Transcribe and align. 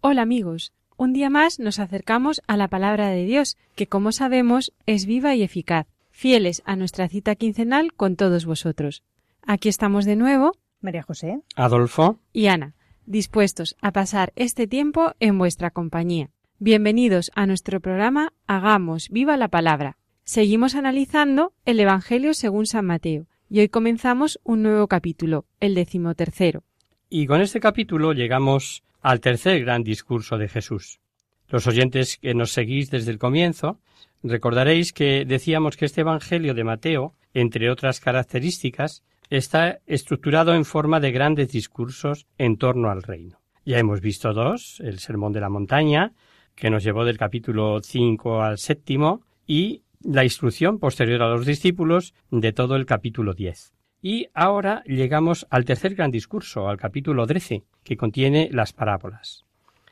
Hola 0.00 0.22
amigos, 0.22 0.72
un 0.96 1.12
día 1.12 1.28
más 1.28 1.58
nos 1.58 1.80
acercamos 1.80 2.40
a 2.46 2.56
la 2.56 2.68
palabra 2.68 3.08
de 3.10 3.24
Dios, 3.24 3.56
que 3.74 3.88
como 3.88 4.12
sabemos 4.12 4.72
es 4.86 5.06
viva 5.06 5.34
y 5.34 5.42
eficaz, 5.42 5.88
fieles 6.12 6.62
a 6.64 6.76
nuestra 6.76 7.08
cita 7.08 7.34
quincenal 7.34 7.92
con 7.92 8.14
todos 8.14 8.46
vosotros. 8.46 9.02
Aquí 9.42 9.68
estamos 9.68 10.04
de 10.04 10.14
nuevo, 10.14 10.52
María 10.80 11.02
José. 11.02 11.40
Adolfo, 11.56 12.20
y 12.32 12.46
Ana, 12.46 12.76
dispuestos 13.06 13.74
a 13.80 13.90
pasar 13.90 14.32
este 14.36 14.68
tiempo 14.68 15.14
en 15.18 15.36
vuestra 15.36 15.72
compañía. 15.72 16.30
Bienvenidos 16.60 17.32
a 17.34 17.46
nuestro 17.46 17.80
programa 17.80 18.32
Hagamos 18.46 19.08
viva 19.08 19.36
la 19.36 19.48
palabra. 19.48 19.98
Seguimos 20.22 20.76
analizando 20.76 21.54
el 21.64 21.80
Evangelio 21.80 22.34
según 22.34 22.66
San 22.66 22.86
Mateo, 22.86 23.26
y 23.50 23.58
hoy 23.60 23.68
comenzamos 23.68 24.38
un 24.44 24.62
nuevo 24.62 24.86
capítulo, 24.86 25.44
el 25.58 25.74
decimotercero. 25.74 26.62
y 27.10 27.26
con 27.26 27.40
este 27.40 27.58
capítulo 27.58 28.12
llegamos 28.12 28.84
al 29.00 29.20
tercer 29.20 29.60
gran 29.60 29.82
discurso 29.82 30.38
de 30.38 30.48
Jesús. 30.48 31.00
Los 31.48 31.66
oyentes 31.66 32.18
que 32.18 32.34
nos 32.34 32.52
seguís 32.52 32.90
desde 32.90 33.10
el 33.10 33.18
comienzo, 33.18 33.80
recordaréis 34.22 34.92
que 34.92 35.24
decíamos 35.24 35.76
que 35.76 35.86
este 35.86 36.02
Evangelio 36.02 36.54
de 36.54 36.64
Mateo, 36.64 37.14
entre 37.32 37.70
otras 37.70 38.00
características, 38.00 39.02
está 39.30 39.80
estructurado 39.86 40.54
en 40.54 40.64
forma 40.64 41.00
de 41.00 41.12
grandes 41.12 41.50
discursos 41.50 42.26
en 42.38 42.56
torno 42.56 42.90
al 42.90 43.02
reino. 43.02 43.40
Ya 43.64 43.78
hemos 43.78 44.00
visto 44.00 44.32
dos, 44.32 44.80
el 44.80 44.98
Sermón 44.98 45.32
de 45.32 45.40
la 45.40 45.50
Montaña, 45.50 46.12
que 46.54 46.70
nos 46.70 46.82
llevó 46.82 47.04
del 47.04 47.18
capítulo 47.18 47.80
5 47.82 48.42
al 48.42 48.58
séptimo, 48.58 49.22
y 49.46 49.82
la 50.02 50.24
instrucción 50.24 50.78
posterior 50.78 51.22
a 51.22 51.28
los 51.28 51.46
discípulos 51.46 52.14
de 52.30 52.52
todo 52.52 52.76
el 52.76 52.86
capítulo 52.86 53.34
10. 53.34 53.74
Y 54.00 54.28
ahora 54.32 54.82
llegamos 54.86 55.46
al 55.50 55.64
tercer 55.64 55.94
gran 55.94 56.10
discurso, 56.10 56.68
al 56.68 56.78
capítulo 56.78 57.26
13, 57.26 57.64
que 57.82 57.96
contiene 57.96 58.48
las 58.52 58.72
parábolas. 58.72 59.44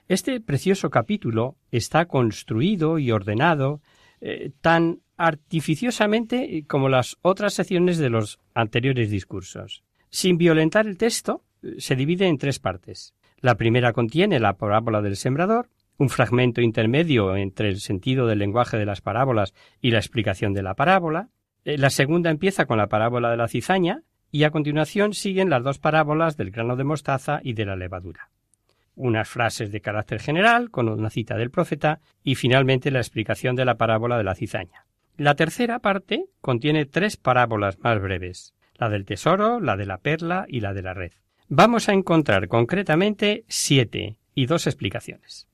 Este 0.09 0.41
precioso 0.41 0.91
capítulo 0.91 1.57
está 1.73 2.07
construido 2.07 3.01
y 3.01 3.11
ordenado 3.11 3.81
eh, 4.21 4.53
tan 4.61 5.01
artificiosamente 5.17 6.65
como 6.69 6.89
las 6.89 7.17
otras 7.23 7.55
secciones 7.55 7.99
de 7.99 8.11
los 8.11 8.39
anteriores 8.55 9.11
discursos. 9.11 9.83
Sin 10.11 10.39
violentar 10.39 10.87
el 10.87 10.97
texto, 10.97 11.43
eh, 11.63 11.75
se 11.79 11.97
divide 11.97 12.29
en 12.29 12.39
tres 12.39 12.61
partes. 12.61 13.15
La 13.41 13.57
primera 13.57 13.93
contiene 13.93 14.39
la 14.39 14.57
parábola 14.57 15.03
del 15.03 15.17
sembrador, 15.17 15.69
un 15.99 16.09
fragmento 16.09 16.61
intermedio 16.61 17.37
entre 17.37 17.69
el 17.69 17.81
sentido 17.81 18.27
del 18.27 18.39
lenguaje 18.39 18.77
de 18.77 18.87
las 18.87 19.01
parábolas 19.01 19.55
y 19.81 19.91
la 19.91 19.99
explicación 19.99 20.53
de 20.53 20.63
la 20.63 20.75
parábola. 20.75 21.31
Eh, 21.67 21.77
La 21.77 21.91
segunda 21.91 22.31
empieza 22.31 22.67
con 22.67 22.79
la 22.79 22.87
parábola 22.87 23.29
de 23.29 23.37
la 23.37 23.49
cizaña 23.49 24.03
y 24.31 24.45
a 24.45 24.51
continuación 24.51 25.13
siguen 25.15 25.51
las 25.51 25.65
dos 25.65 25.79
parábolas 25.79 26.37
del 26.37 26.53
grano 26.53 26.77
de 26.77 26.85
mostaza 26.85 27.41
y 27.43 27.55
de 27.55 27.67
la 27.67 27.75
levadura. 27.75 28.31
Unas 28.95 29.29
frases 29.29 29.73
de 29.73 29.81
carácter 29.81 30.21
general 30.21 30.71
con 30.71 30.89
una 30.89 31.11
cita 31.11 31.37
del 31.37 31.51
profeta 31.51 32.01
y 32.23 32.37
finalmente 32.37 32.93
la 32.93 33.01
explicación 33.01 33.57
de 33.57 33.65
la 33.65 33.75
parábola 33.75 34.17
de 34.17 34.25
la 34.25 34.37
cizaña. 34.37 34.87
La 35.17 35.35
tercera 35.35 35.81
parte 35.81 36.27
contiene 36.41 36.87
tres 36.87 37.17
parábolas 37.17 37.79
más 37.81 38.01
breves, 38.01 38.55
la 38.77 38.89
del 38.89 39.05
tesoro, 39.05 39.59
la 39.59 39.77
de 39.77 39.87
la 39.87 39.99
perla 39.99 40.47
y 40.49 40.61
la 40.61 40.73
de 40.73 40.83
la 40.83 40.95
red. 40.95 41.13
Vamos 41.49 41.89
a 41.89 41.95
encontrar 41.95 42.47
concretamente 42.47 43.45
siete 43.49 44.19
y 44.35 44.47
dos 44.47 44.69
explicaciones. 44.69 45.49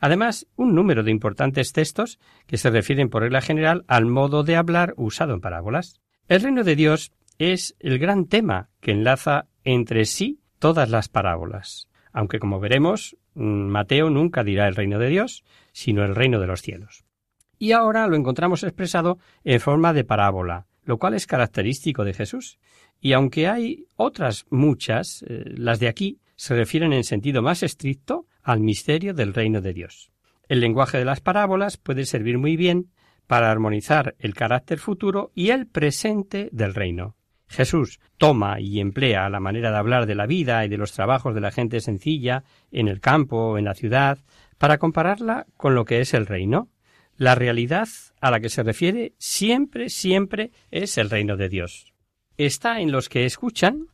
Además, 0.00 0.46
un 0.56 0.74
número 0.74 1.02
de 1.02 1.10
importantes 1.10 1.72
textos 1.72 2.18
que 2.46 2.58
se 2.58 2.70
refieren 2.70 3.08
por 3.08 3.22
regla 3.22 3.40
general 3.40 3.84
al 3.88 4.06
modo 4.06 4.42
de 4.42 4.56
hablar 4.56 4.94
usado 4.96 5.34
en 5.34 5.40
parábolas. 5.40 6.00
El 6.28 6.42
reino 6.42 6.64
de 6.64 6.76
Dios 6.76 7.12
es 7.38 7.76
el 7.80 7.98
gran 7.98 8.26
tema 8.26 8.68
que 8.80 8.92
enlaza 8.92 9.46
entre 9.64 10.04
sí 10.04 10.40
todas 10.58 10.90
las 10.90 11.08
parábolas, 11.08 11.88
aunque 12.12 12.38
como 12.38 12.60
veremos, 12.60 13.16
mm, 13.34 13.42
Mateo 13.42 14.10
nunca 14.10 14.42
dirá 14.44 14.68
el 14.68 14.74
reino 14.74 14.98
de 14.98 15.08
Dios, 15.08 15.44
sino 15.72 16.04
el 16.04 16.14
reino 16.14 16.40
de 16.40 16.46
los 16.46 16.62
cielos. 16.62 17.04
Y 17.58 17.72
ahora 17.72 18.06
lo 18.06 18.16
encontramos 18.16 18.62
expresado 18.62 19.18
en 19.44 19.60
forma 19.60 19.92
de 19.92 20.04
parábola, 20.04 20.66
lo 20.84 20.98
cual 20.98 21.14
es 21.14 21.26
característico 21.26 22.04
de 22.04 22.14
Jesús. 22.14 22.58
Y 23.00 23.12
aunque 23.12 23.48
hay 23.48 23.86
otras 23.96 24.46
muchas, 24.50 25.24
eh, 25.28 25.44
las 25.56 25.80
de 25.80 25.88
aquí 25.88 26.20
se 26.36 26.54
refieren 26.54 26.92
en 26.92 27.04
sentido 27.04 27.42
más 27.42 27.62
estricto 27.62 28.26
al 28.46 28.60
misterio 28.60 29.12
del 29.12 29.34
reino 29.34 29.60
de 29.60 29.72
Dios. 29.72 30.12
El 30.48 30.60
lenguaje 30.60 30.98
de 30.98 31.04
las 31.04 31.20
parábolas 31.20 31.78
puede 31.78 32.06
servir 32.06 32.38
muy 32.38 32.56
bien 32.56 32.92
para 33.26 33.50
armonizar 33.50 34.14
el 34.20 34.34
carácter 34.34 34.78
futuro 34.78 35.32
y 35.34 35.50
el 35.50 35.66
presente 35.66 36.48
del 36.52 36.72
reino. 36.72 37.16
Jesús 37.48 37.98
toma 38.18 38.60
y 38.60 38.78
emplea 38.78 39.28
la 39.28 39.40
manera 39.40 39.72
de 39.72 39.78
hablar 39.78 40.06
de 40.06 40.14
la 40.14 40.26
vida 40.26 40.64
y 40.64 40.68
de 40.68 40.76
los 40.76 40.92
trabajos 40.92 41.34
de 41.34 41.40
la 41.40 41.50
gente 41.50 41.80
sencilla 41.80 42.44
en 42.70 42.86
el 42.86 43.00
campo 43.00 43.36
o 43.36 43.58
en 43.58 43.64
la 43.64 43.74
ciudad 43.74 44.18
para 44.58 44.78
compararla 44.78 45.46
con 45.56 45.74
lo 45.74 45.84
que 45.84 46.00
es 46.00 46.14
el 46.14 46.26
reino. 46.26 46.68
La 47.16 47.34
realidad 47.34 47.88
a 48.20 48.30
la 48.30 48.38
que 48.38 48.48
se 48.48 48.62
refiere 48.62 49.14
siempre, 49.18 49.88
siempre 49.88 50.52
es 50.70 50.98
el 50.98 51.10
reino 51.10 51.36
de 51.36 51.48
Dios. 51.48 51.92
Está 52.36 52.80
en 52.80 52.92
los 52.92 53.08
que 53.08 53.24
escuchan 53.24 53.88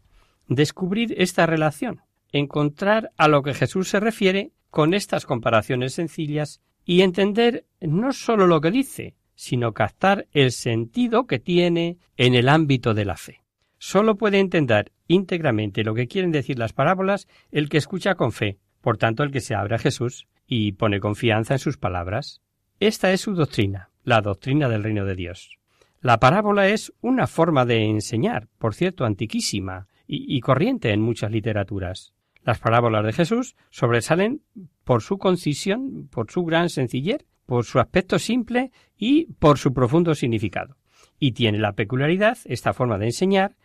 descubrir 0.47 1.15
esta 1.17 1.47
relación, 1.47 2.03
encontrar 2.33 3.13
a 3.17 3.29
lo 3.29 3.43
que 3.43 3.55
Jesús 3.55 3.89
se 3.89 4.01
refiere 4.01 4.53
con 4.71 4.95
estas 4.95 5.27
comparaciones 5.27 5.95
sencillas 5.95 6.61
y 6.85 7.03
entender 7.03 7.67
no 7.81 8.13
sólo 8.13 8.47
lo 8.47 8.61
que 8.61 8.71
dice, 8.71 9.15
sino 9.35 9.73
captar 9.73 10.27
el 10.33 10.53
sentido 10.53 11.27
que 11.27 11.39
tiene 11.39 11.99
en 12.17 12.35
el 12.35 12.49
ámbito 12.49 12.95
de 12.95 13.05
la 13.05 13.17
fe. 13.17 13.43
Sólo 13.79 14.17
puede 14.17 14.39
entender 14.39 14.93
íntegramente 15.09 15.85
lo 15.85 15.95
que 15.95 16.07
quieren 16.07 16.31
decir 16.31 16.59
las 16.59 16.73
parábolas 16.73 17.29
el 17.51 17.69
que 17.69 17.79
escucha 17.79 18.15
con 18.15 18.33
fe, 18.33 18.59
por 18.81 18.99
tanto 18.99 19.23
el 19.23 19.31
que 19.31 19.41
se 19.41 19.55
abre 19.55 19.75
a 19.75 19.79
Jesús 19.79 20.27
y 20.47 20.73
pone 20.73 21.01
confianza 21.01 21.55
en 21.55 21.59
sus 21.59 21.77
palabras. 21.77 22.41
Esta 22.81 23.13
es 23.13 23.21
su 23.21 23.35
doctrina, 23.35 23.91
la 24.05 24.21
doctrina 24.21 24.69
del 24.69 24.85
reino 24.85 25.05
de 25.05 25.17
Dios. 25.17 25.59
La 26.01 26.19
parábola 26.19 26.69
es 26.69 26.93
una 27.01 27.27
forma 27.27 27.65
de 27.65 27.85
enseñar, 27.85 28.49
por 28.59 28.75
cierto, 28.75 29.05
antiquísima 29.05 29.87
y, 30.07 30.37
y 30.37 30.41
corriente 30.41 30.91
en 30.91 31.01
muchas 31.01 31.31
literaturas. 31.31 32.13
Las 32.45 32.59
parábolas 32.59 33.05
de 33.05 33.13
Jesús 33.13 33.57
sobresalen 33.71 34.43
por 34.85 35.03
su 35.03 35.19
concisión, 35.19 36.09
por 36.11 36.31
su 36.31 36.45
gran 36.45 36.69
sencillez, 36.71 37.25
por 37.47 37.65
su 37.65 37.79
aspecto 37.79 38.19
simple 38.19 38.71
y 38.97 39.27
por 39.35 39.59
su 39.59 39.73
profundo 39.73 40.15
significado. 40.15 40.77
Y 41.19 41.33
tiene 41.33 41.59
la 41.59 41.75
peculiaridad, 41.75 42.39
esta 42.45 42.73
forma 42.73 42.99
de 42.99 43.07
enseñar, 43.07 43.57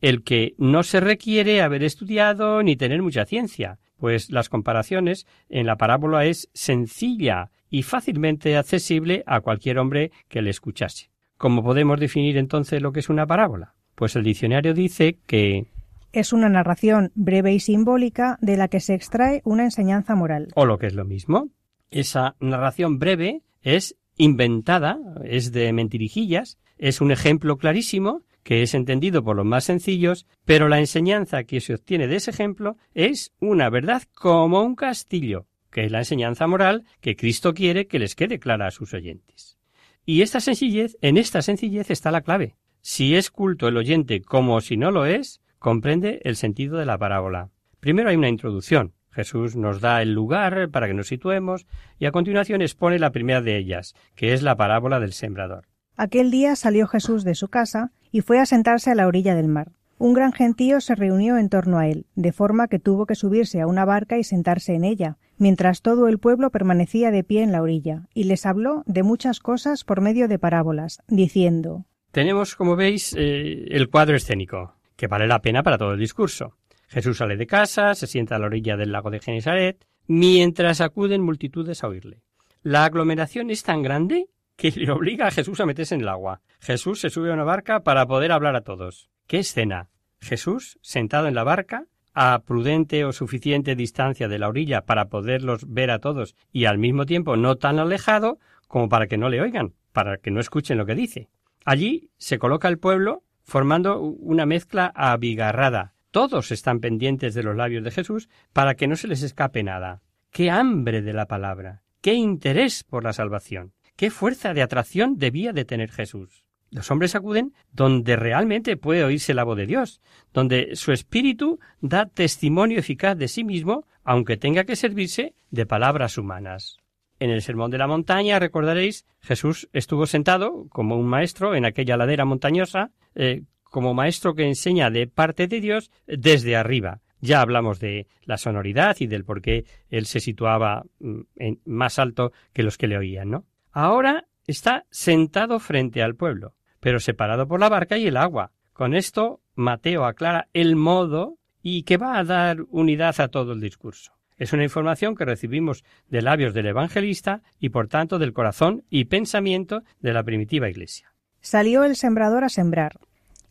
el 0.00 0.22
que 0.22 0.54
no 0.58 0.82
se 0.82 1.00
requiere 1.00 1.62
haber 1.62 1.84
estudiado 1.84 2.62
ni 2.62 2.76
tener 2.76 3.02
mucha 3.02 3.24
ciencia, 3.24 3.78
pues 3.96 4.30
las 4.30 4.48
comparaciones 4.48 5.26
en 5.48 5.66
la 5.66 5.76
parábola 5.76 6.24
es 6.24 6.50
sencilla 6.52 7.50
y 7.70 7.82
fácilmente 7.82 8.56
accesible 8.56 9.22
a 9.26 9.40
cualquier 9.40 9.78
hombre 9.78 10.10
que 10.28 10.42
le 10.42 10.50
escuchase. 10.50 11.10
¿Cómo 11.36 11.62
podemos 11.62 11.98
definir 11.98 12.36
entonces 12.36 12.82
lo 12.82 12.92
que 12.92 13.00
es 13.00 13.08
una 13.08 13.26
parábola? 13.26 13.74
Pues 13.94 14.16
el 14.16 14.24
diccionario 14.24 14.74
dice 14.74 15.18
que 15.26 15.66
Es 16.14 16.32
una 16.32 16.48
narración 16.48 17.10
breve 17.16 17.52
y 17.52 17.58
simbólica 17.58 18.38
de 18.40 18.56
la 18.56 18.68
que 18.68 18.78
se 18.78 18.94
extrae 18.94 19.42
una 19.44 19.64
enseñanza 19.64 20.14
moral. 20.14 20.46
o 20.54 20.64
lo 20.64 20.78
que 20.78 20.86
es 20.86 20.94
lo 20.94 21.04
mismo, 21.04 21.48
esa 21.90 22.36
narración 22.38 23.00
breve 23.00 23.42
es 23.62 23.96
inventada, 24.16 24.96
es 25.24 25.50
de 25.50 25.72
mentirijillas, 25.72 26.56
es 26.78 27.00
un 27.00 27.10
ejemplo 27.10 27.56
clarísimo 27.56 28.22
que 28.44 28.62
es 28.62 28.74
entendido 28.74 29.24
por 29.24 29.34
los 29.34 29.44
más 29.44 29.64
sencillos, 29.64 30.26
pero 30.44 30.68
la 30.68 30.78
enseñanza 30.78 31.42
que 31.42 31.60
se 31.60 31.74
obtiene 31.74 32.06
de 32.06 32.16
ese 32.16 32.30
ejemplo 32.30 32.76
es 32.94 33.32
una 33.40 33.68
verdad 33.68 34.04
como 34.14 34.62
un 34.62 34.76
castillo, 34.76 35.46
que 35.72 35.86
es 35.86 35.90
la 35.90 35.98
enseñanza 35.98 36.46
moral 36.46 36.84
que 37.00 37.16
Cristo 37.16 37.54
quiere 37.54 37.88
que 37.88 37.98
les 37.98 38.14
quede 38.14 38.38
clara 38.38 38.68
a 38.68 38.70
sus 38.70 38.94
oyentes. 38.94 39.58
Y 40.06 40.22
esta 40.22 40.38
sencillez, 40.38 40.96
en 41.00 41.16
esta 41.16 41.42
sencillez 41.42 41.90
está 41.90 42.12
la 42.12 42.20
clave. 42.20 42.54
Si 42.82 43.16
es 43.16 43.32
culto 43.32 43.66
el 43.66 43.78
oyente 43.78 44.20
como 44.20 44.60
si 44.60 44.76
no 44.76 44.92
lo 44.92 45.06
es, 45.06 45.40
comprende 45.64 46.20
el 46.24 46.36
sentido 46.36 46.76
de 46.76 46.84
la 46.84 46.98
parábola. 46.98 47.48
Primero 47.80 48.10
hay 48.10 48.16
una 48.16 48.28
introducción. 48.28 48.92
Jesús 49.10 49.56
nos 49.56 49.80
da 49.80 50.02
el 50.02 50.12
lugar 50.12 50.68
para 50.68 50.86
que 50.86 50.92
nos 50.92 51.06
situemos 51.06 51.66
y 51.98 52.04
a 52.04 52.12
continuación 52.12 52.60
expone 52.60 52.98
la 52.98 53.12
primera 53.12 53.40
de 53.40 53.56
ellas, 53.56 53.94
que 54.14 54.34
es 54.34 54.42
la 54.42 54.56
parábola 54.56 55.00
del 55.00 55.14
sembrador. 55.14 55.64
Aquel 55.96 56.30
día 56.30 56.54
salió 56.54 56.86
Jesús 56.86 57.24
de 57.24 57.34
su 57.34 57.48
casa 57.48 57.92
y 58.12 58.20
fue 58.20 58.40
a 58.40 58.44
sentarse 58.44 58.90
a 58.90 58.94
la 58.94 59.06
orilla 59.06 59.34
del 59.34 59.48
mar. 59.48 59.72
Un 59.96 60.12
gran 60.12 60.32
gentío 60.34 60.82
se 60.82 60.96
reunió 60.96 61.38
en 61.38 61.48
torno 61.48 61.78
a 61.78 61.88
él, 61.88 62.04
de 62.14 62.32
forma 62.32 62.68
que 62.68 62.78
tuvo 62.78 63.06
que 63.06 63.14
subirse 63.14 63.62
a 63.62 63.66
una 63.66 63.86
barca 63.86 64.18
y 64.18 64.24
sentarse 64.24 64.74
en 64.74 64.84
ella, 64.84 65.16
mientras 65.38 65.80
todo 65.80 66.08
el 66.08 66.18
pueblo 66.18 66.50
permanecía 66.50 67.10
de 67.10 67.24
pie 67.24 67.42
en 67.42 67.52
la 67.52 67.62
orilla, 67.62 68.02
y 68.12 68.24
les 68.24 68.44
habló 68.44 68.82
de 68.84 69.02
muchas 69.02 69.40
cosas 69.40 69.84
por 69.84 70.02
medio 70.02 70.28
de 70.28 70.38
parábolas, 70.38 70.98
diciendo 71.08 71.86
Tenemos, 72.10 72.54
como 72.54 72.76
veis, 72.76 73.14
eh, 73.16 73.64
el 73.70 73.88
cuadro 73.88 74.14
escénico, 74.14 74.74
que 74.96 75.06
vale 75.06 75.26
la 75.26 75.40
pena 75.40 75.62
para 75.62 75.78
todo 75.78 75.92
el 75.92 76.00
discurso. 76.00 76.56
Jesús 76.88 77.18
sale 77.18 77.36
de 77.36 77.46
casa, 77.46 77.94
se 77.94 78.06
sienta 78.06 78.36
a 78.36 78.38
la 78.38 78.46
orilla 78.46 78.76
del 78.76 78.92
lago 78.92 79.10
de 79.10 79.20
Genesaret, 79.20 79.84
mientras 80.06 80.80
acuden 80.80 81.22
multitudes 81.22 81.82
a 81.82 81.88
oírle. 81.88 82.22
La 82.62 82.84
aglomeración 82.84 83.50
es 83.50 83.62
tan 83.62 83.82
grande 83.82 84.28
que 84.56 84.70
le 84.70 84.90
obliga 84.90 85.26
a 85.26 85.30
Jesús 85.30 85.60
a 85.60 85.66
meterse 85.66 85.94
en 85.94 86.02
el 86.02 86.08
agua. 86.08 86.40
Jesús 86.60 87.00
se 87.00 87.10
sube 87.10 87.30
a 87.30 87.34
una 87.34 87.44
barca 87.44 87.80
para 87.80 88.06
poder 88.06 88.32
hablar 88.32 88.56
a 88.56 88.62
todos. 88.62 89.10
¿Qué 89.26 89.38
escena? 89.38 89.88
Jesús, 90.20 90.78
sentado 90.80 91.26
en 91.28 91.34
la 91.34 91.44
barca, 91.44 91.86
a 92.14 92.42
prudente 92.46 93.04
o 93.04 93.12
suficiente 93.12 93.74
distancia 93.74 94.28
de 94.28 94.38
la 94.38 94.48
orilla 94.48 94.82
para 94.82 95.08
poderlos 95.08 95.64
ver 95.68 95.90
a 95.90 95.98
todos 95.98 96.36
y 96.52 96.66
al 96.66 96.78
mismo 96.78 97.06
tiempo 97.06 97.36
no 97.36 97.56
tan 97.56 97.78
alejado 97.78 98.38
como 98.68 98.88
para 98.88 99.08
que 99.08 99.18
no 99.18 99.28
le 99.28 99.40
oigan, 99.40 99.74
para 99.92 100.18
que 100.18 100.30
no 100.30 100.40
escuchen 100.40 100.78
lo 100.78 100.86
que 100.86 100.94
dice. 100.94 101.28
Allí 101.64 102.10
se 102.16 102.38
coloca 102.38 102.68
el 102.68 102.78
pueblo 102.78 103.24
formando 103.44 104.00
una 104.00 104.46
mezcla 104.46 104.92
abigarrada. 104.94 105.94
Todos 106.10 106.50
están 106.50 106.80
pendientes 106.80 107.34
de 107.34 107.42
los 107.42 107.56
labios 107.56 107.84
de 107.84 107.90
Jesús 107.90 108.28
para 108.52 108.74
que 108.74 108.88
no 108.88 108.96
se 108.96 109.08
les 109.08 109.22
escape 109.22 109.62
nada. 109.62 110.02
¡Qué 110.30 110.50
hambre 110.50 111.02
de 111.02 111.12
la 111.12 111.26
palabra! 111.26 111.82
¡Qué 112.00 112.14
interés 112.14 112.84
por 112.84 113.04
la 113.04 113.12
salvación! 113.12 113.72
¡Qué 113.96 114.10
fuerza 114.10 114.54
de 114.54 114.62
atracción 114.62 115.16
debía 115.16 115.52
de 115.52 115.64
tener 115.64 115.90
Jesús! 115.90 116.44
Los 116.70 116.90
hombres 116.90 117.14
acuden 117.14 117.54
donde 117.72 118.16
realmente 118.16 118.76
puede 118.76 119.04
oírse 119.04 119.32
la 119.32 119.44
voz 119.44 119.56
de 119.56 119.66
Dios, 119.66 120.00
donde 120.32 120.74
su 120.74 120.90
espíritu 120.90 121.60
da 121.80 122.06
testimonio 122.06 122.80
eficaz 122.80 123.16
de 123.16 123.28
sí 123.28 123.44
mismo, 123.44 123.86
aunque 124.02 124.36
tenga 124.36 124.64
que 124.64 124.74
servirse 124.74 125.34
de 125.50 125.66
palabras 125.66 126.18
humanas. 126.18 126.78
En 127.20 127.30
el 127.30 127.42
Sermón 127.42 127.70
de 127.70 127.78
la 127.78 127.86
Montaña, 127.86 128.38
recordaréis, 128.38 129.06
Jesús 129.20 129.68
estuvo 129.72 130.06
sentado 130.06 130.66
como 130.68 130.96
un 130.96 131.06
maestro 131.06 131.54
en 131.54 131.64
aquella 131.64 131.96
ladera 131.96 132.24
montañosa, 132.24 132.90
eh, 133.14 133.42
como 133.62 133.94
maestro 133.94 134.34
que 134.34 134.46
enseña 134.46 134.90
de 134.90 135.06
parte 135.06 135.46
de 135.46 135.60
Dios 135.60 135.90
desde 136.06 136.56
arriba. 136.56 137.00
Ya 137.20 137.40
hablamos 137.40 137.80
de 137.80 138.06
la 138.24 138.36
sonoridad 138.36 138.96
y 139.00 139.06
del 139.06 139.24
por 139.24 139.40
qué 139.40 139.64
él 139.88 140.06
se 140.06 140.20
situaba 140.20 140.84
mm, 140.98 141.20
más 141.64 141.98
alto 141.98 142.32
que 142.52 142.62
los 142.62 142.76
que 142.76 142.88
le 142.88 142.98
oían, 142.98 143.30
¿no? 143.30 143.44
Ahora 143.72 144.26
está 144.46 144.84
sentado 144.90 145.58
frente 145.58 146.02
al 146.02 146.16
pueblo 146.16 146.54
pero 146.84 147.00
separado 147.00 147.48
por 147.48 147.60
la 147.60 147.70
barca 147.70 147.96
y 147.96 148.06
el 148.06 148.18
agua. 148.18 148.52
Con 148.74 148.92
esto, 148.92 149.40
Mateo 149.54 150.04
aclara 150.04 150.48
el 150.52 150.76
modo 150.76 151.38
y 151.62 151.84
que 151.84 151.96
va 151.96 152.18
a 152.18 152.24
dar 152.24 152.58
unidad 152.68 153.18
a 153.22 153.28
todo 153.28 153.54
el 153.54 153.60
discurso. 153.62 154.12
Es 154.36 154.52
una 154.52 154.64
información 154.64 155.14
que 155.14 155.24
recibimos 155.24 155.84
de 156.08 156.22
labios 156.22 156.54
del 156.54 156.66
evangelista 156.66 157.42
y 157.60 157.68
por 157.68 157.88
tanto 157.88 158.18
del 158.18 158.32
corazón 158.32 158.84
y 158.90 159.04
pensamiento 159.04 159.82
de 160.00 160.12
la 160.12 160.24
primitiva 160.24 160.68
iglesia. 160.68 161.12
Salió 161.40 161.84
el 161.84 161.94
sembrador 161.94 162.42
a 162.42 162.48
sembrar, 162.48 162.98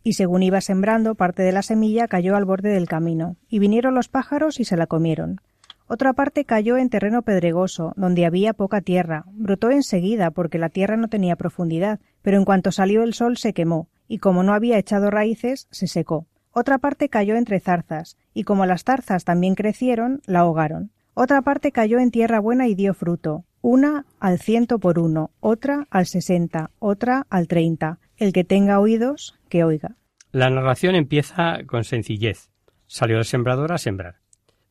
y 0.03 0.13
según 0.13 0.44
iba 0.44 0.59
sembrando, 0.59 1.15
parte 1.15 1.44
de 1.44 1.53
la 1.53 1.62
semilla 1.62 2.07
cayó 2.07 2.35
al 2.35 2.44
borde 2.44 2.69
del 2.69 2.88
camino, 2.88 3.38
y 3.47 3.59
vinieron 3.59 3.95
los 3.95 4.09
pájaros 4.09 4.59
y 4.59 4.65
se 4.65 4.75
la 4.75 4.88
comieron. 4.88 5.39
Otra 5.88 6.13
parte 6.13 6.44
cayó 6.44 6.77
en 6.77 6.89
terreno 6.89 7.21
pedregoso, 7.21 7.94
donde 7.95 8.25
había 8.25 8.53
poca 8.53 8.81
tierra. 8.81 9.25
Brotó 9.31 9.69
enseguida, 9.69 10.31
porque 10.31 10.57
la 10.57 10.69
tierra 10.69 10.97
no 10.97 11.07
tenía 11.07 11.35
profundidad, 11.35 12.00
pero 12.21 12.38
en 12.38 12.45
cuanto 12.45 12.71
salió 12.71 13.03
el 13.03 13.13
sol 13.13 13.38
se 13.38 13.53
quemó, 13.53 13.89
y 14.07 14.18
como 14.18 14.44
no 14.44 14.53
había 14.53 14.77
echado 14.77 15.09
raíces, 15.09 15.68
se 15.71 15.88
secó. 15.88 16.27
Otra 16.55 16.77
parte 16.77 17.09
cayó 17.09 17.35
entre 17.35 17.59
zarzas, 17.59 18.15
y 18.31 18.44
como 18.44 18.67
las 18.67 18.83
zarzas 18.83 19.25
también 19.25 19.55
crecieron, 19.55 20.21
la 20.27 20.41
ahogaron. 20.41 20.91
Otra 21.15 21.41
parte 21.41 21.71
cayó 21.71 21.97
en 21.97 22.11
tierra 22.11 22.39
buena 22.39 22.67
y 22.67 22.75
dio 22.75 22.94
fruto, 22.94 23.44
una 23.61 24.05
al 24.19 24.39
ciento 24.39 24.77
por 24.77 25.00
uno, 25.00 25.31
otra 25.39 25.88
al 25.89 26.05
sesenta, 26.05 26.69
otra 26.77 27.25
al 27.31 27.47
treinta. 27.47 27.97
El 28.17 28.33
que 28.33 28.44
tenga 28.44 28.79
oídos, 28.79 29.35
que 29.50 29.63
oiga. 29.63 29.95
La 30.31 30.51
narración 30.51 30.94
empieza 30.94 31.59
con 31.65 31.83
sencillez. 31.83 32.51
Salió 32.85 33.17
el 33.17 33.25
sembrador 33.25 33.71
a 33.71 33.79
sembrar. 33.79 34.17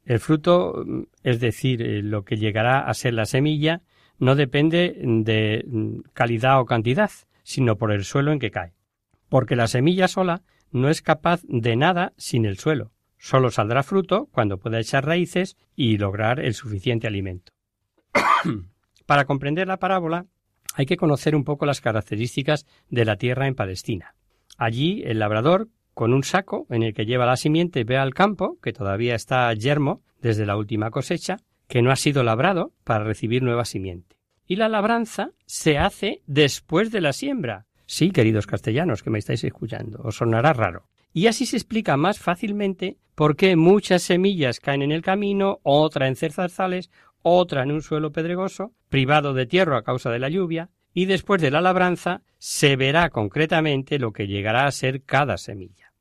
El 0.05 0.21
fruto, 0.21 0.85
mm, 0.87 1.03
es 1.25 1.41
decir, 1.41 1.83
eh, 1.83 2.03
lo 2.03 2.25
que 2.25 2.37
llegará 2.37 2.81
a 2.81 2.95
ser 2.95 3.15
la 3.15 3.27
semilla, 3.27 3.83
no 4.19 4.37
depende 4.37 4.95
de 5.03 5.65
mm, 5.67 6.01
calidad 6.13 6.61
o 6.61 6.67
cantidad, 6.67 7.11
sino 7.43 7.77
por 7.77 7.91
el 7.91 8.05
suelo 8.05 8.31
en 8.31 8.39
que 8.39 8.53
cae. 8.53 8.73
Porque 9.29 9.57
la 9.57 9.67
semilla 9.67 10.07
sola 10.07 10.43
no 10.73 10.89
es 10.89 11.03
capaz 11.03 11.43
de 11.45 11.77
nada 11.77 12.13
sin 12.17 12.45
el 12.45 12.59
suelo. 12.59 12.93
Solo 13.19 13.51
saldrá 13.51 13.83
fruto 13.83 14.29
cuando 14.33 14.59
pueda 14.59 14.81
echar 14.81 15.07
raíces 15.07 15.57
y 15.77 15.97
lograr 15.97 16.41
el 16.41 16.55
suficiente 16.55 17.07
alimento. 17.07 17.53
Para 19.07 19.25
comprender 19.27 19.69
la 19.69 19.79
parábola 19.79 20.27
hay 20.75 20.87
que 20.87 20.97
conocer 20.97 21.37
un 21.37 21.45
poco 21.45 21.67
las 21.67 21.81
características 21.81 22.67
de 22.89 23.05
la 23.05 23.17
tierra 23.17 23.47
en 23.47 23.55
Palestina. 23.55 24.15
Allí 24.59 25.03
el 25.05 25.19
labrador 25.19 25.69
con 25.95 26.15
un 26.15 26.25
saco 26.25 26.67
en 26.71 26.83
el 26.83 26.95
que 26.95 27.05
lleva 27.05 27.27
la 27.27 27.37
simiente 27.37 27.85
ve 27.85 27.99
al 27.99 28.15
campo, 28.15 28.59
que 28.63 28.73
todavía 28.73 29.15
está 29.15 29.53
yermo 29.53 30.03
desde 30.21 30.47
la 30.47 30.57
última 30.57 30.91
cosecha, 30.91 31.37
que 31.69 31.83
no 31.83 31.91
ha 31.91 31.97
sido 31.97 32.23
labrado 32.23 32.73
para 32.85 33.05
recibir 33.05 33.43
nueva 33.43 33.65
simiente. 33.65 34.17
Y 34.47 34.57
la 34.57 34.69
labranza 34.69 35.31
se 35.47 35.79
hace 35.79 36.23
después 36.27 36.91
de 36.91 37.01
la 37.01 37.13
siembra. 37.13 37.67
Sí, 37.93 38.11
queridos 38.11 38.47
castellanos 38.47 39.03
que 39.03 39.11
me 39.11 39.19
estáis 39.19 39.45
escuchando, 39.45 40.01
os 40.03 40.17
sonará 40.17 40.55
raro. 40.55 40.89
Y 41.13 41.27
así 41.27 41.45
se 41.45 41.59
explica 41.59 41.99
más 41.99 42.19
fácilmente 42.19 42.97
por 43.15 43.37
qué 43.37 43.55
muchas 43.55 44.03
semillas 44.03 44.61
caen 44.61 44.81
en 44.81 44.93
el 44.93 45.03
camino, 45.03 45.61
otra 45.63 46.09
en 46.09 46.17
cerzarzales, 46.17 46.91
otra 47.21 47.65
en 47.65 47.71
un 47.71 47.83
suelo 47.83 48.11
pedregoso, 48.11 48.73
privado 48.89 49.35
de 49.35 49.45
tierra 49.45 49.77
a 49.77 49.83
causa 49.83 50.09
de 50.11 50.21
la 50.21 50.31
lluvia, 50.31 50.71
y 50.95 51.05
después 51.05 51.43
de 51.43 51.51
la 51.51 51.61
labranza 51.61 52.23
se 52.39 52.77
verá 52.77 53.11
concretamente 53.11 53.99
lo 53.99 54.15
que 54.15 54.27
llegará 54.27 54.65
a 54.65 54.73
ser 54.73 55.03
cada 55.03 55.37
semilla. 55.37 55.93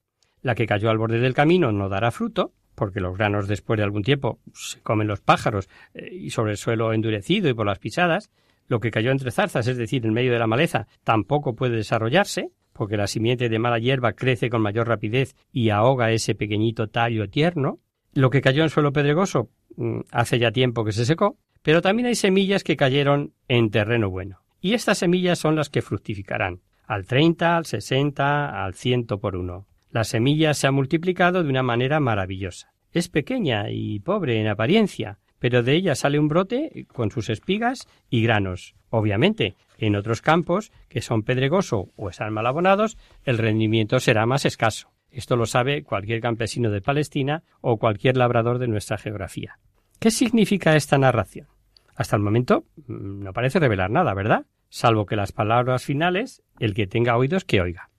La 0.41 0.55
que 0.55 0.67
cayó 0.67 0.91
al 0.91 0.97
borde 0.97 1.19
del 1.19 1.33
camino 1.33 1.73
no 1.73 1.89
dará 1.89 2.11
fruto, 2.11 2.53
porque 2.73 3.01
los 3.01 3.17
granos 3.17 3.49
después 3.49 3.77
de 3.77 3.83
algún 3.83 4.03
tiempo 4.03 4.39
se 4.53 4.79
comen 4.79 5.09
los 5.09 5.19
pájaros 5.19 5.67
eh, 5.93 6.09
y 6.09 6.29
sobre 6.29 6.51
el 6.51 6.57
suelo 6.57 6.93
endurecido 6.93 7.49
y 7.49 7.53
por 7.53 7.65
las 7.65 7.79
pisadas. 7.79 8.31
Lo 8.71 8.79
que 8.79 8.89
cayó 8.89 9.11
entre 9.11 9.31
zarzas, 9.31 9.67
es 9.67 9.75
decir, 9.75 10.05
en 10.05 10.13
medio 10.13 10.31
de 10.31 10.39
la 10.39 10.47
maleza, 10.47 10.87
tampoco 11.03 11.55
puede 11.55 11.75
desarrollarse, 11.75 12.51
porque 12.71 12.95
la 12.95 13.07
simiente 13.07 13.49
de 13.49 13.59
mala 13.59 13.79
hierba 13.79 14.13
crece 14.13 14.49
con 14.49 14.61
mayor 14.61 14.87
rapidez 14.87 15.35
y 15.51 15.71
ahoga 15.71 16.13
ese 16.13 16.35
pequeñito 16.35 16.87
tallo 16.87 17.29
tierno. 17.29 17.79
Lo 18.13 18.29
que 18.29 18.39
cayó 18.39 18.63
en 18.63 18.69
suelo 18.69 18.93
pedregoso 18.93 19.49
mm, 19.75 19.99
hace 20.13 20.39
ya 20.39 20.53
tiempo 20.53 20.85
que 20.85 20.93
se 20.93 21.03
secó, 21.03 21.37
pero 21.61 21.81
también 21.81 22.05
hay 22.05 22.15
semillas 22.15 22.63
que 22.63 22.77
cayeron 22.77 23.33
en 23.49 23.71
terreno 23.71 24.09
bueno. 24.09 24.39
Y 24.61 24.73
estas 24.73 24.99
semillas 24.99 25.37
son 25.37 25.57
las 25.57 25.69
que 25.69 25.81
fructificarán, 25.81 26.61
al 26.85 27.05
30, 27.05 27.57
al 27.57 27.65
60, 27.65 28.63
al 28.63 28.73
100 28.73 29.07
por 29.19 29.35
uno. 29.35 29.67
La 29.89 30.05
semilla 30.05 30.53
se 30.53 30.67
ha 30.67 30.71
multiplicado 30.71 31.43
de 31.43 31.49
una 31.49 31.61
manera 31.61 31.99
maravillosa. 31.99 32.71
Es 32.93 33.09
pequeña 33.09 33.69
y 33.69 33.99
pobre 33.99 34.39
en 34.39 34.47
apariencia, 34.47 35.19
pero 35.41 35.63
de 35.63 35.73
ella 35.73 35.95
sale 35.95 36.19
un 36.19 36.27
brote 36.27 36.85
con 36.93 37.09
sus 37.09 37.31
espigas 37.31 37.87
y 38.11 38.21
granos. 38.21 38.75
Obviamente, 38.91 39.55
en 39.79 39.95
otros 39.95 40.21
campos, 40.21 40.71
que 40.87 41.01
son 41.01 41.23
pedregoso 41.23 41.89
o 41.95 42.09
están 42.09 42.31
mal 42.31 42.45
abonados, 42.45 42.95
el 43.23 43.39
rendimiento 43.39 43.99
será 43.99 44.27
más 44.27 44.45
escaso. 44.45 44.91
Esto 45.09 45.35
lo 45.35 45.47
sabe 45.47 45.81
cualquier 45.81 46.21
campesino 46.21 46.69
de 46.69 46.81
Palestina 46.81 47.41
o 47.59 47.77
cualquier 47.77 48.17
labrador 48.17 48.59
de 48.59 48.67
nuestra 48.67 48.99
geografía. 48.99 49.57
¿Qué 49.99 50.11
significa 50.11 50.75
esta 50.75 50.99
narración? 50.99 51.47
Hasta 51.95 52.15
el 52.15 52.21
momento 52.21 52.65
mm, 52.85 53.23
no 53.23 53.33
parece 53.33 53.57
revelar 53.57 53.89
nada, 53.89 54.13
¿verdad? 54.13 54.45
Salvo 54.69 55.07
que 55.07 55.15
las 55.15 55.31
palabras 55.31 55.83
finales, 55.83 56.43
el 56.59 56.75
que 56.75 56.85
tenga 56.85 57.17
oídos 57.17 57.45
que 57.45 57.61
oiga. 57.61 57.89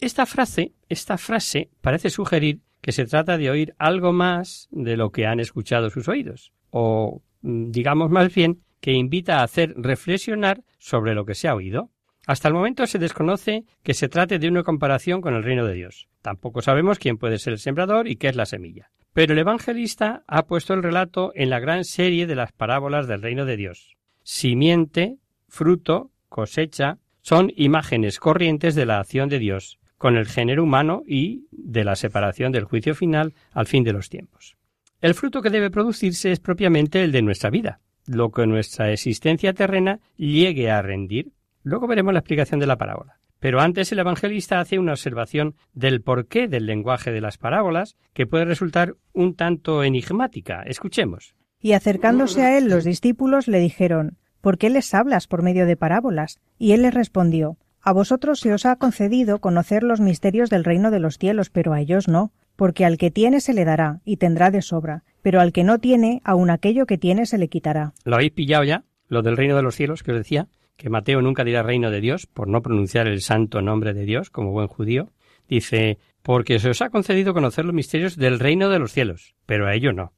Esta 0.00 0.26
frase, 0.26 0.72
esta 0.88 1.18
frase 1.18 1.70
parece 1.80 2.10
sugerir 2.10 2.62
que 2.80 2.90
se 2.90 3.04
trata 3.04 3.38
de 3.38 3.48
oír 3.48 3.74
algo 3.78 4.12
más 4.12 4.68
de 4.72 4.96
lo 4.96 5.12
que 5.12 5.26
han 5.26 5.38
escuchado 5.38 5.88
sus 5.88 6.08
oídos, 6.08 6.52
o 6.70 7.22
mm, 7.42 7.70
digamos 7.70 8.10
más 8.10 8.34
bien 8.34 8.62
que 8.80 8.92
invita 8.92 9.38
a 9.38 9.42
hacer 9.42 9.74
reflexionar 9.76 10.62
sobre 10.78 11.14
lo 11.14 11.24
que 11.24 11.34
se 11.34 11.48
ha 11.48 11.54
oído. 11.54 11.90
Hasta 12.26 12.48
el 12.48 12.54
momento 12.54 12.86
se 12.86 12.98
desconoce 12.98 13.64
que 13.82 13.94
se 13.94 14.08
trate 14.08 14.38
de 14.38 14.48
una 14.48 14.62
comparación 14.62 15.20
con 15.20 15.34
el 15.34 15.42
reino 15.42 15.66
de 15.66 15.74
Dios. 15.74 16.08
Tampoco 16.22 16.62
sabemos 16.62 16.98
quién 16.98 17.18
puede 17.18 17.38
ser 17.38 17.54
el 17.54 17.58
sembrador 17.58 18.08
y 18.08 18.16
qué 18.16 18.28
es 18.28 18.36
la 18.36 18.46
semilla. 18.46 18.90
Pero 19.12 19.32
el 19.32 19.38
evangelista 19.40 20.22
ha 20.26 20.46
puesto 20.46 20.74
el 20.74 20.82
relato 20.82 21.32
en 21.34 21.50
la 21.50 21.58
gran 21.58 21.84
serie 21.84 22.26
de 22.26 22.36
las 22.36 22.52
parábolas 22.52 23.08
del 23.08 23.22
reino 23.22 23.44
de 23.44 23.56
Dios. 23.56 23.96
Simiente, 24.22 25.16
fruto, 25.48 26.10
cosecha, 26.28 26.98
son 27.20 27.52
imágenes 27.56 28.18
corrientes 28.20 28.74
de 28.74 28.86
la 28.86 29.00
acción 29.00 29.28
de 29.28 29.38
Dios 29.38 29.78
con 29.98 30.16
el 30.16 30.26
género 30.26 30.62
humano 30.62 31.02
y 31.06 31.46
de 31.50 31.84
la 31.84 31.96
separación 31.96 32.52
del 32.52 32.64
juicio 32.64 32.94
final 32.94 33.34
al 33.52 33.66
fin 33.66 33.84
de 33.84 33.92
los 33.92 34.08
tiempos. 34.08 34.56
El 35.00 35.14
fruto 35.14 35.40
que 35.40 35.48
debe 35.48 35.70
producirse 35.70 36.30
es 36.30 36.40
propiamente 36.40 37.02
el 37.02 37.10
de 37.10 37.22
nuestra 37.22 37.48
vida, 37.48 37.80
lo 38.06 38.30
que 38.30 38.46
nuestra 38.46 38.92
existencia 38.92 39.54
terrena 39.54 40.00
llegue 40.16 40.70
a 40.70 40.82
rendir. 40.82 41.32
Luego 41.62 41.86
veremos 41.86 42.12
la 42.12 42.20
explicación 42.20 42.60
de 42.60 42.66
la 42.66 42.76
parábola. 42.76 43.18
Pero 43.38 43.60
antes 43.60 43.90
el 43.92 43.98
evangelista 43.98 44.60
hace 44.60 44.78
una 44.78 44.92
observación 44.92 45.54
del 45.72 46.02
porqué 46.02 46.48
del 46.48 46.66
lenguaje 46.66 47.10
de 47.10 47.22
las 47.22 47.38
parábolas 47.38 47.96
que 48.12 48.26
puede 48.26 48.44
resultar 48.44 48.96
un 49.14 49.34
tanto 49.34 49.82
enigmática. 49.82 50.62
Escuchemos. 50.66 51.34
Y 51.58 51.72
acercándose 51.72 52.42
a 52.42 52.58
él 52.58 52.68
los 52.68 52.84
discípulos 52.84 53.48
le 53.48 53.58
dijeron 53.58 54.18
¿Por 54.42 54.58
qué 54.58 54.68
les 54.68 54.92
hablas 54.92 55.26
por 55.26 55.42
medio 55.42 55.64
de 55.64 55.76
parábolas? 55.76 56.40
Y 56.58 56.72
él 56.72 56.82
les 56.82 56.92
respondió 56.92 57.56
A 57.80 57.94
vosotros 57.94 58.40
se 58.40 58.52
os 58.52 58.66
ha 58.66 58.76
concedido 58.76 59.40
conocer 59.40 59.82
los 59.82 60.00
misterios 60.00 60.50
del 60.50 60.64
reino 60.64 60.90
de 60.90 61.00
los 61.00 61.16
cielos, 61.16 61.48
pero 61.48 61.72
a 61.72 61.80
ellos 61.80 62.08
no, 62.08 62.32
porque 62.60 62.84
al 62.84 62.98
que 62.98 63.10
tiene 63.10 63.40
se 63.40 63.54
le 63.54 63.64
dará, 63.64 64.02
y 64.04 64.18
tendrá 64.18 64.50
de 64.50 64.60
sobra, 64.60 65.02
pero 65.22 65.40
al 65.40 65.50
que 65.50 65.64
no 65.64 65.78
tiene, 65.78 66.20
aun 66.24 66.50
aquello 66.50 66.84
que 66.84 66.98
tiene 66.98 67.24
se 67.24 67.38
le 67.38 67.48
quitará. 67.48 67.94
¿Lo 68.04 68.16
habéis 68.16 68.32
pillado 68.32 68.64
ya? 68.64 68.84
Lo 69.08 69.22
del 69.22 69.38
reino 69.38 69.56
de 69.56 69.62
los 69.62 69.74
cielos 69.74 70.02
que 70.02 70.12
os 70.12 70.18
decía 70.18 70.46
que 70.76 70.90
Mateo 70.90 71.22
nunca 71.22 71.42
dirá 71.42 71.62
reino 71.62 71.90
de 71.90 72.02
Dios 72.02 72.26
por 72.26 72.48
no 72.48 72.60
pronunciar 72.60 73.06
el 73.06 73.22
santo 73.22 73.62
nombre 73.62 73.94
de 73.94 74.04
Dios 74.04 74.28
como 74.28 74.52
buen 74.52 74.66
judío, 74.68 75.08
dice, 75.48 75.96
porque 76.20 76.58
se 76.58 76.68
os 76.68 76.82
ha 76.82 76.90
concedido 76.90 77.32
conocer 77.32 77.64
los 77.64 77.72
misterios 77.72 78.16
del 78.16 78.38
reino 78.38 78.68
de 78.68 78.78
los 78.78 78.92
cielos, 78.92 79.34
pero 79.46 79.66
a 79.66 79.74
ello 79.74 79.94
no. 79.94 80.12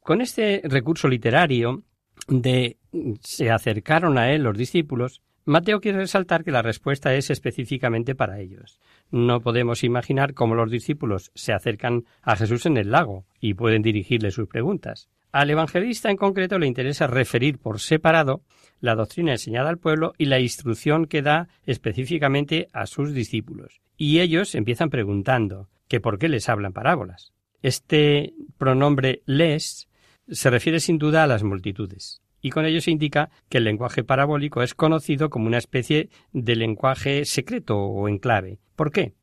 Con 0.00 0.22
este 0.22 0.62
recurso 0.64 1.08
literario 1.08 1.82
de 2.26 2.78
se 3.20 3.50
acercaron 3.50 4.16
a 4.16 4.32
él 4.32 4.44
los 4.44 4.56
discípulos, 4.56 5.20
Mateo 5.44 5.80
quiere 5.80 5.98
resaltar 5.98 6.44
que 6.44 6.50
la 6.50 6.62
respuesta 6.62 7.14
es 7.14 7.30
específicamente 7.30 8.14
para 8.14 8.40
ellos. 8.40 8.78
No 9.10 9.40
podemos 9.40 9.82
imaginar 9.84 10.34
cómo 10.34 10.54
los 10.54 10.70
discípulos 10.70 11.32
se 11.34 11.52
acercan 11.52 12.04
a 12.22 12.36
Jesús 12.36 12.66
en 12.66 12.76
el 12.76 12.90
lago 12.90 13.24
y 13.40 13.54
pueden 13.54 13.82
dirigirle 13.82 14.30
sus 14.30 14.48
preguntas. 14.48 15.08
Al 15.32 15.50
evangelista 15.50 16.10
en 16.10 16.16
concreto 16.16 16.58
le 16.58 16.66
interesa 16.66 17.06
referir 17.06 17.58
por 17.58 17.80
separado 17.80 18.42
la 18.80 18.94
doctrina 18.94 19.32
enseñada 19.32 19.70
al 19.70 19.78
pueblo 19.78 20.12
y 20.18 20.26
la 20.26 20.40
instrucción 20.40 21.06
que 21.06 21.22
da 21.22 21.48
específicamente 21.64 22.68
a 22.72 22.86
sus 22.86 23.14
discípulos. 23.14 23.80
Y 23.96 24.20
ellos 24.20 24.54
empiezan 24.54 24.90
preguntando 24.90 25.68
que 25.88 26.00
por 26.00 26.18
qué 26.18 26.28
les 26.28 26.48
hablan 26.48 26.72
parábolas. 26.72 27.32
Este 27.62 28.34
pronombre 28.58 29.22
les 29.26 29.88
se 30.28 30.50
refiere 30.50 30.80
sin 30.80 30.98
duda 30.98 31.24
a 31.24 31.26
las 31.26 31.42
multitudes, 31.42 32.22
y 32.40 32.50
con 32.50 32.64
ello 32.64 32.80
se 32.80 32.90
indica 32.90 33.30
que 33.48 33.58
el 33.58 33.64
lenguaje 33.64 34.04
parabólico 34.04 34.62
es 34.62 34.74
conocido 34.74 35.30
como 35.30 35.46
una 35.46 35.58
especie 35.58 36.10
de 36.32 36.56
lenguaje 36.56 37.24
secreto 37.24 37.78
o 37.78 38.08
en 38.08 38.18
clave. 38.18 38.58
¿Por 38.76 38.90
qué? 38.90 39.14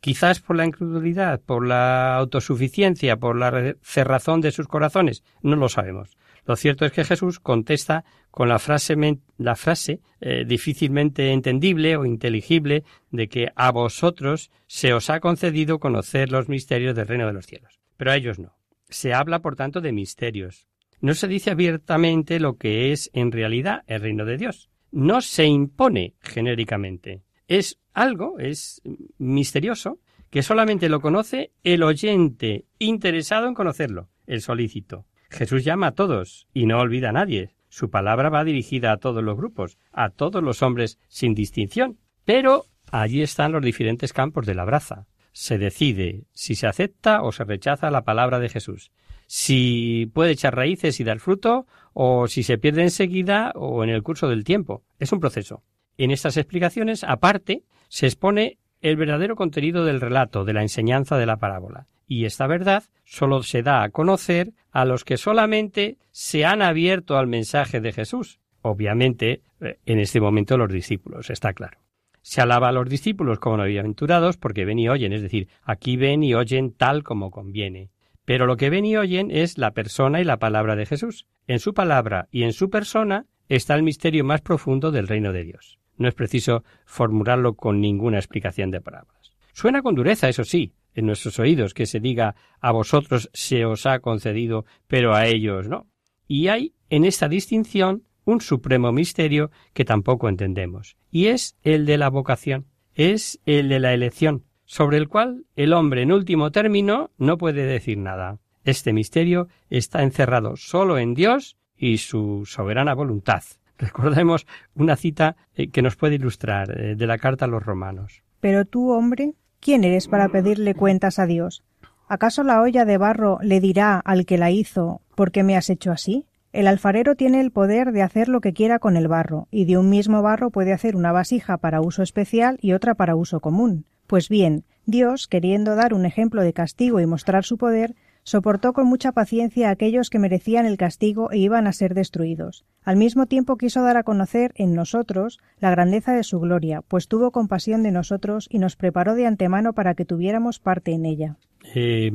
quizás 0.00 0.40
por 0.40 0.56
la 0.56 0.64
incredulidad, 0.64 1.40
por 1.40 1.66
la 1.66 2.16
autosuficiencia, 2.16 3.16
por 3.16 3.36
la 3.36 3.76
cerrazón 3.82 4.40
de 4.40 4.50
sus 4.50 4.66
corazones, 4.66 5.22
no 5.42 5.56
lo 5.56 5.68
sabemos. 5.68 6.16
Lo 6.46 6.56
cierto 6.56 6.86
es 6.86 6.92
que 6.92 7.04
Jesús 7.04 7.38
contesta 7.38 8.04
con 8.30 8.48
la 8.48 8.58
frase, 8.58 8.96
la 9.36 9.56
frase 9.56 10.00
eh, 10.20 10.44
difícilmente 10.46 11.32
entendible 11.32 11.96
o 11.96 12.06
inteligible 12.06 12.84
de 13.10 13.28
que 13.28 13.48
a 13.54 13.70
vosotros 13.70 14.50
se 14.66 14.94
os 14.94 15.10
ha 15.10 15.20
concedido 15.20 15.78
conocer 15.78 16.32
los 16.32 16.48
misterios 16.48 16.96
del 16.96 17.08
reino 17.08 17.26
de 17.26 17.34
los 17.34 17.46
cielos, 17.46 17.78
pero 17.96 18.10
a 18.10 18.16
ellos 18.16 18.38
no. 18.38 18.56
Se 18.88 19.12
habla, 19.12 19.40
por 19.40 19.54
tanto, 19.54 19.80
de 19.80 19.92
misterios. 19.92 20.66
No 21.00 21.14
se 21.14 21.28
dice 21.28 21.50
abiertamente 21.50 22.40
lo 22.40 22.56
que 22.56 22.92
es 22.92 23.10
en 23.12 23.32
realidad 23.32 23.82
el 23.86 24.00
reino 24.00 24.24
de 24.24 24.36
Dios. 24.36 24.70
No 24.92 25.20
se 25.20 25.46
impone 25.46 26.14
genéricamente 26.20 27.22
es 27.50 27.80
algo, 27.94 28.38
es 28.38 28.80
misterioso, 29.18 29.98
que 30.30 30.44
solamente 30.44 30.88
lo 30.88 31.00
conoce 31.00 31.50
el 31.64 31.82
oyente 31.82 32.64
interesado 32.78 33.48
en 33.48 33.54
conocerlo, 33.54 34.08
el 34.28 34.40
solícito. 34.40 35.04
Jesús 35.30 35.64
llama 35.64 35.88
a 35.88 35.94
todos 35.94 36.46
y 36.54 36.66
no 36.66 36.78
olvida 36.78 37.08
a 37.08 37.12
nadie. 37.12 37.56
Su 37.68 37.90
palabra 37.90 38.28
va 38.28 38.44
dirigida 38.44 38.92
a 38.92 38.98
todos 38.98 39.24
los 39.24 39.36
grupos, 39.36 39.78
a 39.90 40.10
todos 40.10 40.44
los 40.44 40.62
hombres 40.62 41.00
sin 41.08 41.34
distinción. 41.34 41.98
Pero 42.24 42.66
allí 42.92 43.20
están 43.20 43.50
los 43.50 43.64
diferentes 43.64 44.12
campos 44.12 44.46
de 44.46 44.54
la 44.54 44.64
braza. 44.64 45.08
Se 45.32 45.58
decide 45.58 46.26
si 46.32 46.54
se 46.54 46.68
acepta 46.68 47.22
o 47.22 47.32
se 47.32 47.42
rechaza 47.42 47.90
la 47.90 48.04
palabra 48.04 48.38
de 48.38 48.48
Jesús, 48.48 48.92
si 49.32 50.10
puede 50.12 50.32
echar 50.32 50.56
raíces 50.56 50.98
y 50.98 51.04
dar 51.04 51.20
fruto, 51.20 51.64
o 51.92 52.26
si 52.26 52.42
se 52.42 52.58
pierde 52.58 52.82
enseguida 52.82 53.52
o 53.54 53.84
en 53.84 53.90
el 53.90 54.02
curso 54.02 54.28
del 54.28 54.42
tiempo. 54.42 54.82
Es 54.98 55.12
un 55.12 55.20
proceso. 55.20 55.62
En 55.96 56.10
estas 56.10 56.36
explicaciones, 56.36 57.04
aparte, 57.04 57.62
se 57.88 58.06
expone 58.06 58.58
el 58.80 58.96
verdadero 58.96 59.36
contenido 59.36 59.84
del 59.84 60.00
relato, 60.00 60.44
de 60.44 60.52
la 60.52 60.62
enseñanza 60.62 61.16
de 61.16 61.26
la 61.26 61.36
parábola. 61.36 61.86
Y 62.08 62.24
esta 62.24 62.48
verdad 62.48 62.82
sólo 63.04 63.44
se 63.44 63.62
da 63.62 63.84
a 63.84 63.90
conocer 63.90 64.50
a 64.72 64.84
los 64.84 65.04
que 65.04 65.16
solamente 65.16 65.98
se 66.10 66.44
han 66.44 66.60
abierto 66.60 67.16
al 67.16 67.28
mensaje 67.28 67.80
de 67.80 67.92
Jesús. 67.92 68.40
Obviamente, 68.62 69.42
eh, 69.60 69.78
en 69.86 70.00
este 70.00 70.20
momento 70.20 70.58
los 70.58 70.72
discípulos, 70.72 71.30
está 71.30 71.52
claro. 71.52 71.78
Se 72.20 72.40
alaba 72.40 72.70
a 72.70 72.72
los 72.72 72.88
discípulos 72.88 73.38
como 73.38 73.62
bienaventurados 73.62 74.38
porque 74.38 74.64
ven 74.64 74.80
y 74.80 74.88
oyen, 74.88 75.12
es 75.12 75.22
decir, 75.22 75.46
aquí 75.62 75.96
ven 75.96 76.24
y 76.24 76.34
oyen 76.34 76.72
tal 76.72 77.04
como 77.04 77.30
conviene. 77.30 77.90
Pero 78.30 78.46
lo 78.46 78.56
que 78.56 78.70
ven 78.70 78.84
y 78.84 78.96
oyen 78.96 79.32
es 79.32 79.58
la 79.58 79.72
persona 79.72 80.20
y 80.20 80.24
la 80.24 80.38
palabra 80.38 80.76
de 80.76 80.86
Jesús. 80.86 81.26
En 81.48 81.58
su 81.58 81.74
palabra 81.74 82.28
y 82.30 82.44
en 82.44 82.52
su 82.52 82.70
persona 82.70 83.26
está 83.48 83.74
el 83.74 83.82
misterio 83.82 84.22
más 84.24 84.40
profundo 84.40 84.92
del 84.92 85.08
reino 85.08 85.32
de 85.32 85.42
Dios. 85.42 85.80
No 85.96 86.06
es 86.06 86.14
preciso 86.14 86.62
formularlo 86.84 87.54
con 87.54 87.80
ninguna 87.80 88.18
explicación 88.18 88.70
de 88.70 88.80
palabras. 88.80 89.32
Suena 89.52 89.82
con 89.82 89.96
dureza, 89.96 90.28
eso 90.28 90.44
sí, 90.44 90.74
en 90.94 91.06
nuestros 91.06 91.40
oídos 91.40 91.74
que 91.74 91.86
se 91.86 91.98
diga 91.98 92.36
a 92.60 92.70
vosotros 92.70 93.30
se 93.32 93.64
os 93.64 93.84
ha 93.84 93.98
concedido, 93.98 94.64
pero 94.86 95.12
a 95.12 95.26
ellos 95.26 95.68
no. 95.68 95.88
Y 96.28 96.46
hay 96.46 96.76
en 96.88 97.06
esta 97.06 97.28
distinción 97.28 98.04
un 98.24 98.40
supremo 98.40 98.92
misterio 98.92 99.50
que 99.74 99.84
tampoco 99.84 100.28
entendemos, 100.28 100.96
y 101.10 101.26
es 101.26 101.56
el 101.64 101.84
de 101.84 101.98
la 101.98 102.10
vocación, 102.10 102.68
es 102.94 103.40
el 103.44 103.68
de 103.68 103.80
la 103.80 103.92
elección, 103.92 104.44
sobre 104.70 104.98
el 104.98 105.08
cual 105.08 105.46
el 105.56 105.72
hombre 105.72 106.02
en 106.02 106.12
último 106.12 106.52
término 106.52 107.10
no 107.18 107.38
puede 107.38 107.66
decir 107.66 107.98
nada. 107.98 108.38
Este 108.62 108.92
misterio 108.92 109.48
está 109.68 110.04
encerrado 110.04 110.54
solo 110.54 110.96
en 110.96 111.12
Dios 111.14 111.56
y 111.76 111.98
su 111.98 112.46
soberana 112.46 112.94
voluntad. 112.94 113.42
Recordemos 113.78 114.46
una 114.76 114.94
cita 114.94 115.34
eh, 115.56 115.70
que 115.70 115.82
nos 115.82 115.96
puede 115.96 116.14
ilustrar 116.14 116.70
eh, 116.70 116.94
de 116.94 117.06
la 117.08 117.18
carta 117.18 117.46
a 117.46 117.48
los 117.48 117.64
romanos. 117.64 118.22
Pero 118.38 118.64
tú, 118.64 118.92
hombre, 118.92 119.32
¿quién 119.58 119.82
eres 119.82 120.06
para 120.06 120.28
pedirle 120.28 120.76
cuentas 120.76 121.18
a 121.18 121.26
Dios? 121.26 121.64
¿Acaso 122.06 122.44
la 122.44 122.62
olla 122.62 122.84
de 122.84 122.96
barro 122.96 123.38
le 123.42 123.58
dirá 123.58 123.98
al 123.98 124.24
que 124.24 124.38
la 124.38 124.52
hizo 124.52 125.00
¿por 125.16 125.32
qué 125.32 125.42
me 125.42 125.56
has 125.56 125.68
hecho 125.68 125.90
así? 125.90 126.26
El 126.52 126.68
alfarero 126.68 127.16
tiene 127.16 127.40
el 127.40 127.50
poder 127.50 127.90
de 127.90 128.02
hacer 128.02 128.28
lo 128.28 128.40
que 128.40 128.52
quiera 128.52 128.78
con 128.78 128.96
el 128.96 129.08
barro, 129.08 129.48
y 129.50 129.64
de 129.64 129.78
un 129.78 129.90
mismo 129.90 130.22
barro 130.22 130.50
puede 130.50 130.72
hacer 130.72 130.94
una 130.94 131.10
vasija 131.10 131.56
para 131.56 131.80
uso 131.80 132.04
especial 132.04 132.56
y 132.62 132.72
otra 132.72 132.94
para 132.94 133.16
uso 133.16 133.40
común. 133.40 133.84
Pues 134.10 134.28
bien, 134.28 134.64
Dios, 134.86 135.28
queriendo 135.28 135.76
dar 135.76 135.94
un 135.94 136.04
ejemplo 136.04 136.42
de 136.42 136.52
castigo 136.52 136.98
y 136.98 137.06
mostrar 137.06 137.44
su 137.44 137.56
poder, 137.56 137.94
soportó 138.24 138.72
con 138.72 138.88
mucha 138.88 139.12
paciencia 139.12 139.68
a 139.68 139.70
aquellos 139.70 140.10
que 140.10 140.18
merecían 140.18 140.66
el 140.66 140.78
castigo 140.78 141.30
e 141.30 141.38
iban 141.38 141.68
a 141.68 141.72
ser 141.72 141.94
destruidos. 141.94 142.64
Al 142.82 142.96
mismo 142.96 143.26
tiempo 143.26 143.56
quiso 143.56 143.84
dar 143.84 143.96
a 143.96 144.02
conocer 144.02 144.50
en 144.56 144.74
nosotros 144.74 145.38
la 145.60 145.70
grandeza 145.70 146.12
de 146.12 146.24
su 146.24 146.40
gloria, 146.40 146.82
pues 146.82 147.06
tuvo 147.06 147.30
compasión 147.30 147.84
de 147.84 147.92
nosotros 147.92 148.48
y 148.50 148.58
nos 148.58 148.74
preparó 148.74 149.14
de 149.14 149.28
antemano 149.28 149.74
para 149.74 149.94
que 149.94 150.04
tuviéramos 150.04 150.58
parte 150.58 150.90
en 150.90 151.06
ella. 151.06 151.36
Eh, 151.72 152.10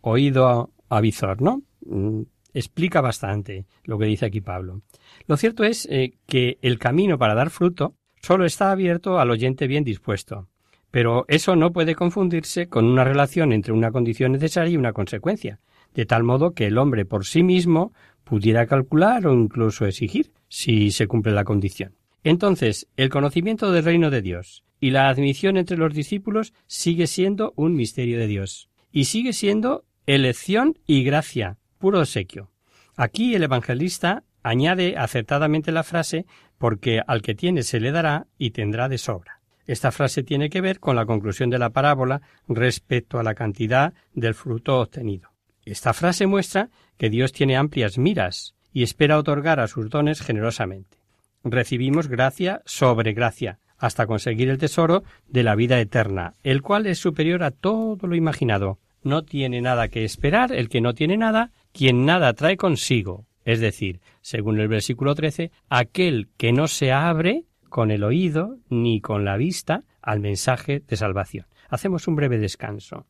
oído 0.00 0.70
a 0.88 1.00
Vizor, 1.00 1.42
¿no? 1.42 1.62
Mm, 1.84 2.22
explica 2.54 3.00
bastante 3.00 3.66
lo 3.82 3.98
que 3.98 4.06
dice 4.06 4.26
aquí 4.26 4.40
Pablo. 4.40 4.82
Lo 5.26 5.36
cierto 5.36 5.64
es 5.64 5.88
eh, 5.90 6.12
que 6.28 6.58
el 6.62 6.78
camino 6.78 7.18
para 7.18 7.34
dar 7.34 7.50
fruto 7.50 7.96
solo 8.22 8.44
está 8.44 8.70
abierto 8.70 9.18
al 9.18 9.32
oyente 9.32 9.66
bien 9.66 9.82
dispuesto. 9.82 10.46
Pero 10.92 11.24
eso 11.26 11.56
no 11.56 11.72
puede 11.72 11.96
confundirse 11.96 12.68
con 12.68 12.84
una 12.84 13.02
relación 13.02 13.52
entre 13.52 13.72
una 13.72 13.90
condición 13.90 14.30
necesaria 14.32 14.74
y 14.74 14.76
una 14.76 14.92
consecuencia, 14.92 15.58
de 15.94 16.06
tal 16.06 16.22
modo 16.22 16.52
que 16.52 16.66
el 16.66 16.78
hombre 16.78 17.04
por 17.04 17.24
sí 17.24 17.42
mismo 17.42 17.92
pudiera 18.22 18.66
calcular 18.66 19.26
o 19.26 19.32
incluso 19.32 19.86
exigir 19.86 20.32
si 20.48 20.90
se 20.90 21.06
cumple 21.06 21.32
la 21.32 21.44
condición. 21.44 21.94
Entonces, 22.24 22.86
el 22.96 23.08
conocimiento 23.08 23.72
del 23.72 23.84
reino 23.84 24.10
de 24.10 24.22
Dios 24.22 24.64
y 24.80 24.90
la 24.90 25.08
admisión 25.08 25.56
entre 25.56 25.78
los 25.78 25.94
discípulos 25.94 26.52
sigue 26.66 27.06
siendo 27.06 27.54
un 27.56 27.74
misterio 27.74 28.18
de 28.18 28.26
Dios, 28.26 28.68
y 28.92 29.06
sigue 29.06 29.32
siendo 29.32 29.84
elección 30.06 30.78
y 30.86 31.04
gracia, 31.04 31.56
puro 31.78 32.00
obsequio. 32.00 32.50
Aquí 32.96 33.34
el 33.34 33.44
evangelista 33.44 34.24
añade 34.42 34.96
acertadamente 34.98 35.72
la 35.72 35.84
frase 35.84 36.26
porque 36.58 37.00
al 37.06 37.22
que 37.22 37.34
tiene 37.34 37.62
se 37.62 37.80
le 37.80 37.92
dará 37.92 38.26
y 38.36 38.50
tendrá 38.50 38.88
de 38.88 38.98
sobra. 38.98 39.41
Esta 39.66 39.92
frase 39.92 40.22
tiene 40.22 40.50
que 40.50 40.60
ver 40.60 40.80
con 40.80 40.96
la 40.96 41.06
conclusión 41.06 41.50
de 41.50 41.58
la 41.58 41.70
parábola 41.70 42.20
respecto 42.48 43.18
a 43.18 43.22
la 43.22 43.34
cantidad 43.34 43.94
del 44.14 44.34
fruto 44.34 44.80
obtenido. 44.80 45.30
Esta 45.64 45.92
frase 45.92 46.26
muestra 46.26 46.70
que 46.98 47.10
Dios 47.10 47.32
tiene 47.32 47.56
amplias 47.56 47.98
miras 47.98 48.54
y 48.72 48.82
espera 48.82 49.18
otorgar 49.18 49.60
a 49.60 49.68
sus 49.68 49.88
dones 49.90 50.20
generosamente. 50.20 50.98
Recibimos 51.44 52.08
gracia 52.08 52.62
sobre 52.64 53.12
gracia, 53.12 53.58
hasta 53.78 54.06
conseguir 54.06 54.48
el 54.48 54.58
tesoro 54.58 55.02
de 55.28 55.42
la 55.42 55.54
vida 55.54 55.80
eterna, 55.80 56.34
el 56.42 56.62
cual 56.62 56.86
es 56.86 56.98
superior 56.98 57.42
a 57.42 57.50
todo 57.50 58.06
lo 58.06 58.14
imaginado. 58.14 58.78
No 59.02 59.22
tiene 59.24 59.60
nada 59.60 59.88
que 59.88 60.04
esperar 60.04 60.52
el 60.52 60.68
que 60.68 60.80
no 60.80 60.94
tiene 60.94 61.16
nada, 61.16 61.50
quien 61.72 62.04
nada 62.06 62.32
trae 62.34 62.56
consigo, 62.56 63.26
es 63.44 63.58
decir, 63.58 64.00
según 64.20 64.60
el 64.60 64.68
versículo 64.68 65.14
13, 65.14 65.50
aquel 65.68 66.28
que 66.36 66.52
no 66.52 66.68
se 66.68 66.92
abre 66.92 67.44
con 67.72 67.90
el 67.90 68.04
oído 68.04 68.58
ni 68.68 69.00
con 69.00 69.24
la 69.24 69.38
vista 69.38 69.84
al 70.02 70.20
mensaje 70.20 70.84
de 70.86 70.96
salvación. 70.96 71.46
Hacemos 71.70 72.06
un 72.06 72.16
breve 72.16 72.38
descanso. 72.38 73.06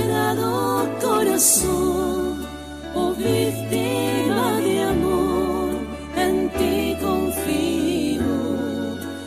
sagrado 0.00 0.88
corazón, 1.00 2.46
oh 2.94 3.12
víctima 3.14 4.60
de 4.60 4.82
amor, 4.82 5.70
en 6.16 6.50
ti 6.50 6.96
confío, 7.00 8.32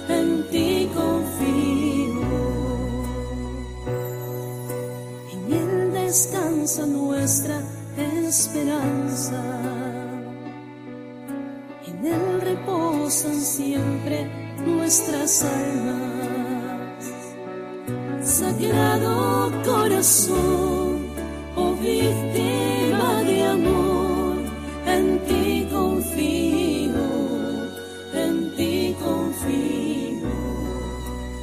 en 0.10 0.50
ti 0.50 0.90
confío. 0.94 2.22
En 5.34 5.54
él 5.54 5.94
descansa 5.94 6.86
nuestra 6.86 7.62
esperanza, 7.98 9.42
en 11.88 12.06
él 12.06 12.42
reposan 12.42 13.40
siempre 13.40 14.28
nuestras 14.66 15.44
almas. 15.44 16.14
Sagrado 18.22 18.93
corazón, 19.64 21.08
oh 21.56 21.74
víctima 21.76 23.24
de 23.24 23.44
amor, 23.46 24.36
en 24.86 25.20
ti 25.28 25.68
confío, 25.72 27.10
en 28.14 28.56
ti 28.56 28.96
confío, 29.00 30.30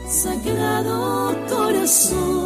sagrado 0.08 1.36
corazón. 1.48 2.39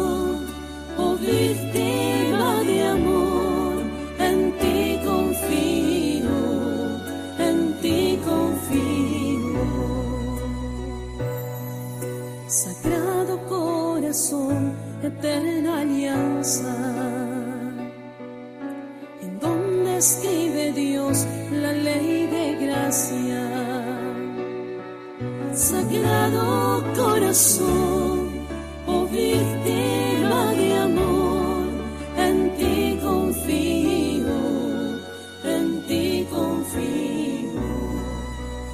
eterna 15.07 15.81
alianza, 15.81 16.75
en 19.21 19.39
donde 19.39 19.97
escribe 19.97 20.71
Dios 20.73 21.25
la 21.51 21.71
ley 21.73 22.27
de 22.27 22.65
gracia. 22.65 23.43
Sagrado 25.53 26.83
corazón, 26.95 28.45
oh 28.87 29.05
víctima 29.05 30.51
de 30.53 30.77
amor, 30.77 31.67
en 32.17 32.37
ti 32.57 32.99
confío, 33.01 34.39
en 35.43 35.87
ti 35.87 36.27
confío. 36.29 37.61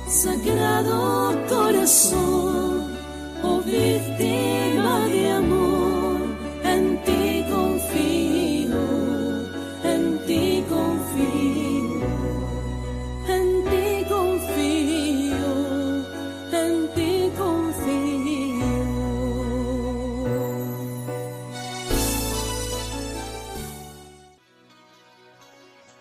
Sagrado 0.07 1.37
corazón. 1.49 2.40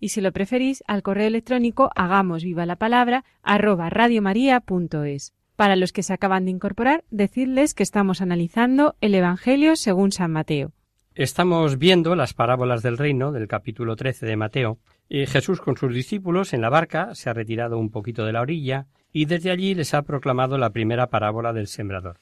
y 0.00 0.10
si 0.10 0.20
lo 0.20 0.32
preferís 0.32 0.82
al 0.86 1.02
correo 1.02 1.26
electrónico 1.26 1.90
hagamos 1.94 2.44
viva 2.44 2.66
la 2.66 2.76
palabra 2.76 3.24
arroba 3.42 3.90
radiomaria.es. 3.90 5.34
Para 5.56 5.76
los 5.76 5.92
que 5.92 6.02
se 6.02 6.12
acaban 6.12 6.44
de 6.44 6.50
incorporar, 6.50 7.04
decirles 7.10 7.72
que 7.74 7.82
estamos 7.82 8.20
analizando 8.20 8.94
el 9.00 9.14
Evangelio 9.14 9.74
según 9.76 10.12
San 10.12 10.32
Mateo. 10.32 10.72
Estamos 11.14 11.78
viendo 11.78 12.14
las 12.14 12.34
parábolas 12.34 12.82
del 12.82 12.98
reino 12.98 13.32
del 13.32 13.48
capítulo 13.48 13.96
13 13.96 14.26
de 14.26 14.36
Mateo. 14.36 14.78
Y 15.08 15.24
Jesús 15.24 15.62
con 15.62 15.78
sus 15.78 15.94
discípulos 15.94 16.52
en 16.52 16.60
la 16.60 16.68
barca 16.68 17.14
se 17.14 17.30
ha 17.30 17.32
retirado 17.32 17.78
un 17.78 17.90
poquito 17.90 18.26
de 18.26 18.32
la 18.32 18.42
orilla 18.42 18.86
y 19.14 19.24
desde 19.24 19.50
allí 19.50 19.74
les 19.74 19.94
ha 19.94 20.02
proclamado 20.02 20.58
la 20.58 20.70
primera 20.70 21.06
parábola 21.06 21.54
del 21.54 21.68
sembrador. 21.68 22.18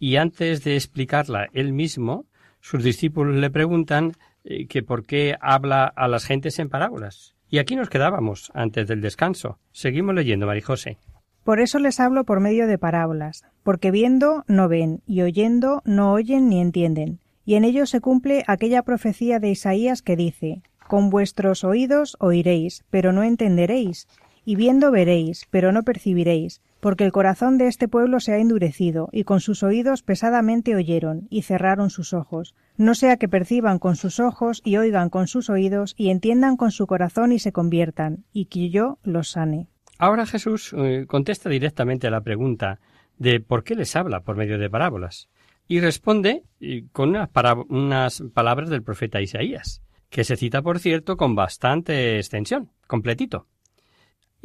Y 0.00 0.16
antes 0.16 0.64
de 0.64 0.74
explicarla 0.74 1.48
él 1.52 1.72
mismo, 1.72 2.26
sus 2.60 2.82
discípulos 2.82 3.36
le 3.36 3.50
preguntan 3.50 4.14
eh, 4.44 4.66
que 4.66 4.82
por 4.82 5.06
qué 5.06 5.36
habla 5.40 5.84
a 5.84 6.06
las 6.08 6.26
gentes 6.26 6.58
en 6.58 6.68
parábolas. 6.68 7.34
Y 7.48 7.58
aquí 7.58 7.76
nos 7.76 7.88
quedábamos 7.88 8.50
antes 8.54 8.86
del 8.86 9.00
descanso. 9.00 9.58
Seguimos 9.72 10.14
leyendo, 10.14 10.46
Marijose. 10.46 10.98
Por 11.44 11.60
eso 11.60 11.78
les 11.78 12.00
hablo 12.00 12.24
por 12.24 12.40
medio 12.40 12.66
de 12.66 12.78
parábolas, 12.78 13.44
porque 13.62 13.90
viendo 13.90 14.44
no 14.46 14.68
ven, 14.68 15.02
y 15.06 15.22
oyendo 15.22 15.82
no 15.84 16.12
oyen 16.12 16.48
ni 16.48 16.60
entienden. 16.60 17.20
Y 17.44 17.56
en 17.56 17.64
ello 17.64 17.84
se 17.84 18.00
cumple 18.00 18.44
aquella 18.46 18.82
profecía 18.82 19.38
de 19.40 19.50
Isaías 19.50 20.00
que 20.00 20.16
dice 20.16 20.62
Con 20.88 21.10
vuestros 21.10 21.62
oídos 21.62 22.16
oiréis, 22.18 22.84
pero 22.90 23.12
no 23.12 23.22
entenderéis, 23.22 24.08
y 24.46 24.56
viendo 24.56 24.90
veréis, 24.90 25.46
pero 25.50 25.70
no 25.70 25.82
percibiréis, 25.82 26.62
porque 26.84 27.04
el 27.04 27.12
corazón 27.12 27.56
de 27.56 27.66
este 27.66 27.88
pueblo 27.88 28.20
se 28.20 28.34
ha 28.34 28.36
endurecido, 28.36 29.08
y 29.10 29.24
con 29.24 29.40
sus 29.40 29.62
oídos 29.62 30.02
pesadamente 30.02 30.76
oyeron, 30.76 31.28
y 31.30 31.40
cerraron 31.40 31.88
sus 31.88 32.12
ojos, 32.12 32.54
no 32.76 32.94
sea 32.94 33.16
que 33.16 33.26
perciban 33.26 33.78
con 33.78 33.96
sus 33.96 34.20
ojos, 34.20 34.60
y 34.66 34.76
oigan 34.76 35.08
con 35.08 35.26
sus 35.26 35.48
oídos, 35.48 35.94
y 35.96 36.10
entiendan 36.10 36.58
con 36.58 36.72
su 36.72 36.86
corazón, 36.86 37.32
y 37.32 37.38
se 37.38 37.52
conviertan, 37.52 38.26
y 38.34 38.44
que 38.50 38.68
yo 38.68 38.98
los 39.02 39.30
sane. 39.30 39.66
Ahora 39.96 40.26
Jesús 40.26 40.74
eh, 40.76 41.06
contesta 41.08 41.48
directamente 41.48 42.06
a 42.06 42.10
la 42.10 42.20
pregunta 42.20 42.80
de 43.16 43.40
por 43.40 43.64
qué 43.64 43.76
les 43.76 43.96
habla 43.96 44.20
por 44.20 44.36
medio 44.36 44.58
de 44.58 44.68
parábolas, 44.68 45.30
y 45.66 45.80
responde 45.80 46.42
eh, 46.60 46.84
con 46.92 47.08
unas, 47.08 47.30
unas 47.70 48.22
palabras 48.34 48.68
del 48.68 48.82
profeta 48.82 49.22
Isaías, 49.22 49.80
que 50.10 50.22
se 50.22 50.36
cita, 50.36 50.60
por 50.60 50.78
cierto, 50.80 51.16
con 51.16 51.34
bastante 51.34 52.18
extensión, 52.18 52.72
completito 52.86 53.46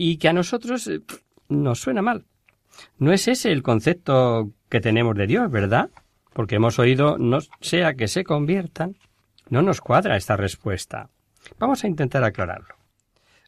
y 0.01 0.15
que 0.15 0.29
a 0.29 0.33
nosotros 0.33 0.87
eh, 0.87 1.01
nos 1.49 1.81
suena 1.81 2.01
mal. 2.01 2.25
No 2.97 3.11
es 3.11 3.27
ese 3.27 3.51
el 3.51 3.63
concepto 3.63 4.51
que 4.69 4.79
tenemos 4.79 5.15
de 5.15 5.27
Dios, 5.27 5.51
¿verdad? 5.51 5.89
Porque 6.33 6.55
hemos 6.55 6.79
oído 6.79 7.17
no 7.17 7.39
sea 7.59 7.95
que 7.95 8.07
se 8.07 8.23
conviertan. 8.23 8.95
No 9.49 9.61
nos 9.61 9.81
cuadra 9.81 10.15
esta 10.15 10.37
respuesta. 10.37 11.09
Vamos 11.57 11.83
a 11.83 11.87
intentar 11.87 12.23
aclararlo. 12.23 12.75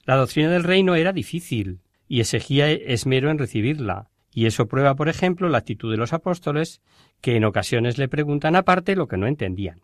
La 0.05 0.15
doctrina 0.15 0.49
del 0.49 0.63
reino 0.63 0.95
era 0.95 1.13
difícil 1.13 1.81
y 2.07 2.19
exigía 2.19 2.69
esmero 2.69 3.29
en 3.29 3.37
recibirla, 3.37 4.09
y 4.33 4.45
eso 4.45 4.67
prueba, 4.67 4.95
por 4.95 5.09
ejemplo, 5.09 5.47
la 5.47 5.59
actitud 5.59 5.91
de 5.91 5.97
los 5.97 6.13
apóstoles, 6.13 6.81
que 7.21 7.35
en 7.35 7.45
ocasiones 7.45 7.97
le 7.97 8.07
preguntan 8.07 8.55
aparte 8.55 8.95
lo 8.95 9.07
que 9.07 9.17
no 9.17 9.27
entendían. 9.27 9.81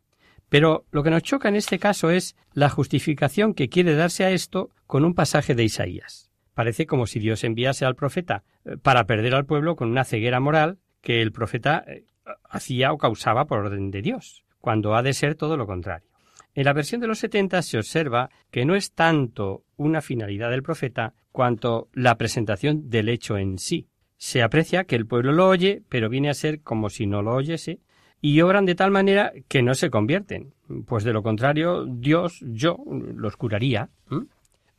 Pero 0.49 0.85
lo 0.91 1.03
que 1.03 1.09
nos 1.09 1.23
choca 1.23 1.49
en 1.49 1.55
este 1.55 1.77
caso 1.77 2.09
es 2.09 2.35
la 2.53 2.69
justificación 2.69 3.53
que 3.53 3.69
quiere 3.69 3.95
darse 3.95 4.25
a 4.25 4.31
esto 4.31 4.71
con 4.87 5.05
un 5.05 5.13
pasaje 5.13 5.55
de 5.55 5.65
Isaías. 5.65 6.26
Parece 6.57 6.87
como 6.87 7.05
si 7.05 7.19
Dios 7.19 7.43
enviase 7.43 7.85
al 7.85 7.95
profeta 7.95 8.43
eh, 8.65 8.77
para 8.81 9.05
perder 9.05 9.35
al 9.35 9.45
pueblo 9.45 9.75
con 9.75 9.91
una 9.91 10.03
ceguera 10.03 10.39
moral 10.39 10.79
que 11.01 11.21
el 11.21 11.31
profeta 11.31 11.83
eh, 11.85 12.05
hacía 12.49 12.91
o 12.91 12.97
causaba 12.97 13.45
por 13.45 13.59
orden 13.59 13.91
de 13.91 14.01
Dios, 14.01 14.43
cuando 14.59 14.95
ha 14.95 15.03
de 15.03 15.13
ser 15.13 15.35
todo 15.35 15.55
lo 15.55 15.67
contrario. 15.67 16.09
En 16.55 16.65
la 16.65 16.73
versión 16.73 16.99
de 16.99 17.05
los 17.05 17.19
setenta 17.19 17.61
se 17.61 17.77
observa 17.77 18.31
que 18.49 18.65
no 18.65 18.73
es 18.73 18.93
tanto 18.93 19.65
una 19.75 20.01
finalidad 20.01 20.49
del 20.49 20.63
profeta 20.63 21.13
cuanto 21.31 21.89
la 21.93 22.17
presentación 22.17 22.89
del 22.89 23.09
hecho 23.09 23.37
en 23.37 23.59
sí. 23.59 23.85
Se 24.17 24.41
aprecia 24.41 24.85
que 24.85 24.95
el 24.95 25.05
pueblo 25.05 25.33
lo 25.33 25.47
oye, 25.49 25.83
pero 25.89 26.09
viene 26.09 26.31
a 26.31 26.33
ser 26.33 26.61
como 26.61 26.89
si 26.89 27.05
no 27.05 27.21
lo 27.21 27.35
oyese, 27.35 27.81
y 28.19 28.41
obran 28.41 28.65
de 28.65 28.73
tal 28.73 28.89
manera 28.89 29.31
que 29.47 29.61
no 29.61 29.75
se 29.75 29.91
convierten, 29.91 30.55
pues 30.87 31.03
de 31.03 31.13
lo 31.13 31.21
contrario 31.21 31.85
Dios 31.85 32.43
yo 32.47 32.79
los 32.89 33.37
curaría. 33.37 33.91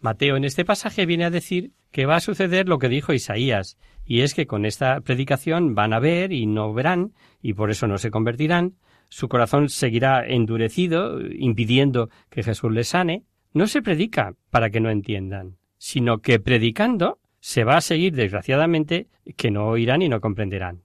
Mateo 0.00 0.36
en 0.36 0.44
este 0.44 0.64
pasaje 0.64 1.06
viene 1.06 1.24
a 1.24 1.30
decir 1.30 1.72
que 1.90 2.06
va 2.06 2.16
a 2.16 2.20
suceder 2.20 2.68
lo 2.68 2.78
que 2.78 2.88
dijo 2.88 3.12
Isaías, 3.12 3.78
y 4.04 4.20
es 4.20 4.34
que 4.34 4.46
con 4.46 4.64
esta 4.64 5.00
predicación 5.00 5.74
van 5.74 5.92
a 5.92 5.98
ver 5.98 6.32
y 6.32 6.46
no 6.46 6.72
verán, 6.72 7.12
y 7.42 7.54
por 7.54 7.70
eso 7.70 7.86
no 7.86 7.98
se 7.98 8.10
convertirán, 8.10 8.76
su 9.08 9.28
corazón 9.28 9.68
seguirá 9.68 10.24
endurecido, 10.26 11.20
impidiendo 11.20 12.10
que 12.30 12.42
Jesús 12.42 12.72
les 12.72 12.88
sane. 12.88 13.24
No 13.52 13.66
se 13.66 13.82
predica 13.82 14.34
para 14.50 14.70
que 14.70 14.80
no 14.80 14.90
entiendan, 14.90 15.56
sino 15.78 16.18
que 16.18 16.38
predicando 16.38 17.18
se 17.40 17.64
va 17.64 17.76
a 17.76 17.80
seguir 17.80 18.14
desgraciadamente 18.14 19.08
que 19.36 19.50
no 19.50 19.66
oirán 19.68 20.02
y 20.02 20.08
no 20.08 20.20
comprenderán. 20.20 20.82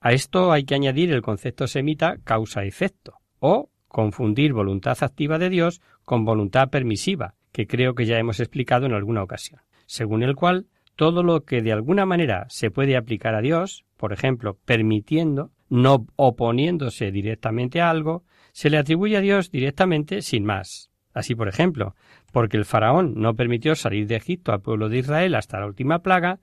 A 0.00 0.12
esto 0.12 0.52
hay 0.52 0.64
que 0.64 0.74
añadir 0.74 1.12
el 1.12 1.22
concepto 1.22 1.66
semita 1.66 2.16
causa-efecto, 2.24 3.18
o 3.38 3.70
confundir 3.88 4.52
voluntad 4.52 4.96
activa 5.02 5.38
de 5.38 5.50
Dios 5.50 5.80
con 6.04 6.24
voluntad 6.24 6.68
permisiva, 6.68 7.34
que 7.56 7.66
creo 7.66 7.94
que 7.94 8.04
ya 8.04 8.18
hemos 8.18 8.38
explicado 8.38 8.84
en 8.84 8.92
alguna 8.92 9.22
ocasión, 9.22 9.62
según 9.86 10.22
el 10.22 10.36
cual 10.36 10.66
todo 10.94 11.22
lo 11.22 11.46
que 11.46 11.62
de 11.62 11.72
alguna 11.72 12.04
manera 12.04 12.44
se 12.50 12.70
puede 12.70 12.98
aplicar 12.98 13.34
a 13.34 13.40
Dios, 13.40 13.86
por 13.96 14.12
ejemplo, 14.12 14.58
permitiendo, 14.66 15.52
no 15.70 16.04
oponiéndose 16.16 17.10
directamente 17.10 17.80
a 17.80 17.88
algo, 17.88 18.24
se 18.52 18.68
le 18.68 18.76
atribuye 18.76 19.16
a 19.16 19.22
Dios 19.22 19.50
directamente 19.50 20.20
sin 20.20 20.44
más. 20.44 20.90
Así, 21.14 21.34
por 21.34 21.48
ejemplo, 21.48 21.94
porque 22.30 22.58
el 22.58 22.66
faraón 22.66 23.14
no 23.16 23.34
permitió 23.36 23.74
salir 23.74 24.06
de 24.06 24.16
Egipto 24.16 24.52
al 24.52 24.60
pueblo 24.60 24.90
de 24.90 24.98
Israel 24.98 25.34
hasta 25.34 25.58
la 25.58 25.66
última 25.66 26.00
plaga, 26.00 26.40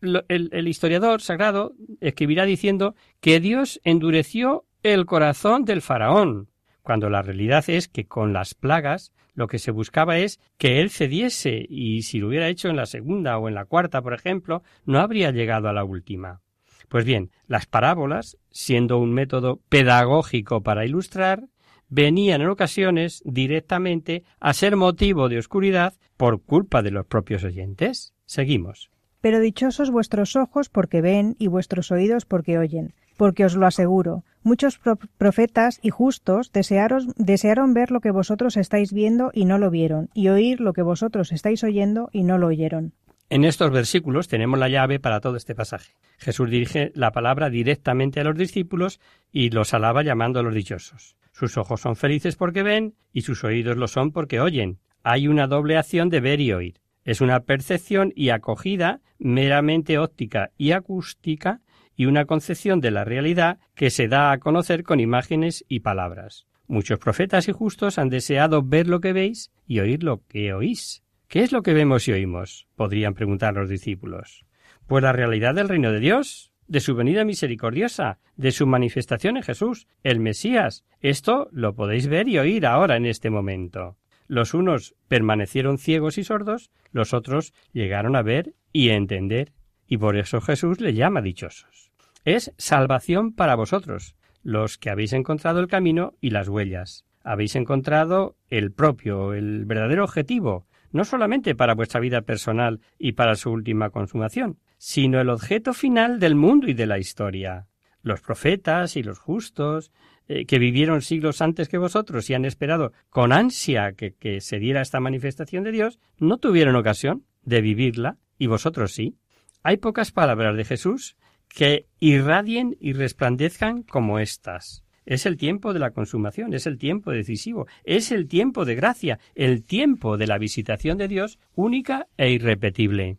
el, 0.00 0.48
el 0.50 0.66
historiador 0.66 1.20
sagrado 1.20 1.74
escribirá 2.00 2.46
diciendo 2.46 2.94
que 3.20 3.38
Dios 3.38 3.82
endureció 3.84 4.64
el 4.82 5.04
corazón 5.04 5.66
del 5.66 5.82
faraón, 5.82 6.48
cuando 6.80 7.10
la 7.10 7.20
realidad 7.20 7.68
es 7.68 7.86
que 7.86 8.06
con 8.06 8.32
las 8.32 8.54
plagas 8.54 9.12
lo 9.38 9.46
que 9.46 9.60
se 9.60 9.70
buscaba 9.70 10.18
es 10.18 10.40
que 10.56 10.80
él 10.80 10.90
cediese 10.90 11.64
y 11.68 12.02
si 12.02 12.18
lo 12.18 12.26
hubiera 12.26 12.48
hecho 12.48 12.70
en 12.70 12.74
la 12.74 12.86
segunda 12.86 13.38
o 13.38 13.46
en 13.46 13.54
la 13.54 13.66
cuarta, 13.66 14.02
por 14.02 14.12
ejemplo, 14.12 14.64
no 14.84 14.98
habría 14.98 15.30
llegado 15.30 15.68
a 15.68 15.72
la 15.72 15.84
última. 15.84 16.40
Pues 16.88 17.04
bien, 17.04 17.30
las 17.46 17.66
parábolas, 17.66 18.36
siendo 18.50 18.98
un 18.98 19.14
método 19.14 19.60
pedagógico 19.68 20.64
para 20.64 20.84
ilustrar, 20.84 21.44
venían 21.88 22.40
en 22.40 22.48
ocasiones 22.48 23.22
directamente 23.24 24.24
a 24.40 24.52
ser 24.54 24.74
motivo 24.74 25.28
de 25.28 25.38
oscuridad 25.38 25.94
por 26.16 26.42
culpa 26.42 26.82
de 26.82 26.90
los 26.90 27.06
propios 27.06 27.44
oyentes. 27.44 28.14
Seguimos. 28.26 28.90
Pero 29.20 29.38
dichosos 29.38 29.92
vuestros 29.92 30.34
ojos 30.34 30.68
porque 30.68 31.00
ven 31.00 31.36
y 31.38 31.46
vuestros 31.46 31.92
oídos 31.92 32.24
porque 32.24 32.58
oyen, 32.58 32.92
porque 33.18 33.44
os 33.44 33.56
lo 33.56 33.66
aseguro, 33.66 34.24
muchos 34.42 34.80
profetas 35.18 35.80
y 35.82 35.90
justos 35.90 36.52
desearon, 36.52 37.74
ver 37.74 37.90
lo 37.90 38.00
que 38.00 38.12
vosotros 38.12 38.56
estáis 38.56 38.92
viendo 38.92 39.30
y 39.34 39.44
no 39.44 39.58
lo 39.58 39.70
vieron, 39.70 40.08
y 40.14 40.28
oír 40.28 40.60
lo 40.60 40.72
que 40.72 40.82
vosotros 40.82 41.32
estáis 41.32 41.64
oyendo 41.64 42.08
y 42.12 42.22
no 42.22 42.38
lo 42.38 42.46
oyeron. 42.46 42.94
En 43.28 43.44
estos 43.44 43.70
versículos 43.72 44.28
tenemos 44.28 44.58
la 44.58 44.70
llave 44.70 45.00
para 45.00 45.20
todo 45.20 45.36
este 45.36 45.54
pasaje. 45.54 45.92
Jesús 46.16 46.48
dirige 46.48 46.92
la 46.94 47.10
palabra 47.10 47.50
directamente 47.50 48.20
a 48.20 48.24
los 48.24 48.38
discípulos 48.38 49.00
y 49.32 49.50
los 49.50 49.74
alaba 49.74 50.02
llamando 50.02 50.40
a 50.40 50.42
los 50.42 50.54
dichosos. 50.54 51.16
Sus 51.32 51.58
ojos 51.58 51.80
son 51.80 51.96
felices 51.96 52.36
porque 52.36 52.62
ven 52.62 52.94
y 53.12 53.22
sus 53.22 53.44
oídos 53.44 53.76
lo 53.76 53.88
son 53.88 54.12
porque 54.12 54.40
oyen. 54.40 54.78
Hay 55.02 55.28
una 55.28 55.46
doble 55.48 55.76
acción 55.76 56.08
de 56.08 56.20
ver 56.20 56.40
y 56.40 56.52
oír. 56.52 56.80
Es 57.04 57.20
una 57.20 57.40
percepción 57.40 58.12
y 58.14 58.30
acogida 58.30 59.00
meramente 59.18 59.98
óptica 59.98 60.50
y 60.56 60.72
acústica 60.72 61.60
y 61.98 62.06
una 62.06 62.26
concepción 62.26 62.80
de 62.80 62.92
la 62.92 63.04
realidad 63.04 63.58
que 63.74 63.90
se 63.90 64.06
da 64.06 64.30
a 64.30 64.38
conocer 64.38 64.84
con 64.84 65.00
imágenes 65.00 65.64
y 65.68 65.80
palabras. 65.80 66.46
Muchos 66.68 67.00
profetas 67.00 67.48
y 67.48 67.52
justos 67.52 67.98
han 67.98 68.08
deseado 68.08 68.62
ver 68.62 68.86
lo 68.86 69.00
que 69.00 69.12
veis 69.12 69.50
y 69.66 69.80
oír 69.80 70.04
lo 70.04 70.22
que 70.28 70.54
oís. 70.54 71.02
¿Qué 71.26 71.40
es 71.40 71.50
lo 71.50 71.62
que 71.62 71.74
vemos 71.74 72.06
y 72.06 72.12
oímos? 72.12 72.68
podrían 72.76 73.14
preguntar 73.14 73.54
los 73.54 73.68
discípulos. 73.68 74.46
Pues 74.86 75.02
la 75.02 75.12
realidad 75.12 75.56
del 75.56 75.68
reino 75.68 75.90
de 75.90 75.98
Dios, 75.98 76.52
de 76.68 76.78
su 76.78 76.94
venida 76.94 77.24
misericordiosa, 77.24 78.20
de 78.36 78.52
su 78.52 78.64
manifestación 78.68 79.36
en 79.36 79.42
Jesús, 79.42 79.88
el 80.04 80.20
Mesías. 80.20 80.84
Esto 81.00 81.48
lo 81.50 81.74
podéis 81.74 82.06
ver 82.06 82.28
y 82.28 82.38
oír 82.38 82.64
ahora 82.64 82.96
en 82.96 83.06
este 83.06 83.28
momento. 83.28 83.96
Los 84.28 84.54
unos 84.54 84.94
permanecieron 85.08 85.78
ciegos 85.78 86.16
y 86.16 86.22
sordos, 86.22 86.70
los 86.92 87.12
otros 87.12 87.54
llegaron 87.72 88.14
a 88.14 88.22
ver 88.22 88.54
y 88.72 88.90
a 88.90 88.94
entender, 88.94 89.52
y 89.88 89.96
por 89.96 90.16
eso 90.16 90.40
Jesús 90.40 90.80
le 90.80 90.94
llama 90.94 91.22
dichosos 91.22 91.87
es 92.36 92.52
salvación 92.58 93.32
para 93.32 93.54
vosotros, 93.54 94.14
los 94.42 94.78
que 94.78 94.90
habéis 94.90 95.12
encontrado 95.12 95.60
el 95.60 95.68
camino 95.68 96.14
y 96.20 96.30
las 96.30 96.48
huellas. 96.48 97.04
Habéis 97.22 97.56
encontrado 97.56 98.36
el 98.48 98.72
propio, 98.72 99.34
el 99.34 99.64
verdadero 99.64 100.04
objetivo, 100.04 100.66
no 100.90 101.04
solamente 101.04 101.54
para 101.54 101.74
vuestra 101.74 102.00
vida 102.00 102.22
personal 102.22 102.80
y 102.98 103.12
para 103.12 103.34
su 103.34 103.50
última 103.50 103.90
consumación, 103.90 104.58
sino 104.78 105.20
el 105.20 105.28
objeto 105.28 105.74
final 105.74 106.18
del 106.20 106.34
mundo 106.34 106.68
y 106.68 106.74
de 106.74 106.86
la 106.86 106.98
historia. 106.98 107.66
Los 108.02 108.20
profetas 108.20 108.96
y 108.96 109.02
los 109.02 109.18
justos, 109.18 109.90
eh, 110.28 110.46
que 110.46 110.58
vivieron 110.58 111.02
siglos 111.02 111.42
antes 111.42 111.68
que 111.68 111.78
vosotros 111.78 112.28
y 112.30 112.34
han 112.34 112.44
esperado 112.44 112.92
con 113.10 113.32
ansia 113.32 113.92
que, 113.92 114.14
que 114.14 114.40
se 114.40 114.58
diera 114.58 114.80
esta 114.80 115.00
manifestación 115.00 115.64
de 115.64 115.72
Dios, 115.72 115.98
no 116.18 116.38
tuvieron 116.38 116.76
ocasión 116.76 117.24
de 117.42 117.60
vivirla, 117.60 118.18
y 118.38 118.46
vosotros 118.46 118.92
sí. 118.92 119.16
Hay 119.62 119.78
pocas 119.78 120.12
palabras 120.12 120.56
de 120.56 120.64
Jesús 120.64 121.16
que 121.48 121.86
irradien 121.98 122.76
y 122.80 122.92
resplandezcan 122.92 123.82
como 123.82 124.18
éstas. 124.18 124.84
Es 125.06 125.24
el 125.24 125.38
tiempo 125.38 125.72
de 125.72 125.78
la 125.78 125.92
consumación, 125.92 126.52
es 126.52 126.66
el 126.66 126.76
tiempo 126.76 127.10
decisivo, 127.12 127.66
es 127.84 128.12
el 128.12 128.28
tiempo 128.28 128.66
de 128.66 128.74
gracia, 128.74 129.18
el 129.34 129.64
tiempo 129.64 130.18
de 130.18 130.26
la 130.26 130.36
visitación 130.36 130.98
de 130.98 131.08
Dios 131.08 131.38
única 131.54 132.08
e 132.18 132.30
irrepetible. 132.30 133.16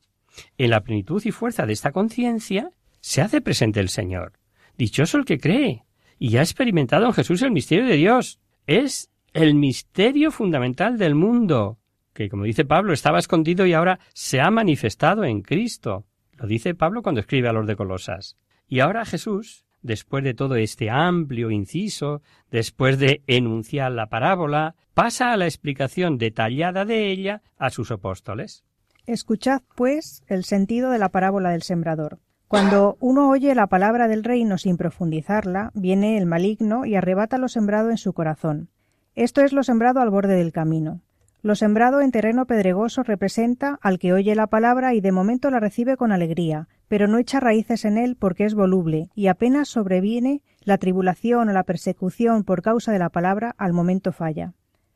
En 0.58 0.70
la 0.70 0.82
plenitud 0.82 1.22
y 1.26 1.32
fuerza 1.32 1.66
de 1.66 1.74
esta 1.74 1.92
conciencia 1.92 2.70
se 3.02 3.22
hace 3.22 3.42
presente 3.42 3.80
el 3.80 3.90
Señor. 3.90 4.34
Dichoso 4.78 5.18
el 5.18 5.26
que 5.26 5.40
cree 5.40 5.84
y 6.20 6.38
ha 6.38 6.42
experimentado 6.42 7.08
en 7.08 7.14
Jesús 7.14 7.42
el 7.42 7.52
misterio 7.52 7.86
de 7.86 7.96
Dios. 7.96 8.40
Es 8.68 9.10
el 9.34 9.56
misterio 9.56 10.32
fundamental 10.32 10.98
del 10.98 11.16
mundo. 11.16 11.80
que 12.14 12.30
como 12.30 12.44
dice 12.44 12.66
Pablo, 12.66 12.94
estaba 12.94 13.20
escondido 13.20 13.66
y 13.66 13.74
ahora 13.74 14.00
se 14.14 14.42
ha 14.42 14.52
manifestado 14.52 15.24
en 15.24 15.42
Cristo. 15.42 16.06
Lo 16.40 16.48
dice 16.48 16.74
Pablo 16.74 17.04
cuando 17.04 17.20
escribe 17.20 17.50
a 17.50 17.54
los 17.54 17.68
de 17.68 17.76
Colosas. 17.76 18.38
Y 18.66 18.80
ahora 18.80 19.04
Jesús, 19.04 19.66
después 19.82 20.24
de 20.24 20.34
todo 20.34 20.56
este 20.56 20.90
amplio 20.90 21.52
inciso, 21.52 22.22
después 22.50 22.98
de 22.98 23.24
enunciar 23.28 23.92
la 23.92 24.08
parábola, 24.08 24.76
pasa 24.94 25.34
a 25.34 25.38
la 25.38 25.46
explicación 25.46 26.18
detallada 26.18 26.86
de 26.86 27.12
ella 27.12 27.42
a 27.58 27.70
sus 27.72 27.92
apóstoles. 27.92 28.64
Escuchad, 29.06 29.64
pues, 29.76 30.24
el 30.28 30.46
sentido 30.46 30.92
de 30.92 31.00
la 31.00 31.10
parábola 31.10 31.50
del 31.50 31.64
sembrador. 31.64 32.20
Cuando 32.48 32.96
uno 33.02 33.30
oye 33.30 33.54
la 33.54 33.68
palabra 33.68 34.08
del 34.08 34.24
reino 34.24 34.58
sin 34.58 34.78
profundizarla, 34.78 35.72
viene 35.74 36.18
el 36.18 36.26
maligno 36.26 36.86
y 36.86 36.96
arrebata 36.96 37.38
lo 37.38 37.50
sembrado 37.50 37.90
en 37.90 37.98
su 37.98 38.14
corazón. 38.14 38.70
Esto 39.14 39.42
es 39.42 39.52
lo 39.52 39.64
sembrado 39.64 40.00
al 40.00 40.10
borde 40.10 40.36
del 40.36 40.54
camino. 40.54 41.02
Lo 41.42 41.56
sembrado 41.56 42.02
en 42.02 42.12
terreno 42.12 42.46
pedregoso 42.46 43.02
representa 43.02 43.80
al 43.82 43.98
que 43.98 44.12
oye 44.12 44.36
la 44.36 44.48
palabra 44.48 44.94
y 44.94 45.00
de 45.00 45.14
momento 45.14 45.50
la 45.50 45.62
recibe 45.62 45.96
con 45.96 46.12
alegría, 46.12 46.68
pero 46.90 47.08
no 47.08 47.18
echa 47.18 47.40
raíces 47.40 47.86
en 47.86 47.98
él 47.98 48.18
porque 48.20 48.44
es 48.44 48.56
voluble, 48.56 49.10
y 49.16 49.28
apenas 49.28 49.70
sobreviene 49.70 50.42
la 50.64 50.78
tribulación 50.78 51.48
o 51.48 51.54
la 51.54 51.64
persecución 51.64 52.44
por 52.44 52.62
causa 52.62 52.92
de 52.92 53.00
la 53.00 53.10
palabra, 53.10 53.56
al 53.58 53.72
momento 53.72 54.12
falla. 54.12 54.54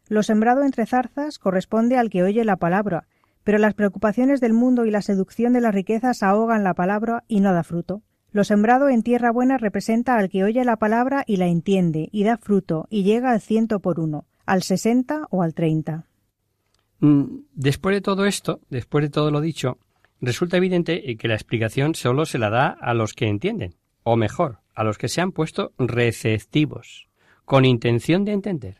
Lo 0.10 0.22
sembrado 0.22 0.64
entre 0.64 0.86
zarzas 0.86 1.40
corresponde 1.40 1.98
al 1.98 2.10
que 2.10 2.24
oye 2.24 2.44
la 2.44 2.58
palabra, 2.58 3.08
pero 3.46 3.58
las 3.58 3.74
preocupaciones 3.74 4.42
del 4.42 4.52
mundo 4.52 4.86
y 4.86 4.92
la 4.92 5.02
seducción 5.02 5.54
de 5.54 5.62
las 5.62 5.74
riquezas 5.74 6.24
ahogan 6.24 6.66
la 6.66 6.74
palabra 6.74 7.24
y 7.30 7.40
no 7.40 7.54
da 7.54 7.64
fruto. 7.64 8.02
Lo 8.34 8.44
sembrado 8.44 8.90
en 8.90 9.02
tierra 9.02 9.32
buena 9.32 9.58
representa 9.58 10.18
al 10.18 10.28
que 10.28 10.44
oye 10.44 10.66
la 10.66 10.76
palabra 10.76 11.24
y 11.26 11.38
la 11.38 11.48
entiende, 11.48 12.10
y 12.12 12.26
da 12.26 12.38
fruto, 12.38 12.88
y 12.90 13.04
llega 13.04 13.32
al 13.32 13.40
ciento 13.40 13.80
por 13.80 14.02
uno, 14.02 14.26
al 14.46 14.62
sesenta 14.62 15.28
o 15.30 15.42
al 15.42 15.54
treinta. 15.54 16.06
Mm, 17.04 17.48
después 17.54 17.94
de 17.94 18.00
todo 18.00 18.26
esto, 18.26 18.62
después 18.70 19.04
de 19.04 19.10
todo 19.10 19.30
lo 19.30 19.42
dicho, 19.42 19.78
resulta 20.22 20.56
evidente 20.56 21.18
que 21.18 21.28
la 21.28 21.34
explicación 21.34 21.96
solo 21.96 22.26
se 22.26 22.38
la 22.38 22.50
da 22.50 22.70
a 22.70 22.94
los 22.94 23.12
que 23.12 23.28
entienden, 23.28 23.76
o 24.04 24.16
mejor, 24.16 24.60
a 24.74 24.86
los 24.86 24.98
que 24.98 25.10
se 25.10 25.20
han 25.20 25.34
puesto 25.34 25.74
receptivos, 25.78 27.10
con 27.44 27.66
intención 27.66 28.24
de 28.24 28.32
entender. 28.32 28.78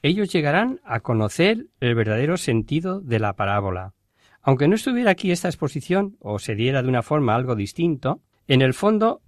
Ellos 0.00 0.32
llegarán 0.32 0.80
a 0.86 1.00
conocer 1.00 1.66
el 1.80 1.94
verdadero 1.94 2.38
sentido 2.38 3.02
de 3.02 3.18
la 3.18 3.34
parábola. 3.34 3.92
Aunque 4.40 4.68
no 4.68 4.76
estuviera 4.76 5.10
aquí 5.10 5.30
esta 5.30 5.48
exposición, 5.48 6.16
o 6.20 6.38
se 6.38 6.54
diera 6.54 6.82
de 6.82 6.88
una 6.88 7.02
forma 7.02 7.34
algo 7.34 7.56
distinto, 7.56 8.22
en 8.48 8.62
el 8.62 8.72
fondo 8.72 9.20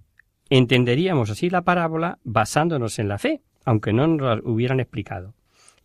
entenderíamos 0.49 1.29
así 1.29 1.51
la 1.51 1.61
parábola 1.61 2.17
basándonos 2.23 2.97
en 2.97 3.09
la 3.09 3.19
fe, 3.19 3.43
aunque 3.63 3.93
no 3.93 4.07
nos 4.07 4.21
la 4.21 4.41
hubieran 4.43 4.79
explicado. 4.79 5.35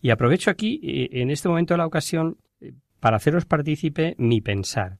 Y 0.01 0.09
aprovecho 0.09 0.49
aquí, 0.49 0.79
eh, 0.83 1.21
en 1.21 1.29
este 1.29 1.47
momento 1.47 1.75
de 1.75 1.77
la 1.77 1.85
ocasión, 1.85 2.37
para 3.05 3.17
haceros 3.17 3.45
partícipe 3.45 4.15
mi 4.17 4.41
pensar. 4.41 4.97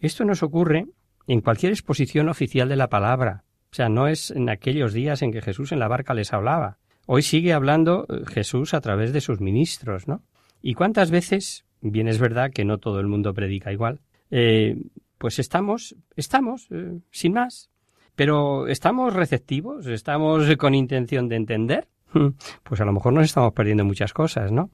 Esto 0.00 0.24
nos 0.24 0.42
ocurre 0.42 0.86
en 1.26 1.42
cualquier 1.42 1.72
exposición 1.72 2.30
oficial 2.30 2.66
de 2.66 2.76
la 2.76 2.88
palabra. 2.88 3.44
O 3.70 3.74
sea, 3.74 3.90
no 3.90 4.08
es 4.08 4.30
en 4.30 4.48
aquellos 4.48 4.94
días 4.94 5.20
en 5.20 5.32
que 5.32 5.42
Jesús 5.42 5.70
en 5.70 5.78
la 5.78 5.86
barca 5.86 6.14
les 6.14 6.32
hablaba. 6.32 6.78
Hoy 7.04 7.20
sigue 7.20 7.52
hablando 7.52 8.06
eh, 8.08 8.22
Jesús 8.26 8.72
a 8.72 8.80
través 8.80 9.12
de 9.12 9.20
sus 9.20 9.42
ministros, 9.42 10.08
¿no? 10.08 10.22
¿Y 10.62 10.72
cuántas 10.72 11.10
veces, 11.10 11.66
bien 11.82 12.08
es 12.08 12.18
verdad 12.18 12.52
que 12.54 12.64
no 12.64 12.78
todo 12.78 13.00
el 13.00 13.06
mundo 13.06 13.34
predica 13.34 13.70
igual, 13.70 14.00
eh, 14.30 14.78
pues 15.18 15.38
estamos, 15.38 15.94
estamos, 16.16 16.68
eh, 16.70 17.00
sin 17.10 17.34
más, 17.34 17.70
pero 18.16 18.66
estamos 18.66 19.12
receptivos, 19.12 19.86
estamos 19.88 20.56
con 20.56 20.74
intención 20.74 21.28
de 21.28 21.36
entender, 21.36 21.88
pues 22.62 22.80
a 22.80 22.86
lo 22.86 22.94
mejor 22.94 23.12
nos 23.12 23.26
estamos 23.26 23.52
perdiendo 23.52 23.84
muchas 23.84 24.14
cosas, 24.14 24.50
¿no? 24.50 24.70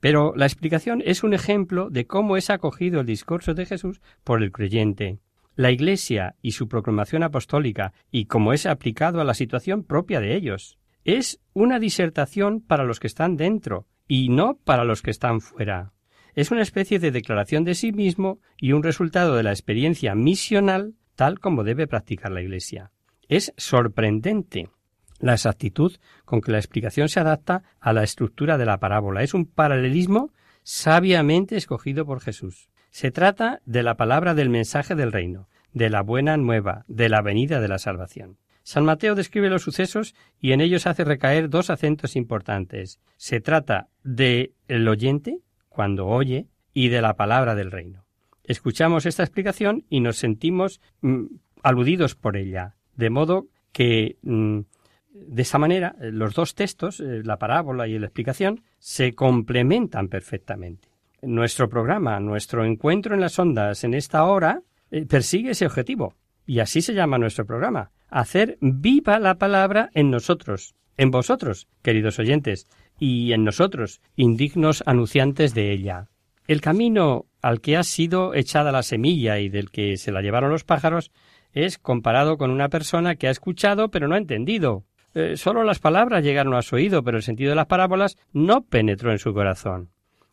Pero 0.00 0.34
la 0.36 0.46
explicación 0.46 1.02
es 1.04 1.22
un 1.22 1.34
ejemplo 1.34 1.90
de 1.90 2.06
cómo 2.06 2.36
es 2.36 2.50
acogido 2.50 3.00
el 3.00 3.06
discurso 3.06 3.54
de 3.54 3.66
Jesús 3.66 4.00
por 4.22 4.42
el 4.42 4.52
creyente. 4.52 5.18
La 5.56 5.70
Iglesia 5.70 6.34
y 6.42 6.52
su 6.52 6.68
proclamación 6.68 7.22
apostólica 7.22 7.92
y 8.10 8.26
cómo 8.26 8.52
es 8.52 8.66
aplicado 8.66 9.20
a 9.20 9.24
la 9.24 9.34
situación 9.34 9.84
propia 9.84 10.20
de 10.20 10.34
ellos. 10.34 10.78
Es 11.04 11.40
una 11.52 11.78
disertación 11.78 12.60
para 12.60 12.84
los 12.84 12.98
que 12.98 13.06
están 13.06 13.36
dentro 13.36 13.86
y 14.08 14.30
no 14.30 14.58
para 14.64 14.84
los 14.84 15.02
que 15.02 15.10
están 15.10 15.40
fuera. 15.40 15.92
Es 16.34 16.50
una 16.50 16.62
especie 16.62 16.98
de 16.98 17.12
declaración 17.12 17.64
de 17.64 17.74
sí 17.74 17.92
mismo 17.92 18.40
y 18.58 18.72
un 18.72 18.82
resultado 18.82 19.36
de 19.36 19.44
la 19.44 19.52
experiencia 19.52 20.14
misional 20.14 20.94
tal 21.14 21.38
como 21.38 21.62
debe 21.62 21.86
practicar 21.86 22.32
la 22.32 22.42
Iglesia. 22.42 22.90
Es 23.28 23.52
sorprendente 23.56 24.68
la 25.18 25.34
exactitud 25.34 25.96
con 26.24 26.40
que 26.40 26.52
la 26.52 26.58
explicación 26.58 27.08
se 27.08 27.20
adapta 27.20 27.62
a 27.80 27.92
la 27.92 28.02
estructura 28.02 28.58
de 28.58 28.66
la 28.66 28.78
parábola. 28.78 29.22
Es 29.22 29.34
un 29.34 29.46
paralelismo 29.46 30.32
sabiamente 30.62 31.56
escogido 31.56 32.06
por 32.06 32.20
Jesús. 32.20 32.68
Se 32.90 33.10
trata 33.10 33.60
de 33.64 33.82
la 33.82 33.96
palabra 33.96 34.34
del 34.34 34.50
mensaje 34.50 34.94
del 34.94 35.12
reino, 35.12 35.48
de 35.72 35.90
la 35.90 36.02
buena 36.02 36.36
nueva, 36.36 36.84
de 36.88 37.08
la 37.08 37.22
venida 37.22 37.60
de 37.60 37.68
la 37.68 37.78
salvación. 37.78 38.38
San 38.62 38.84
Mateo 38.84 39.14
describe 39.14 39.50
los 39.50 39.62
sucesos 39.62 40.14
y 40.40 40.52
en 40.52 40.62
ellos 40.62 40.86
hace 40.86 41.04
recaer 41.04 41.50
dos 41.50 41.68
acentos 41.68 42.16
importantes. 42.16 42.98
Se 43.16 43.40
trata 43.40 43.88
de 44.02 44.54
el 44.68 44.88
oyente, 44.88 45.40
cuando 45.68 46.06
oye, 46.06 46.46
y 46.72 46.88
de 46.88 47.02
la 47.02 47.14
palabra 47.14 47.54
del 47.54 47.70
reino. 47.70 48.04
Escuchamos 48.42 49.06
esta 49.06 49.22
explicación 49.22 49.84
y 49.90 50.00
nos 50.00 50.16
sentimos 50.16 50.80
mm, 51.02 51.24
aludidos 51.62 52.14
por 52.14 52.36
ella, 52.36 52.76
de 52.96 53.10
modo 53.10 53.48
que 53.72 54.16
mm, 54.22 54.60
de 55.14 55.42
esa 55.42 55.58
manera, 55.58 55.94
eh, 56.00 56.10
los 56.10 56.34
dos 56.34 56.54
textos, 56.54 57.00
eh, 57.00 57.22
la 57.24 57.38
parábola 57.38 57.86
y 57.86 57.98
la 57.98 58.06
explicación, 58.06 58.62
se 58.78 59.14
complementan 59.14 60.08
perfectamente. 60.08 60.88
Nuestro 61.22 61.68
programa, 61.68 62.18
nuestro 62.20 62.64
encuentro 62.64 63.14
en 63.14 63.20
las 63.20 63.38
ondas 63.38 63.84
en 63.84 63.94
esta 63.94 64.24
hora, 64.24 64.62
eh, 64.90 65.06
persigue 65.06 65.52
ese 65.52 65.66
objetivo. 65.66 66.14
Y 66.46 66.58
así 66.58 66.82
se 66.82 66.94
llama 66.94 67.16
nuestro 67.16 67.46
programa. 67.46 67.92
Hacer 68.08 68.58
viva 68.60 69.18
la 69.18 69.36
palabra 69.36 69.88
en 69.94 70.10
nosotros, 70.10 70.74
en 70.96 71.10
vosotros, 71.10 71.68
queridos 71.82 72.18
oyentes, 72.18 72.66
y 72.98 73.32
en 73.32 73.44
nosotros, 73.44 74.00
indignos 74.16 74.82
anunciantes 74.84 75.54
de 75.54 75.72
ella. 75.72 76.08
El 76.46 76.60
camino 76.60 77.26
al 77.40 77.60
que 77.60 77.76
ha 77.76 77.82
sido 77.82 78.34
echada 78.34 78.72
la 78.72 78.82
semilla 78.82 79.38
y 79.38 79.48
del 79.48 79.70
que 79.70 79.96
se 79.96 80.12
la 80.12 80.20
llevaron 80.20 80.50
los 80.50 80.64
pájaros 80.64 81.10
es 81.52 81.78
comparado 81.78 82.36
con 82.36 82.50
una 82.50 82.68
persona 82.68 83.14
que 83.14 83.28
ha 83.28 83.30
escuchado 83.30 83.90
pero 83.90 84.08
no 84.08 84.14
ha 84.14 84.18
entendido, 84.18 84.84
eh, 85.14 85.36
solo 85.36 85.64
las 85.64 85.78
palabras 85.78 86.24
llegaron 86.24 86.54
a 86.54 86.62
su 86.62 86.76
oído, 86.76 87.02
pero 87.02 87.16
el 87.16 87.22
sentido 87.22 87.50
de 87.50 87.56
las 87.56 87.66
parábolas 87.66 88.16
no 88.32 88.62
penetró 88.62 89.12
en 89.12 89.18
su 89.18 89.32
corazón. 89.32 89.90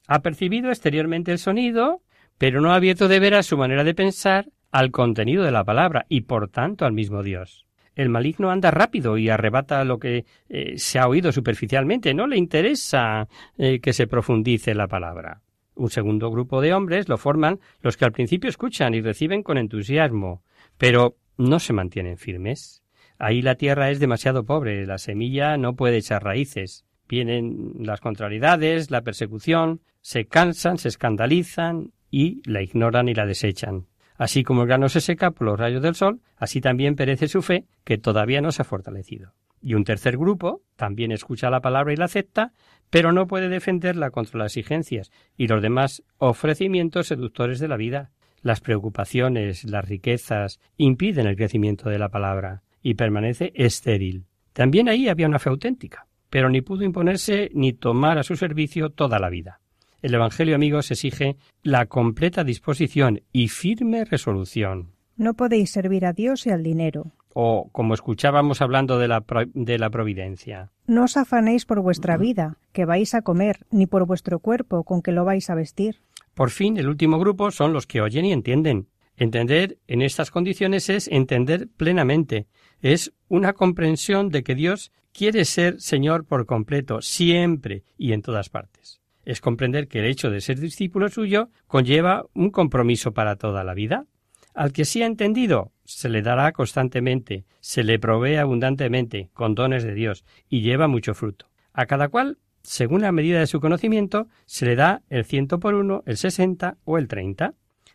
Ha 0.07 0.21
percibido 0.21 0.69
exteriormente 0.69 1.31
el 1.31 1.37
sonido, 1.37 2.01
pero 2.37 2.61
no 2.61 2.71
ha 2.71 2.75
abierto 2.75 3.07
de 3.07 3.19
ver 3.19 3.35
a 3.35 3.43
su 3.43 3.57
manera 3.57 3.83
de 3.83 3.93
pensar 3.93 4.47
al 4.71 4.91
contenido 4.91 5.43
de 5.43 5.51
la 5.51 5.63
palabra 5.63 6.05
y 6.09 6.21
por 6.21 6.49
tanto 6.49 6.85
al 6.85 6.93
mismo 6.93 7.23
Dios. 7.23 7.67
El 7.95 8.09
maligno 8.09 8.49
anda 8.49 8.71
rápido 8.71 9.17
y 9.17 9.29
arrebata 9.29 9.83
lo 9.83 9.99
que 9.99 10.25
eh, 10.49 10.73
se 10.77 10.97
ha 10.97 11.07
oído 11.07 11.31
superficialmente. 11.31 12.13
No 12.13 12.25
le 12.25 12.37
interesa 12.37 13.27
eh, 13.57 13.79
que 13.79 13.93
se 13.93 14.07
profundice 14.07 14.73
la 14.73 14.87
palabra. 14.87 15.41
Un 15.75 15.89
segundo 15.89 16.31
grupo 16.31 16.61
de 16.61 16.73
hombres 16.73 17.09
lo 17.09 17.17
forman 17.17 17.59
los 17.81 17.97
que 17.97 18.05
al 18.05 18.11
principio 18.11 18.49
escuchan 18.49 18.93
y 18.93 19.01
reciben 19.01 19.43
con 19.43 19.57
entusiasmo, 19.57 20.43
pero 20.77 21.17
no 21.37 21.59
se 21.59 21.73
mantienen 21.73 22.17
firmes. 22.17 22.80
Ahí 23.23 23.43
la 23.43 23.53
tierra 23.53 23.91
es 23.91 23.99
demasiado 23.99 24.45
pobre, 24.45 24.87
la 24.87 24.97
semilla 24.97 25.55
no 25.55 25.75
puede 25.75 25.97
echar 25.97 26.23
raíces. 26.23 26.87
Vienen 27.07 27.73
las 27.77 28.01
contrariedades, 28.01 28.89
la 28.89 29.03
persecución, 29.03 29.81
se 30.01 30.25
cansan, 30.25 30.79
se 30.79 30.87
escandalizan 30.87 31.91
y 32.09 32.41
la 32.49 32.63
ignoran 32.63 33.09
y 33.09 33.13
la 33.13 33.27
desechan. 33.27 33.85
Así 34.17 34.41
como 34.43 34.63
el 34.63 34.69
grano 34.69 34.89
se 34.89 35.01
seca 35.01 35.29
por 35.29 35.45
los 35.45 35.59
rayos 35.59 35.83
del 35.83 35.93
sol, 35.93 36.21
así 36.35 36.61
también 36.61 36.95
perece 36.95 37.27
su 37.27 37.43
fe, 37.43 37.67
que 37.83 37.99
todavía 37.99 38.41
no 38.41 38.51
se 38.51 38.63
ha 38.63 38.65
fortalecido. 38.65 39.35
Y 39.61 39.75
un 39.75 39.83
tercer 39.83 40.17
grupo 40.17 40.63
también 40.75 41.11
escucha 41.11 41.51
la 41.51 41.61
palabra 41.61 41.93
y 41.93 41.97
la 41.97 42.05
acepta, 42.05 42.53
pero 42.89 43.11
no 43.11 43.27
puede 43.27 43.49
defenderla 43.49 44.09
contra 44.09 44.39
las 44.39 44.57
exigencias 44.57 45.11
y 45.37 45.45
los 45.45 45.61
demás 45.61 46.01
ofrecimientos 46.17 47.05
seductores 47.05 47.59
de 47.59 47.67
la 47.67 47.77
vida. 47.77 48.09
Las 48.41 48.61
preocupaciones, 48.61 49.63
las 49.63 49.87
riquezas 49.87 50.59
impiden 50.75 51.27
el 51.27 51.35
crecimiento 51.35 51.87
de 51.87 51.99
la 51.99 52.09
palabra 52.09 52.63
y 52.81 52.95
permanece 52.95 53.51
estéril. 53.55 54.25
También 54.53 54.89
ahí 54.89 55.07
había 55.07 55.27
una 55.27 55.39
fe 55.39 55.49
auténtica, 55.49 56.07
pero 56.29 56.49
ni 56.49 56.61
pudo 56.61 56.83
imponerse 56.83 57.49
ni 57.53 57.73
tomar 57.73 58.17
a 58.17 58.23
su 58.23 58.35
servicio 58.35 58.89
toda 58.89 59.19
la 59.19 59.29
vida. 59.29 59.59
El 60.01 60.15
Evangelio, 60.15 60.55
amigos, 60.55 60.89
exige 60.89 61.37
la 61.61 61.85
completa 61.85 62.43
disposición 62.43 63.21
y 63.31 63.49
firme 63.49 64.03
resolución. 64.03 64.93
No 65.15 65.35
podéis 65.35 65.71
servir 65.71 66.05
a 66.05 66.13
Dios 66.13 66.47
y 66.47 66.49
al 66.49 66.63
dinero. 66.63 67.11
O, 67.33 67.69
como 67.71 67.93
escuchábamos 67.93 68.61
hablando 68.61 68.97
de 68.97 69.07
la, 69.07 69.23
de 69.53 69.77
la 69.77 69.89
providencia. 69.89 70.71
No 70.87 71.03
os 71.03 71.15
afanéis 71.15 71.65
por 71.65 71.81
vuestra 71.81 72.17
vida, 72.17 72.57
que 72.73 72.85
vais 72.85 73.13
a 73.13 73.21
comer, 73.21 73.65
ni 73.69 73.85
por 73.85 74.05
vuestro 74.05 74.39
cuerpo, 74.39 74.83
con 74.83 75.01
que 75.01 75.11
lo 75.11 75.23
vais 75.23 75.49
a 75.49 75.55
vestir. 75.55 76.01
Por 76.33 76.49
fin, 76.49 76.77
el 76.77 76.89
último 76.89 77.19
grupo 77.19 77.51
son 77.51 77.71
los 77.71 77.85
que 77.85 78.01
oyen 78.01 78.25
y 78.25 78.33
entienden. 78.33 78.87
Entender 79.21 79.77
en 79.85 80.01
estas 80.01 80.31
condiciones 80.31 80.89
es 80.89 81.07
entender 81.07 81.67
plenamente, 81.77 82.47
es 82.81 83.13
una 83.27 83.53
comprensión 83.53 84.29
de 84.29 84.41
que 84.41 84.55
Dios 84.55 84.91
quiere 85.13 85.45
ser 85.45 85.79
Señor 85.79 86.25
por 86.25 86.47
completo, 86.47 87.03
siempre 87.03 87.83
y 87.99 88.13
en 88.13 88.23
todas 88.23 88.49
partes. 88.49 88.99
Es 89.23 89.39
comprender 89.39 89.87
que 89.87 89.99
el 89.99 90.05
hecho 90.05 90.31
de 90.31 90.41
ser 90.41 90.59
discípulo 90.59 91.07
suyo 91.09 91.49
conlleva 91.67 92.25
un 92.33 92.49
compromiso 92.49 93.11
para 93.11 93.35
toda 93.35 93.63
la 93.63 93.75
vida. 93.75 94.07
Al 94.55 94.73
que 94.73 94.85
sí 94.85 95.03
ha 95.03 95.05
entendido, 95.05 95.71
se 95.85 96.09
le 96.09 96.23
dará 96.23 96.51
constantemente, 96.51 97.45
se 97.59 97.83
le 97.83 97.99
provee 97.99 98.37
abundantemente, 98.37 99.29
con 99.33 99.53
dones 99.53 99.83
de 99.83 99.93
Dios, 99.93 100.25
y 100.49 100.61
lleva 100.61 100.87
mucho 100.87 101.13
fruto. 101.13 101.45
A 101.73 101.85
cada 101.85 102.09
cual, 102.09 102.39
según 102.63 103.01
la 103.01 103.11
medida 103.11 103.39
de 103.39 103.45
su 103.45 103.59
conocimiento, 103.59 104.29
se 104.47 104.65
le 104.65 104.75
da 104.75 105.03
el 105.09 105.25
ciento 105.25 105.59
por 105.59 105.75
uno, 105.75 106.01
el 106.07 106.17
sesenta 106.17 106.79
o 106.85 106.97
el 106.97 107.07
treinta. 107.07 107.53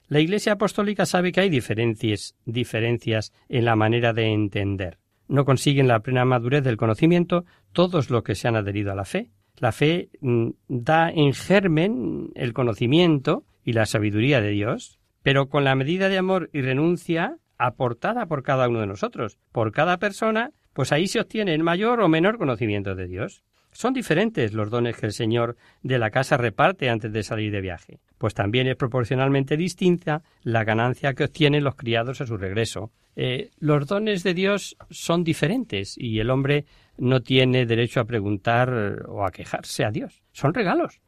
La 0.08 0.20
Iglesia 0.20 0.52
Apostólica 0.52 1.04
sabe 1.04 1.32
que 1.32 1.40
hay 1.40 1.50
diferencias, 1.50 2.36
diferencias 2.44 3.32
en 3.48 3.64
la 3.64 3.74
manera 3.74 4.12
de 4.12 4.32
entender. 4.32 4.98
No 5.26 5.44
consiguen 5.44 5.88
la 5.88 5.98
plena 5.98 6.24
madurez 6.24 6.62
del 6.62 6.76
conocimiento 6.76 7.44
todos 7.72 8.08
los 8.10 8.22
que 8.22 8.36
se 8.36 8.46
han 8.46 8.54
adherido 8.54 8.92
a 8.92 8.94
la 8.94 9.04
fe. 9.04 9.30
La 9.58 9.72
fe 9.72 10.10
mm, 10.20 10.50
da 10.68 11.10
en 11.10 11.32
germen 11.34 12.30
el 12.36 12.52
conocimiento 12.52 13.44
y 13.64 13.72
la 13.72 13.84
sabiduría 13.84 14.40
de 14.40 14.50
Dios, 14.50 15.00
pero 15.24 15.48
con 15.48 15.64
la 15.64 15.74
medida 15.74 16.08
de 16.08 16.18
amor 16.18 16.50
y 16.52 16.60
renuncia 16.60 17.38
aportada 17.58 18.26
por 18.26 18.44
cada 18.44 18.68
uno 18.68 18.80
de 18.80 18.86
nosotros, 18.86 19.38
por 19.50 19.72
cada 19.72 19.98
persona, 19.98 20.52
pues 20.72 20.92
ahí 20.92 21.08
se 21.08 21.18
obtiene 21.18 21.52
el 21.52 21.64
mayor 21.64 22.00
o 22.00 22.08
menor 22.08 22.38
conocimiento 22.38 22.94
de 22.94 23.08
Dios. 23.08 23.42
Son 23.72 23.92
diferentes 23.92 24.52
los 24.52 24.70
dones 24.70 24.96
que 24.96 25.06
el 25.06 25.12
señor 25.12 25.56
de 25.82 25.98
la 25.98 26.10
casa 26.10 26.36
reparte 26.36 26.90
antes 26.90 27.12
de 27.12 27.24
salir 27.24 27.50
de 27.50 27.60
viaje, 27.60 27.98
pues 28.18 28.34
también 28.34 28.66
es 28.66 28.76
proporcionalmente 28.76 29.56
distinta 29.56 30.22
la 30.42 30.64
ganancia 30.64 31.14
que 31.14 31.24
obtienen 31.24 31.64
los 31.64 31.76
criados 31.76 32.20
a 32.20 32.26
su 32.26 32.36
regreso. 32.36 32.92
Eh, 33.14 33.50
los 33.58 33.86
dones 33.86 34.22
de 34.22 34.34
Dios 34.34 34.76
son 34.90 35.24
diferentes 35.24 35.96
y 35.96 36.18
el 36.18 36.30
hombre 36.30 36.66
no 36.98 37.20
tiene 37.20 37.66
derecho 37.66 38.00
a 38.00 38.04
preguntar 38.04 39.04
o 39.08 39.24
a 39.24 39.30
quejarse 39.30 39.84
a 39.84 39.90
Dios. 39.90 40.22
Son 40.32 40.54
regalos. 40.54 41.00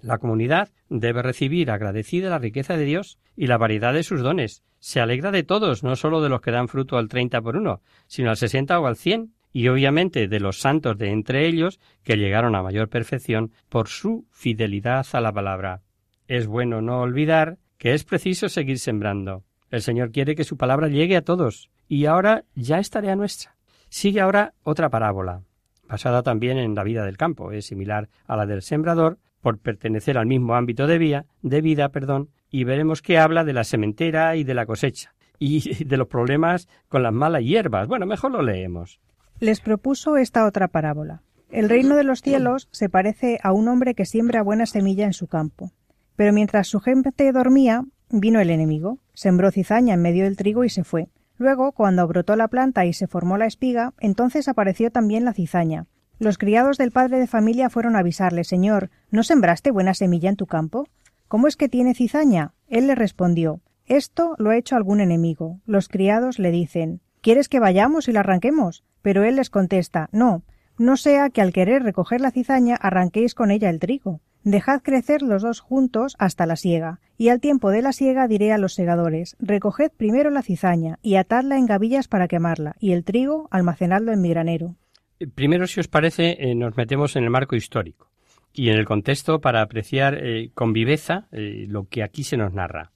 La 0.00 0.18
comunidad 0.18 0.70
debe 0.88 1.22
recibir 1.22 1.70
agradecida 1.70 2.30
la 2.30 2.38
riqueza 2.38 2.76
de 2.76 2.84
Dios 2.84 3.18
y 3.36 3.46
la 3.46 3.58
variedad 3.58 3.92
de 3.92 4.02
sus 4.02 4.22
dones. 4.22 4.62
Se 4.78 5.00
alegra 5.00 5.30
de 5.30 5.42
todos, 5.42 5.82
no 5.82 5.94
sólo 5.96 6.22
de 6.22 6.30
los 6.30 6.40
que 6.40 6.50
dan 6.50 6.68
fruto 6.68 6.96
al 6.96 7.08
treinta 7.08 7.42
por 7.42 7.56
uno, 7.56 7.82
sino 8.06 8.30
al 8.30 8.38
sesenta 8.38 8.80
o 8.80 8.86
al 8.86 8.96
cien, 8.96 9.34
y 9.52 9.68
obviamente 9.68 10.28
de 10.28 10.40
los 10.40 10.58
santos 10.58 10.96
de 10.96 11.10
entre 11.10 11.46
ellos 11.46 11.80
que 12.02 12.16
llegaron 12.16 12.54
a 12.54 12.62
mayor 12.62 12.88
perfección 12.88 13.52
por 13.68 13.88
su 13.88 14.26
fidelidad 14.30 15.06
a 15.12 15.20
la 15.20 15.32
palabra. 15.32 15.82
Es 16.30 16.46
bueno 16.46 16.80
no 16.80 17.00
olvidar 17.00 17.58
que 17.76 17.92
es 17.92 18.04
preciso 18.04 18.48
seguir 18.48 18.78
sembrando. 18.78 19.42
El 19.68 19.82
Señor 19.82 20.12
quiere 20.12 20.36
que 20.36 20.44
su 20.44 20.56
palabra 20.56 20.86
llegue 20.86 21.16
a 21.16 21.24
todos, 21.24 21.70
y 21.88 22.06
ahora 22.06 22.44
ya 22.54 22.78
es 22.78 22.88
tarea 22.88 23.16
nuestra. 23.16 23.56
Sigue 23.88 24.20
ahora 24.20 24.54
otra 24.62 24.90
parábola, 24.90 25.42
basada 25.88 26.22
también 26.22 26.56
en 26.56 26.76
la 26.76 26.84
vida 26.84 27.04
del 27.04 27.16
campo, 27.16 27.50
es 27.50 27.66
similar 27.66 28.08
a 28.28 28.36
la 28.36 28.46
del 28.46 28.62
sembrador, 28.62 29.18
por 29.40 29.58
pertenecer 29.58 30.16
al 30.16 30.26
mismo 30.26 30.54
ámbito 30.54 30.86
de 30.86 30.98
vida, 30.98 31.26
de 31.42 31.62
vida, 31.62 31.88
perdón, 31.88 32.30
y 32.48 32.62
veremos 32.62 33.02
que 33.02 33.18
habla 33.18 33.42
de 33.42 33.52
la 33.52 33.64
sementera 33.64 34.36
y 34.36 34.44
de 34.44 34.54
la 34.54 34.66
cosecha, 34.66 35.12
y 35.40 35.84
de 35.84 35.96
los 35.96 36.06
problemas 36.06 36.68
con 36.88 37.02
las 37.02 37.12
malas 37.12 37.42
hierbas. 37.42 37.88
Bueno, 37.88 38.06
mejor 38.06 38.30
lo 38.30 38.42
leemos 38.42 39.00
les 39.40 39.60
propuso 39.60 40.18
esta 40.18 40.46
otra 40.46 40.68
parábola. 40.68 41.22
El 41.50 41.68
reino 41.68 41.96
de 41.96 42.04
los 42.04 42.20
cielos 42.20 42.68
se 42.70 42.88
parece 42.88 43.40
a 43.42 43.52
un 43.52 43.68
hombre 43.68 43.94
que 43.94 44.04
siembra 44.04 44.42
buena 44.42 44.66
semilla 44.66 45.06
en 45.06 45.14
su 45.14 45.26
campo. 45.26 45.72
Pero 46.20 46.34
mientras 46.34 46.68
su 46.68 46.80
gente 46.80 47.32
dormía, 47.32 47.86
vino 48.10 48.40
el 48.40 48.50
enemigo, 48.50 48.98
sembró 49.14 49.50
cizaña 49.50 49.94
en 49.94 50.02
medio 50.02 50.24
del 50.24 50.36
trigo 50.36 50.64
y 50.64 50.68
se 50.68 50.84
fue. 50.84 51.08
Luego, 51.38 51.72
cuando 51.72 52.06
brotó 52.06 52.36
la 52.36 52.48
planta 52.48 52.84
y 52.84 52.92
se 52.92 53.06
formó 53.06 53.38
la 53.38 53.46
espiga, 53.46 53.94
entonces 54.00 54.46
apareció 54.46 54.90
también 54.90 55.24
la 55.24 55.32
cizaña. 55.32 55.86
Los 56.18 56.36
criados 56.36 56.76
del 56.76 56.90
padre 56.90 57.18
de 57.18 57.26
familia 57.26 57.70
fueron 57.70 57.96
a 57.96 58.00
avisarle 58.00 58.44
Señor, 58.44 58.90
¿no 59.10 59.22
sembraste 59.22 59.70
buena 59.70 59.94
semilla 59.94 60.28
en 60.28 60.36
tu 60.36 60.46
campo? 60.46 60.86
¿Cómo 61.26 61.48
es 61.48 61.56
que 61.56 61.70
tiene 61.70 61.94
cizaña? 61.94 62.52
Él 62.68 62.86
le 62.86 62.96
respondió 62.96 63.62
Esto 63.86 64.34
lo 64.36 64.50
ha 64.50 64.58
hecho 64.58 64.76
algún 64.76 65.00
enemigo. 65.00 65.60
Los 65.64 65.88
criados 65.88 66.38
le 66.38 66.50
dicen 66.50 67.00
¿Quieres 67.22 67.48
que 67.48 67.60
vayamos 67.60 68.08
y 68.08 68.12
la 68.12 68.20
arranquemos? 68.20 68.84
Pero 69.00 69.24
él 69.24 69.36
les 69.36 69.48
contesta 69.48 70.10
No, 70.12 70.42
no 70.76 70.98
sea 70.98 71.30
que 71.30 71.40
al 71.40 71.54
querer 71.54 71.82
recoger 71.82 72.20
la 72.20 72.30
cizaña 72.30 72.76
arranquéis 72.76 73.34
con 73.34 73.50
ella 73.50 73.70
el 73.70 73.80
trigo. 73.80 74.20
Dejad 74.44 74.82
crecer 74.82 75.22
los 75.22 75.42
dos 75.42 75.60
juntos 75.60 76.16
hasta 76.18 76.46
la 76.46 76.56
siega, 76.56 77.00
y 77.18 77.28
al 77.28 77.40
tiempo 77.40 77.70
de 77.70 77.82
la 77.82 77.92
siega 77.92 78.26
diré 78.28 78.52
a 78.52 78.58
los 78.58 78.74
segadores 78.74 79.36
Recoged 79.38 79.90
primero 79.96 80.30
la 80.30 80.42
cizaña, 80.42 80.98
y 81.02 81.16
atadla 81.16 81.58
en 81.58 81.66
gavillas 81.66 82.08
para 82.08 82.28
quemarla, 82.28 82.76
y 82.80 82.92
el 82.92 83.04
trigo 83.04 83.48
almacenadlo 83.50 84.12
en 84.12 84.20
mi 84.20 84.30
granero. 84.30 84.76
Eh, 85.18 85.26
primero, 85.26 85.66
si 85.66 85.80
os 85.80 85.88
parece, 85.88 86.36
eh, 86.40 86.54
nos 86.54 86.76
metemos 86.76 87.16
en 87.16 87.24
el 87.24 87.30
marco 87.30 87.56
histórico 87.56 88.10
y 88.52 88.70
en 88.70 88.76
el 88.76 88.84
contexto 88.84 89.40
para 89.40 89.62
apreciar 89.62 90.14
eh, 90.14 90.50
con 90.54 90.72
viveza 90.72 91.28
lo 91.30 91.88
que 91.88 92.02
aquí 92.02 92.24
se 92.24 92.36
nos 92.36 92.52
narra. 92.52 92.90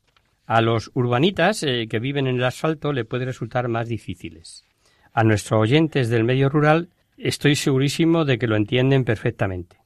A 0.46 0.60
los 0.60 0.90
urbanitas 0.94 1.60
que 1.60 1.98
viven 2.00 2.26
en 2.26 2.36
el 2.36 2.44
asfalto 2.44 2.92
le 2.92 3.04
puede 3.04 3.24
resultar 3.24 3.68
más 3.68 3.88
difíciles 3.88 4.64
a 5.14 5.22
nuestros 5.22 5.60
oyentes 5.60 6.08
del 6.10 6.24
medio 6.24 6.48
rural 6.48 6.90
estoy 7.16 7.54
segurísimo 7.54 8.24
de 8.24 8.36
que 8.36 8.48
lo 8.48 8.56
entienden 8.56 9.04
perfectamente. 9.04 9.76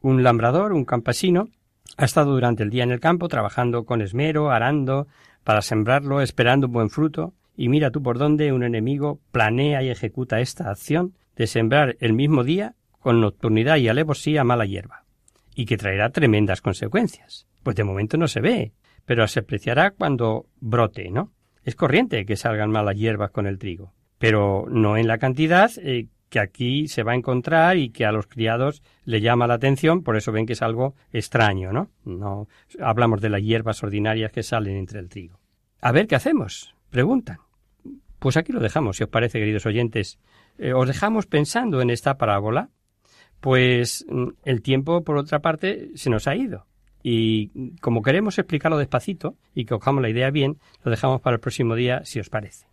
Un 0.00 0.22
lambrador, 0.22 0.72
un 0.72 0.84
campesino, 0.84 1.48
ha 1.96 2.04
estado 2.04 2.32
durante 2.32 2.62
el 2.62 2.70
día 2.70 2.84
en 2.84 2.90
el 2.90 3.00
campo 3.00 3.28
trabajando 3.28 3.84
con 3.84 4.00
esmero, 4.00 4.50
arando, 4.50 5.06
para 5.44 5.62
sembrarlo, 5.62 6.20
esperando 6.20 6.66
un 6.66 6.72
buen 6.72 6.90
fruto, 6.90 7.34
y 7.56 7.68
mira 7.68 7.90
tú 7.90 8.02
por 8.02 8.18
dónde 8.18 8.52
un 8.52 8.62
enemigo 8.62 9.20
planea 9.32 9.82
y 9.82 9.90
ejecuta 9.90 10.40
esta 10.40 10.70
acción 10.70 11.14
de 11.36 11.46
sembrar 11.46 11.96
el 12.00 12.12
mismo 12.12 12.44
día 12.44 12.74
con 13.00 13.20
nocturnidad 13.20 13.76
y 13.76 13.88
alevosía 13.88 14.44
mala 14.44 14.66
hierba, 14.66 15.04
y 15.54 15.66
que 15.66 15.76
traerá 15.76 16.10
tremendas 16.10 16.60
consecuencias. 16.60 17.46
Pues 17.62 17.76
de 17.76 17.84
momento 17.84 18.16
no 18.16 18.28
se 18.28 18.40
ve, 18.40 18.72
pero 19.04 19.26
se 19.28 19.40
apreciará 19.40 19.90
cuando 19.90 20.46
brote, 20.60 21.10
¿no? 21.10 21.32
Es 21.64 21.76
corriente 21.76 22.24
que 22.24 22.36
salgan 22.36 22.70
malas 22.70 22.96
hierbas 22.96 23.30
con 23.30 23.46
el 23.46 23.58
trigo 23.58 23.92
pero 24.20 24.66
no 24.68 24.98
en 24.98 25.08
la 25.08 25.16
cantidad 25.16 25.72
eh, 25.78 26.08
que 26.30 26.40
aquí 26.40 26.88
se 26.88 27.02
va 27.02 27.12
a 27.12 27.16
encontrar 27.16 27.76
y 27.76 27.90
que 27.90 28.06
a 28.06 28.12
los 28.12 28.26
criados 28.26 28.82
le 29.04 29.20
llama 29.20 29.46
la 29.46 29.54
atención, 29.54 30.02
por 30.02 30.16
eso 30.16 30.32
ven 30.32 30.46
que 30.46 30.54
es 30.54 30.62
algo 30.62 30.94
extraño, 31.12 31.72
¿no? 31.72 31.90
No 32.04 32.48
hablamos 32.80 33.20
de 33.20 33.28
las 33.28 33.42
hierbas 33.42 33.82
ordinarias 33.82 34.32
que 34.32 34.42
salen 34.42 34.76
entre 34.76 35.00
el 35.00 35.08
trigo. 35.08 35.38
A 35.82 35.92
ver 35.92 36.06
qué 36.06 36.14
hacemos, 36.14 36.74
preguntan. 36.88 37.38
Pues 38.20 38.36
aquí 38.36 38.52
lo 38.52 38.60
dejamos, 38.60 38.96
si 38.96 39.02
os 39.02 39.10
parece, 39.10 39.38
queridos 39.38 39.66
oyentes. 39.66 40.18
Eh, 40.58 40.72
os 40.72 40.86
dejamos 40.86 41.26
pensando 41.26 41.80
en 41.80 41.90
esta 41.90 42.16
parábola, 42.16 42.68
pues 43.40 44.06
mm, 44.08 44.28
el 44.44 44.62
tiempo, 44.62 45.02
por 45.02 45.16
otra 45.16 45.40
parte, 45.40 45.90
se 45.94 46.10
nos 46.10 46.28
ha 46.28 46.36
ido. 46.36 46.66
Y 47.02 47.74
como 47.80 48.02
queremos 48.02 48.38
explicarlo 48.38 48.78
despacito 48.78 49.36
y 49.54 49.64
que 49.64 49.74
cojamos 49.74 50.02
la 50.02 50.10
idea 50.10 50.30
bien, 50.30 50.58
lo 50.84 50.90
dejamos 50.90 51.22
para 51.22 51.34
el 51.34 51.40
próximo 51.40 51.74
día, 51.74 52.04
si 52.04 52.20
os 52.20 52.28
parece. 52.28 52.69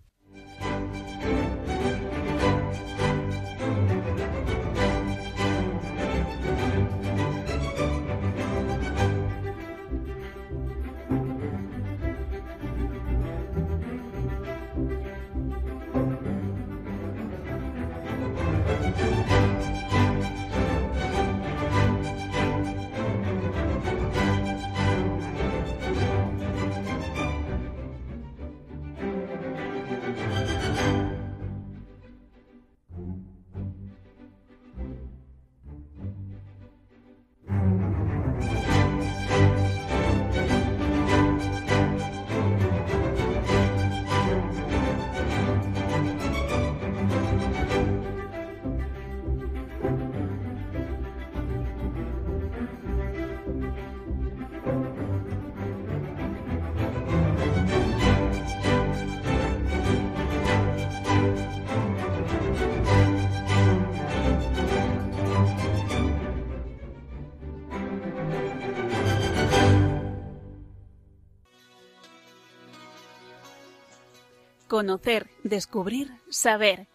Conocer, 74.78 75.26
descubrir, 75.44 76.12
saber. 76.30 76.86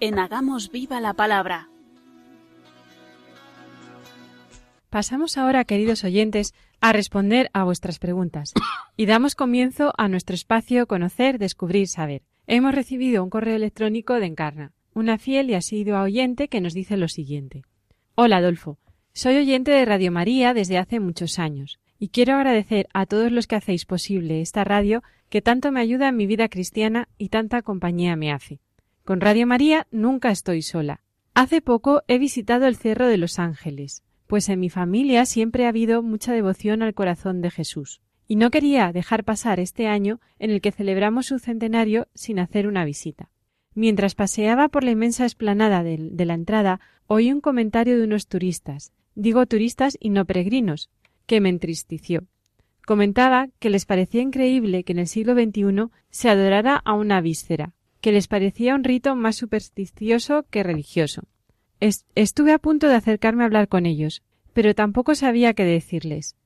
En 0.00 0.18
Hagamos 0.18 0.70
viva 0.72 1.02
la 1.02 1.12
palabra. 1.12 1.68
Pasamos 4.88 5.36
ahora, 5.36 5.66
queridos 5.66 6.02
oyentes, 6.04 6.54
a 6.80 6.94
responder 6.94 7.50
a 7.52 7.64
vuestras 7.64 7.98
preguntas 7.98 8.54
y 8.96 9.04
damos 9.04 9.34
comienzo 9.34 9.92
a 9.98 10.08
nuestro 10.08 10.32
espacio 10.32 10.86
Conocer, 10.86 11.38
Descubrir, 11.38 11.88
Saber. 11.88 12.22
Hemos 12.46 12.74
recibido 12.74 13.22
un 13.22 13.28
correo 13.28 13.56
electrónico 13.56 14.14
de 14.14 14.24
Encarna, 14.24 14.72
una 14.94 15.18
fiel 15.18 15.50
y 15.50 15.56
asidua 15.56 16.04
oyente 16.04 16.48
que 16.48 16.62
nos 16.62 16.72
dice 16.72 16.96
lo 16.96 17.08
siguiente. 17.08 17.64
Hola, 18.14 18.38
Adolfo. 18.38 18.78
Soy 19.12 19.36
oyente 19.36 19.72
de 19.72 19.84
Radio 19.84 20.10
María 20.10 20.54
desde 20.54 20.78
hace 20.78 21.00
muchos 21.00 21.38
años 21.38 21.80
y 21.98 22.08
quiero 22.08 22.34
agradecer 22.34 22.88
a 22.92 23.06
todos 23.06 23.32
los 23.32 23.46
que 23.46 23.56
hacéis 23.56 23.84
posible 23.84 24.40
esta 24.40 24.64
radio 24.64 25.02
que 25.28 25.42
tanto 25.42 25.72
me 25.72 25.80
ayuda 25.80 26.08
en 26.08 26.16
mi 26.16 26.26
vida 26.26 26.48
cristiana 26.48 27.08
y 27.18 27.28
tanta 27.28 27.62
compañía 27.62 28.16
me 28.16 28.32
hace. 28.32 28.60
Con 29.04 29.20
Radio 29.20 29.46
María 29.46 29.86
nunca 29.90 30.30
estoy 30.30 30.62
sola. 30.62 31.00
Hace 31.34 31.60
poco 31.60 32.02
he 32.08 32.18
visitado 32.18 32.66
el 32.66 32.76
Cerro 32.76 33.06
de 33.06 33.18
los 33.18 33.38
Ángeles, 33.38 34.02
pues 34.26 34.48
en 34.48 34.60
mi 34.60 34.70
familia 34.70 35.26
siempre 35.26 35.66
ha 35.66 35.68
habido 35.68 36.02
mucha 36.02 36.32
devoción 36.32 36.82
al 36.82 36.94
corazón 36.94 37.40
de 37.40 37.50
Jesús, 37.50 38.00
y 38.26 38.36
no 38.36 38.50
quería 38.50 38.92
dejar 38.92 39.24
pasar 39.24 39.60
este 39.60 39.86
año 39.86 40.20
en 40.38 40.50
el 40.50 40.60
que 40.60 40.72
celebramos 40.72 41.26
su 41.26 41.38
centenario 41.38 42.08
sin 42.14 42.38
hacer 42.38 42.66
una 42.66 42.84
visita. 42.84 43.30
Mientras 43.74 44.14
paseaba 44.14 44.68
por 44.68 44.82
la 44.82 44.90
inmensa 44.90 45.26
esplanada 45.26 45.82
de, 45.82 45.98
de 45.98 46.24
la 46.24 46.34
entrada, 46.34 46.80
oí 47.06 47.30
un 47.30 47.40
comentario 47.40 47.98
de 47.98 48.04
unos 48.04 48.26
turistas, 48.26 48.92
digo 49.14 49.46
turistas 49.46 49.96
y 50.00 50.10
no 50.10 50.24
peregrinos, 50.24 50.90
que 51.26 51.40
me 51.40 51.48
entristeció. 51.48 52.24
Comentaba 52.86 53.48
que 53.58 53.70
les 53.70 53.84
parecía 53.84 54.22
increíble 54.22 54.84
que 54.84 54.92
en 54.92 55.00
el 55.00 55.08
siglo 55.08 55.34
XXI 55.34 55.90
se 56.10 56.28
adorara 56.28 56.76
a 56.76 56.94
una 56.94 57.20
víscera, 57.20 57.72
que 58.00 58.12
les 58.12 58.28
parecía 58.28 58.74
un 58.74 58.84
rito 58.84 59.16
más 59.16 59.36
supersticioso 59.36 60.46
que 60.50 60.62
religioso 60.62 61.24
estuve 61.80 62.52
a 62.52 62.58
punto 62.58 62.88
de 62.88 62.94
acercarme 62.94 63.42
a 63.42 63.46
hablar 63.46 63.68
con 63.68 63.86
ellos, 63.86 64.22
pero 64.52 64.74
tampoco 64.74 65.14
sabía 65.14 65.54
qué 65.54 65.64
decirles. 65.64 66.36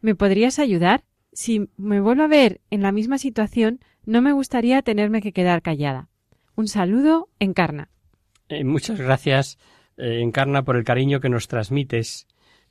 ¿Me 0.00 0.14
podrías 0.14 0.58
ayudar? 0.58 1.04
Si 1.32 1.68
me 1.76 2.00
vuelvo 2.00 2.22
a 2.22 2.28
ver 2.28 2.60
en 2.70 2.82
la 2.82 2.92
misma 2.92 3.18
situación, 3.18 3.80
no 4.04 4.22
me 4.22 4.32
gustaría 4.32 4.82
tenerme 4.82 5.20
que 5.20 5.32
quedar 5.32 5.62
callada. 5.62 6.08
Un 6.54 6.68
saludo, 6.68 7.28
Encarna. 7.38 7.90
Eh, 8.48 8.64
muchas 8.64 8.98
gracias, 8.98 9.58
eh, 9.96 10.20
Encarna, 10.22 10.64
por 10.64 10.76
el 10.76 10.84
cariño 10.84 11.20
que 11.20 11.28
nos 11.28 11.48
transmites 11.48 12.26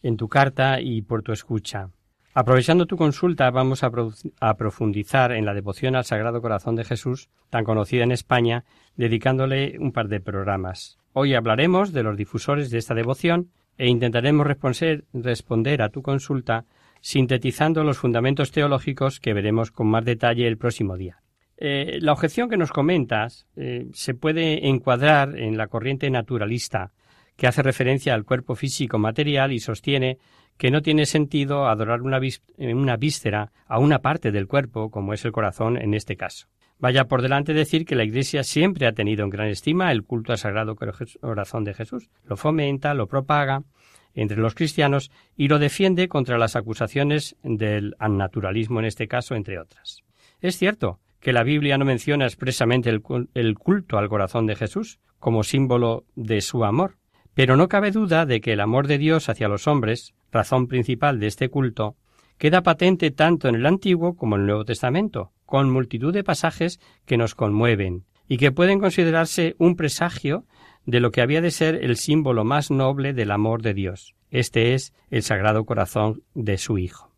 en 0.05 0.17
tu 0.17 0.29
carta 0.29 0.79
y 0.79 1.01
por 1.01 1.23
tu 1.23 1.31
escucha. 1.31 1.89
Aprovechando 2.35 2.85
tu 2.85 2.95
consulta, 2.95 3.49
vamos 3.49 3.81
a, 3.83 4.53
profundizar 4.55 5.31
en 5.31 5.45
la 5.45 5.53
devoción 5.53 5.95
al 5.95 6.05
Sagrado 6.05 6.41
Corazón 6.41 6.75
de 6.75 6.83
Jesús, 6.83 7.29
tan 7.49 7.63
conocida 7.63 8.03
en 8.03 8.11
España, 8.11 8.65
dedicándole 8.97 9.77
un 9.79 9.91
par 9.91 10.09
de 10.09 10.19
programas. 10.19 10.99
Hoy 11.13 11.33
hablaremos 11.33 11.91
de 11.91 12.03
los 12.03 12.17
difusores 12.17 12.69
de 12.69 12.77
esta 12.77 12.93
devoción 12.93 13.49
e 13.77 13.87
intentaremos 13.87 14.45
responder 14.45 15.81
a 15.81 15.89
tu 15.89 16.01
consulta 16.01 16.65
sintetizando 17.01 17.83
los 17.83 17.97
fundamentos 17.97 18.51
teológicos 18.51 19.19
que 19.19 19.33
veremos 19.33 19.71
con 19.71 19.87
más 19.87 20.05
detalle 20.05 20.47
el 20.47 20.57
próximo 20.57 20.97
día. 20.97 21.21
Eh, 21.57 21.99
la 22.01 22.11
objeción 22.11 22.49
que 22.49 22.57
nos 22.57 22.71
comentas 22.71 23.47
eh, 23.55 23.87
se 23.93 24.13
puede 24.13 24.67
encuadrar 24.67 25.39
en 25.39 25.57
la 25.57 25.67
corriente 25.67 26.09
naturalista, 26.09 26.91
que 27.35 27.47
hace 27.47 27.61
referencia 27.63 28.13
al 28.13 28.25
cuerpo 28.25 28.55
físico 28.55 28.97
material 28.97 29.51
y 29.51 29.59
sostiene 29.59 30.17
que 30.57 30.71
no 30.71 30.81
tiene 30.81 31.05
sentido 31.05 31.67
adorar 31.67 32.01
una, 32.01 32.19
una 32.57 32.97
víscera 32.97 33.51
a 33.67 33.79
una 33.79 33.99
parte 33.99 34.31
del 34.31 34.47
cuerpo, 34.47 34.89
como 34.89 35.13
es 35.13 35.25
el 35.25 35.31
corazón 35.31 35.77
en 35.77 35.93
este 35.93 36.15
caso. 36.15 36.47
Vaya 36.77 37.05
por 37.05 37.21
delante 37.21 37.53
decir 37.53 37.85
que 37.85 37.95
la 37.95 38.03
Iglesia 38.03 38.43
siempre 38.43 38.85
ha 38.87 38.93
tenido 38.93 39.23
en 39.23 39.29
gran 39.29 39.47
estima 39.47 39.91
el 39.91 40.03
culto 40.03 40.31
al 40.31 40.37
Sagrado 40.37 40.75
Corazón 40.75 41.63
de 41.63 41.73
Jesús. 41.73 42.09
Lo 42.25 42.35
fomenta, 42.35 42.93
lo 42.93 43.07
propaga 43.07 43.63
entre 44.13 44.37
los 44.37 44.55
cristianos 44.55 45.11
y 45.35 45.47
lo 45.47 45.59
defiende 45.59 46.07
contra 46.07 46.37
las 46.37 46.55
acusaciones 46.55 47.35
del 47.43 47.95
annaturalismo 47.99 48.79
en 48.79 48.85
este 48.85 49.07
caso, 49.07 49.35
entre 49.35 49.59
otras. 49.59 50.03
Es 50.41 50.57
cierto 50.57 50.99
que 51.19 51.33
la 51.33 51.43
Biblia 51.43 51.77
no 51.77 51.85
menciona 51.85 52.25
expresamente 52.25 52.89
el 52.89 53.55
culto 53.55 53.97
al 53.97 54.09
corazón 54.09 54.45
de 54.45 54.55
Jesús 54.55 54.99
como 55.19 55.43
símbolo 55.43 56.05
de 56.15 56.41
su 56.41 56.63
amor, 56.65 56.97
pero 57.35 57.57
no 57.57 57.67
cabe 57.67 57.91
duda 57.91 58.25
de 58.25 58.41
que 58.41 58.53
el 58.53 58.61
amor 58.61 58.87
de 58.87 58.97
Dios 58.97 59.29
hacia 59.29 59.49
los 59.49 59.67
hombres, 59.67 60.15
razón 60.31 60.67
principal 60.67 61.19
de 61.19 61.27
este 61.27 61.49
culto, 61.49 61.95
queda 62.37 62.63
patente 62.63 63.11
tanto 63.11 63.47
en 63.47 63.55
el 63.55 63.65
Antiguo 63.65 64.15
como 64.15 64.35
en 64.35 64.41
el 64.41 64.47
Nuevo 64.47 64.65
Testamento, 64.65 65.31
con 65.45 65.69
multitud 65.69 66.13
de 66.13 66.23
pasajes 66.23 66.79
que 67.05 67.17
nos 67.17 67.35
conmueven 67.35 68.05
y 68.27 68.37
que 68.37 68.51
pueden 68.51 68.79
considerarse 68.79 69.55
un 69.59 69.75
presagio 69.75 70.45
de 70.85 70.99
lo 70.99 71.11
que 71.11 71.21
había 71.21 71.41
de 71.41 71.51
ser 71.51 71.75
el 71.75 71.97
símbolo 71.97 72.45
más 72.45 72.71
noble 72.71 73.13
del 73.13 73.31
amor 73.31 73.61
de 73.61 73.73
Dios. 73.73 74.15
Este 74.31 74.73
es 74.73 74.93
el 75.09 75.21
Sagrado 75.21 75.65
Corazón 75.65 76.23
de 76.33 76.57
su 76.57 76.77
Hijo. 76.77 77.11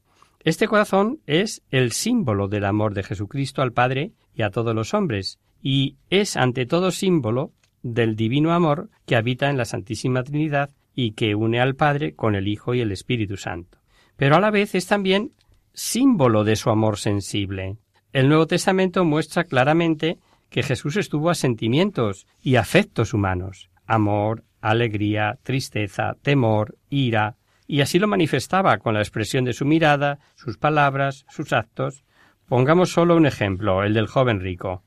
Este 0.43 0.67
corazón 0.67 1.19
es 1.27 1.61
el 1.69 1.91
símbolo 1.91 2.47
del 2.47 2.65
amor 2.65 2.93
de 2.93 3.03
Jesucristo 3.03 3.61
al 3.61 3.73
Padre 3.73 4.13
y 4.33 4.43
a 4.43 4.49
todos 4.49 4.73
los 4.73 4.93
hombres, 4.93 5.39
y 5.61 5.97
es 6.09 6.37
ante 6.37 6.65
todo 6.65 6.91
símbolo 6.91 7.51
del 7.83 8.15
divino 8.15 8.53
amor 8.53 8.89
que 9.05 9.15
habita 9.15 9.49
en 9.49 9.57
la 9.57 9.65
Santísima 9.65 10.23
Trinidad 10.23 10.71
y 10.93 11.11
que 11.11 11.35
une 11.35 11.59
al 11.59 11.75
Padre 11.75 12.15
con 12.15 12.35
el 12.35 12.47
Hijo 12.47 12.73
y 12.73 12.81
el 12.81 12.91
Espíritu 12.91 13.37
Santo. 13.37 13.77
Pero 14.15 14.35
a 14.35 14.39
la 14.39 14.51
vez 14.51 14.75
es 14.75 14.87
también 14.87 15.31
símbolo 15.73 16.43
de 16.43 16.55
su 16.55 16.69
amor 16.71 16.97
sensible. 16.97 17.77
El 18.13 18.29
Nuevo 18.29 18.47
Testamento 18.47 19.05
muestra 19.05 19.43
claramente 19.43 20.17
que 20.49 20.63
Jesús 20.63 20.97
estuvo 20.97 21.29
a 21.29 21.35
sentimientos 21.35 22.25
y 22.41 22.55
afectos 22.55 23.13
humanos, 23.13 23.69
amor, 23.85 24.43
alegría, 24.61 25.37
tristeza, 25.43 26.15
temor, 26.21 26.77
ira, 26.89 27.35
y 27.67 27.81
así 27.81 27.99
lo 27.99 28.07
manifestaba 28.07 28.77
con 28.77 28.93
la 28.93 29.01
expresión 29.01 29.43
de 29.43 29.53
su 29.53 29.65
mirada, 29.65 30.19
sus 30.35 30.57
palabras, 30.57 31.25
sus 31.29 31.51
actos. 31.53 32.03
Pongamos 32.47 32.91
solo 32.91 33.15
un 33.15 33.25
ejemplo, 33.25 33.83
el 33.83 33.93
del 33.93 34.07
joven 34.07 34.39
rico. 34.39 34.83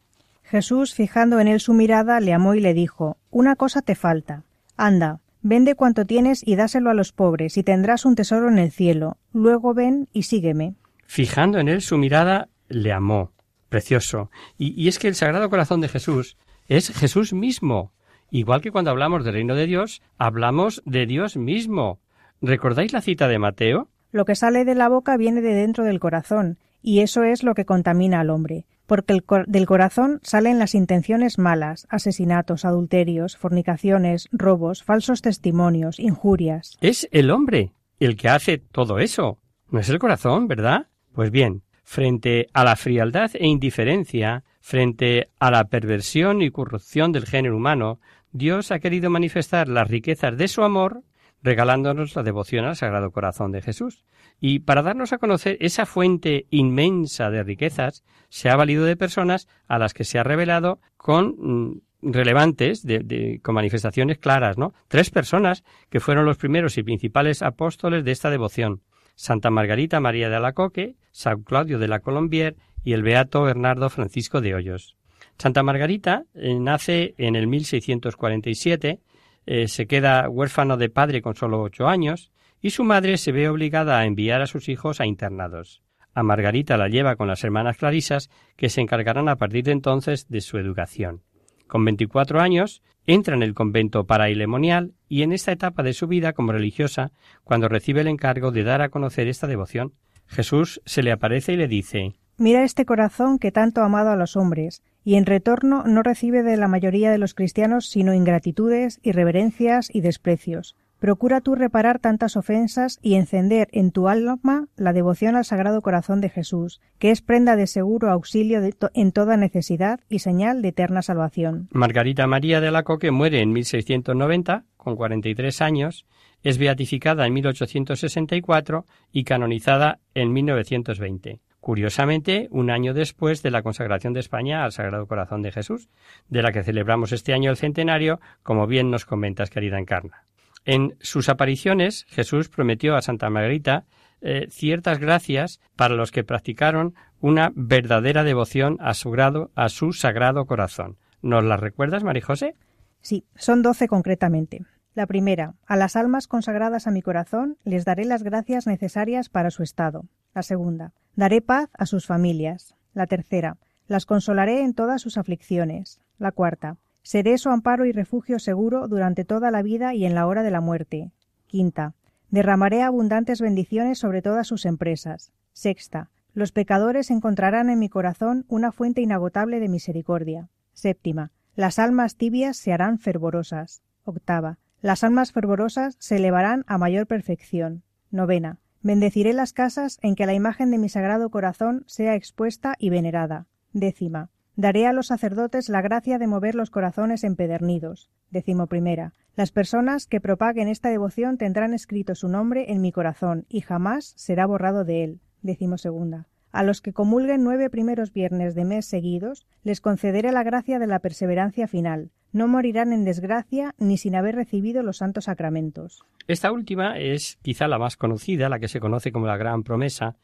Jesús, 0.51 0.95
fijando 0.95 1.39
en 1.39 1.47
él 1.47 1.61
su 1.61 1.75
mirada, 1.75 2.19
le 2.19 2.33
amó 2.33 2.55
y 2.55 2.61
le 2.61 2.75
dijo 2.75 3.19
Una 3.31 3.55
cosa 3.55 3.83
te 3.83 3.95
falta. 3.95 4.43
Anda, 4.77 5.21
vende 5.43 5.77
cuanto 5.77 6.07
tienes 6.07 6.43
y 6.45 6.57
dáselo 6.57 6.91
a 6.91 6.95
los 6.95 7.13
pobres, 7.13 7.57
y 7.57 7.63
tendrás 7.63 8.05
un 8.05 8.17
tesoro 8.17 8.49
en 8.49 8.59
el 8.59 8.73
cielo. 8.73 9.17
Luego 9.33 9.75
ven 9.75 10.09
y 10.13 10.25
sígueme. 10.25 10.75
Fijando 11.07 11.61
en 11.61 11.69
él 11.69 11.83
su 11.83 11.99
mirada, 11.99 12.49
le 12.69 12.93
amó. 12.93 13.31
Precioso. 13.69 14.33
Y, 14.59 14.73
y 14.73 14.89
es 14.89 14.99
que 14.99 15.07
el 15.07 15.15
Sagrado 15.15 15.49
Corazón 15.51 15.81
de 15.81 15.89
Jesús 15.89 16.37
es 16.67 16.91
Jesús 16.91 17.33
mismo. 17.33 17.93
Igual 18.33 18.61
que 18.61 18.73
cuando 18.73 18.91
hablamos 18.91 19.25
del 19.25 19.35
reino 19.35 19.55
de 19.55 19.69
Dios, 19.69 20.03
hablamos 20.19 20.83
de 20.85 21.07
Dios 21.07 21.37
mismo. 21.37 22.01
¿Recordáis 22.43 22.93
la 22.93 23.03
cita 23.03 23.29
de 23.29 23.39
Mateo? 23.39 23.89
Lo 24.11 24.25
que 24.25 24.35
sale 24.35 24.65
de 24.65 24.75
la 24.75 24.89
boca 24.89 25.17
viene 25.17 25.43
de 25.43 25.55
dentro 25.55 25.85
del 25.85 26.01
corazón, 26.01 26.59
y 26.83 27.03
eso 27.03 27.23
es 27.23 27.45
lo 27.45 27.55
que 27.55 27.65
contamina 27.67 28.19
al 28.19 28.31
hombre 28.31 28.67
porque 28.91 29.23
del 29.47 29.67
corazón 29.67 30.19
salen 30.25 30.59
las 30.59 30.75
intenciones 30.75 31.39
malas, 31.39 31.87
asesinatos, 31.91 32.65
adulterios, 32.65 33.37
fornicaciones, 33.37 34.29
robos, 34.33 34.83
falsos 34.83 35.23
testimonios, 35.23 36.01
injurias. 36.01 36.77
Es 36.81 37.09
el 37.13 37.31
hombre 37.31 37.71
el 38.01 38.17
que 38.17 38.29
hace 38.29 38.59
todo 38.59 38.99
eso. 38.99 39.39
No 39.71 39.79
es 39.79 39.89
el 39.91 40.01
corazón, 40.01 40.49
¿verdad? 40.49 40.89
Pues 41.13 41.31
bien, 41.31 41.63
frente 41.85 42.49
a 42.53 42.65
la 42.65 42.75
frialdad 42.75 43.31
e 43.35 43.47
indiferencia, 43.47 44.43
frente 44.61 45.29
a 45.39 45.53
la 45.53 45.67
perversión 45.67 46.43
y 46.43 46.51
corrupción 46.51 47.13
del 47.13 47.27
género 47.27 47.59
humano, 47.59 48.01
Dios 48.33 48.73
ha 48.73 48.81
querido 48.81 49.09
manifestar 49.09 49.69
las 49.69 49.87
riquezas 49.87 50.37
de 50.37 50.49
su 50.49 50.65
amor 50.65 51.05
regalándonos 51.43 52.15
la 52.15 52.23
devoción 52.23 52.65
al 52.65 52.77
Sagrado 52.77 53.11
Corazón 53.11 53.53
de 53.53 53.63
Jesús. 53.63 54.05
Y 54.41 54.61
para 54.61 54.83
darnos 54.83 55.13
a 55.13 55.19
conocer 55.19 55.57
esa 55.61 55.87
fuente 55.87 56.47
inmensa 56.51 57.31
de 57.31 57.43
riquezas, 57.43 58.05
se 58.29 58.49
ha 58.49 58.57
valido 58.57 58.85
de 58.85 58.97
personas 58.97 59.49
a 59.69 59.79
las 59.79 59.95
que 59.95 60.05
se 60.05 60.19
ha 60.19 60.23
revelado 60.23 60.81
con 60.97 61.37
mm, 61.39 61.81
relevantes, 62.03 62.85
de, 62.85 63.41
con 63.43 63.55
manifestaciones 63.55 64.19
claras, 64.19 64.57
¿no? 64.57 64.73
Tres 64.89 65.11
personas 65.11 65.65
que 65.91 66.01
fueron 66.01 66.25
los 66.25 66.39
primeros 66.39 66.79
y 66.79 66.83
principales 66.83 67.43
apóstoles 67.43 68.05
de 68.05 68.13
esta 68.13 68.31
devoción. 68.31 68.83
Santa 69.15 69.51
Margarita 69.51 70.01
María 70.01 70.31
de 70.31 70.37
Alacoque, 70.37 70.97
San 71.11 71.43
Claudio 71.43 71.79
de 71.79 71.89
la 71.89 72.01
Colombier 72.01 72.57
y 72.83 72.95
el 72.95 73.03
beato 73.03 73.43
Bernardo 73.43 73.91
Francisco 73.91 74.41
de 74.41 74.55
Hoyos. 74.55 74.97
Santa 75.37 75.63
Margarita 75.63 76.25
eh, 76.35 76.59
nace 76.59 77.15
en 77.19 77.37
el 77.37 77.47
1647 77.47 79.01
eh, 79.47 79.69
se 79.69 79.87
queda 79.87 80.29
huérfano 80.29 80.77
de 80.77 80.89
padre 80.89 81.23
con 81.23 81.35
solo 81.35 81.61
ocho 81.63 81.89
años 81.89 82.31
y 82.61 82.71
su 82.71 82.85
madre 82.85 83.17
se 83.17 83.33
ve 83.33 83.49
obligada 83.49 83.99
a 83.99 84.07
enviar 84.07 84.43
a 84.43 84.47
sus 84.47 84.69
hijos 84.69 85.01
a 85.01 85.07
internados. 85.07 85.83
A 86.13 86.23
Margarita 86.23 86.77
la 86.77 86.89
lleva 86.89 87.17
con 87.17 87.29
las 87.29 87.45
hermanas 87.45 87.77
Clarisas, 87.77 88.31
que 88.57 88.69
se 88.69 88.81
encargarán 88.81 89.29
a 89.29 89.37
partir 89.37 89.65
de 89.65 89.73
entonces 89.73 90.29
de 90.29 90.41
su 90.41 90.59
educación. 90.59 91.23
Con 91.67 91.85
veinticuatro 91.85 92.41
años 92.41 92.83
entra 93.07 93.35
en 93.35 93.43
el 93.43 93.55
convento 93.55 94.05
parailemonial 94.05 94.93
y 95.09 95.23
en 95.23 95.33
esta 95.33 95.53
etapa 95.53 95.83
de 95.83 95.95
su 95.95 96.09
vida 96.09 96.33
como 96.33 96.53
religiosa, 96.53 97.13
cuando 97.45 97.69
recibe 97.69 98.01
el 98.01 98.09
encargo 98.09 98.51
de 98.51 98.65
dar 98.65 98.83
a 98.83 98.89
conocer 98.89 99.29
esta 99.29 99.47
devoción, 99.47 99.95
Jesús 100.27 100.81
se 100.85 101.03
le 101.03 101.13
aparece 101.13 101.53
y 101.53 101.57
le 101.57 101.69
dice 101.69 102.15
Mira 102.41 102.65
este 102.65 102.87
corazón 102.87 103.39
que 103.39 103.53
tanto 103.53 103.83
ha 103.83 103.85
amado 103.85 104.09
a 104.09 104.17
los 104.17 104.35
hombres, 104.35 104.83
y 105.05 105.17
en 105.17 105.27
retorno 105.27 105.85
no 105.85 106.03
recibe 106.03 106.43
de 106.43 106.57
la 106.57 106.69
mayoría 106.69 107.11
de 107.11 107.19
los 107.19 107.35
cristianos 107.35 107.91
sino 107.91 108.15
ingratitudes, 108.15 108.99
irreverencias 109.03 109.95
y 109.95 110.01
desprecios. 110.01 110.75
Procura 111.01 111.43
tú 111.43 111.55
reparar 111.55 111.99
tantas 111.99 112.39
ofensas 112.39 112.99
y 113.03 113.17
encender 113.17 113.69
en 113.73 113.91
tu 113.91 114.09
alma 114.09 114.69
la 114.75 114.95
devoción 114.95 115.37
al 115.37 115.45
Sagrado 115.45 115.83
Corazón 115.83 116.23
de 116.23 116.31
Jesús, 116.31 116.81
que 116.99 117.11
es 117.11 117.21
prenda 117.21 117.57
de 117.57 117.67
seguro 117.67 118.11
auxilio 118.11 118.63
en 118.95 119.13
toda 119.13 119.37
necesidad 119.37 120.01
y 120.09 120.21
señal 120.21 120.63
de 120.63 120.69
eterna 120.69 121.03
salvación. 121.03 121.69
Margarita 121.73 122.27
María 122.27 122.63
de 122.63 122.69
Alacoque 122.69 123.11
muere 123.11 123.43
en 123.43 123.53
1690, 123.53 124.65
con 124.79 124.97
43 124.97 125.61
años, 125.61 126.07
es 126.43 126.57
beatificada 126.57 127.27
en 127.27 127.35
1864 127.35 128.87
y 129.13 129.25
canonizada 129.25 129.99
en 130.15 130.33
1920 130.33 131.43
curiosamente 131.61 132.49
un 132.51 132.71
año 132.71 132.95
después 132.95 133.43
de 133.43 133.51
la 133.51 133.63
consagración 133.63 134.13
de 134.13 134.21
España 134.21 134.65
al 134.65 134.73
Sagrado 134.73 135.07
Corazón 135.07 135.43
de 135.43 135.53
Jesús, 135.53 135.89
de 136.29 136.43
la 136.43 136.53
que 136.53 136.63
celebramos 136.63 137.13
este 137.13 137.33
año 137.33 137.51
el 137.51 137.57
centenario, 137.57 138.21
como 138.43 138.67
bien 138.67 138.91
nos 138.91 139.05
comentas, 139.05 139.51
querida 139.51 139.79
Encarna. 139.79 140.25
En 140.65 140.97
sus 141.01 141.29
apariciones, 141.29 142.07
Jesús 142.09 142.49
prometió 142.49 142.97
a 142.97 143.03
Santa 143.03 143.31
Margarita 143.31 143.85
eh, 144.21 144.49
ciertas 144.51 144.99
gracias 144.99 145.61
para 145.77 145.95
los 145.95 146.11
que 146.11 146.25
practicaron 146.25 146.95
una 147.21 147.53
verdadera 147.55 148.25
devoción 148.25 148.77
a 148.81 148.95
su, 148.95 149.11
grado, 149.11 149.51
a 149.55 149.69
su 149.69 149.93
sagrado 149.93 150.45
corazón. 150.45 150.99
¿Nos 151.23 151.45
las 151.45 151.61
recuerdas, 151.61 152.05
María 152.05 152.25
José? 152.25 152.55
Sí, 153.01 153.25
son 153.35 153.63
doce 153.63 153.89
concretamente. 153.89 154.61
La 154.95 155.07
primera, 155.07 155.55
a 155.67 155.77
las 155.77 155.97
almas 155.97 156.27
consagradas 156.27 156.87
a 156.87 156.91
mi 156.91 157.03
corazón 157.03 157.57
les 157.65 157.85
daré 157.85 158.05
las 158.05 158.23
gracias 158.23 158.67
necesarias 158.67 159.29
para 159.29 159.51
su 159.51 159.63
estado. 159.63 160.07
La 160.35 160.43
segunda, 160.43 160.93
daré 161.17 161.41
paz 161.41 161.71
a 161.75 161.87
sus 161.87 162.07
familias. 162.07 162.75
La 162.93 163.07
tercera, 163.07 163.57
las 163.87 164.07
consolaré 164.07 164.63
en 164.63 164.75
todas 164.75 165.01
sus 165.01 165.17
aflicciones. 165.17 166.01
La 166.19 166.33
cuarta, 166.33 166.77
Seré 167.03 167.39
su 167.39 167.49
amparo 167.49 167.87
y 167.87 167.93
refugio 167.93 168.39
seguro 168.39 168.87
durante 168.89 169.25
toda 169.25 169.51
la 169.51 169.63
vida 169.63 169.95
y 169.95 170.05
en 170.05 170.15
la 170.15 170.27
hora 170.27 170.43
de 170.43 170.51
la 170.51 170.61
muerte. 170.61 171.13
Quinta. 171.47 171.95
Derramaré 172.31 172.83
abundantes 172.83 173.41
bendiciones 173.41 173.99
sobre 173.99 174.23
todas 174.23 174.47
sus 174.47 174.67
empresas. 174.67 175.33
Sexta. 175.53 176.11
Los 176.33 176.53
pecadores 176.53 177.11
encontrarán 177.11 177.71
en 177.71 177.79
mi 177.79 177.89
corazón 177.89 178.45
una 178.49 178.71
fuente 178.71 179.01
inagotable 179.01 179.59
de 179.59 179.69
misericordia. 179.69 180.49
Séptima. 180.73 181.33
Las 181.57 181.79
almas 181.79 182.17
tibias 182.17 182.57
se 182.57 182.73
harán 182.73 182.99
fervorosas. 182.99 183.83
Octava. 184.05 184.59
Las 184.83 185.05
almas 185.05 185.33
fervorosas 185.33 185.97
se 185.99 186.17
elevarán 186.17 186.65
a 186.67 186.79
mayor 186.79 187.07
perfección. 187.07 187.83
Novena. 188.11 188.59
Bendeciré 188.83 189.35
las 189.35 189.53
casas 189.53 189.99
en 190.01 190.15
que 190.15 190.25
la 190.25 190.33
imagen 190.33 190.71
de 190.71 190.79
mi 190.79 190.89
sagrado 190.89 191.29
corazón 191.29 191.85
sea 191.87 192.15
expuesta 192.15 192.77
y 192.79 192.89
venerada. 192.89 193.47
Décima. 193.75 194.31
Daré 194.57 194.87
a 194.87 194.95
los 194.95 195.09
sacerdotes 195.09 195.69
la 195.69 195.83
gracia 195.83 196.19
de 196.19 196.27
mover 196.27 196.55
los 196.55 196.71
corazones 196.71 197.25
empedernidos. 197.25 198.11
Décimo 198.31 198.69
primera. 198.69 199.13
Las 199.37 199.53
personas 199.53 200.07
que 200.07 200.21
propaguen 200.21 200.69
esta 200.69 200.89
devoción 200.89 201.37
tendrán 201.37 201.75
escrito 201.75 202.15
su 202.15 202.29
nombre 202.29 202.73
en 202.73 202.81
mi 202.81 202.91
corazón 202.91 203.45
y 203.51 203.61
jamás 203.61 204.15
será 204.17 204.47
borrado 204.47 204.85
de 204.85 205.05
él. 205.05 205.21
Décimo 205.43 205.77
segunda. 205.77 206.27
A 206.53 206.63
los 206.63 206.81
que 206.81 206.93
comulguen 206.93 207.45
nueve 207.45 207.71
primeros 207.71 208.13
viernes 208.13 208.55
de 208.55 208.65
mes 208.65 208.87
seguidos, 208.87 209.47
les 209.63 209.81
concederé 209.81 210.33
la 210.33 210.43
gracia 210.43 210.79
de 210.79 210.87
la 210.87 210.99
perseverancia 210.99 211.69
final. 211.69 212.11
No 212.33 212.49
morirán 212.49 212.93
en 212.93 213.05
desgracia 213.05 213.75
ni 213.79 213.99
sin 213.99 214.15
haber 214.15 214.37
recibido 214.37 214.83
los 214.83 214.99
santos 214.99 215.25
sacramentos. 215.25 216.03
Esta 216.29 216.53
última 216.53 216.99
es 216.99 217.39
quizá 217.43 217.67
la 217.67 217.79
más 217.79 217.97
conocida, 217.97 218.49
la 218.49 218.61
que 218.61 218.69
se 218.69 218.81
conoce 218.81 219.11
como 219.11 219.27
la 219.27 219.37
gran 219.37 219.63
promesa, 219.63 220.17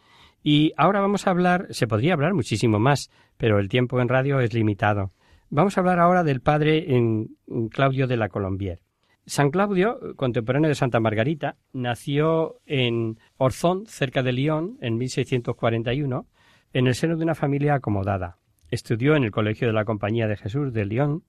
y 0.42 0.72
ahora 0.76 1.00
vamos 1.00 1.26
a 1.26 1.30
hablar, 1.30 1.66
se 1.70 1.88
podría 1.88 2.12
hablar 2.12 2.32
muchísimo 2.32 2.78
más, 2.78 3.10
pero 3.36 3.58
el 3.58 3.68
tiempo 3.68 4.00
en 4.00 4.08
radio 4.08 4.38
es 4.38 4.54
limitado. 4.54 5.10
Vamos 5.50 5.76
a 5.76 5.80
hablar 5.80 5.98
ahora 5.98 6.22
del 6.22 6.40
padre 6.40 6.94
en, 6.94 7.36
Claudio 7.70 8.06
de 8.06 8.16
la 8.16 8.28
Colombier. 8.28 8.80
San 9.28 9.50
Claudio, 9.50 9.98
contemporáneo 10.14 10.68
de 10.68 10.76
Santa 10.76 11.00
Margarita, 11.00 11.56
nació 11.72 12.60
en 12.64 13.18
Orzón, 13.38 13.86
cerca 13.86 14.22
de 14.22 14.32
Lyon, 14.32 14.78
en 14.80 14.96
1641, 14.98 16.28
en 16.72 16.86
el 16.86 16.94
seno 16.94 17.16
de 17.16 17.24
una 17.24 17.34
familia 17.34 17.74
acomodada. 17.74 18.38
Estudió 18.70 19.16
en 19.16 19.24
el 19.24 19.32
Colegio 19.32 19.66
de 19.66 19.72
la 19.72 19.84
Compañía 19.84 20.28
de 20.28 20.36
Jesús 20.36 20.72
de 20.72 20.84
Lyon 20.84 21.24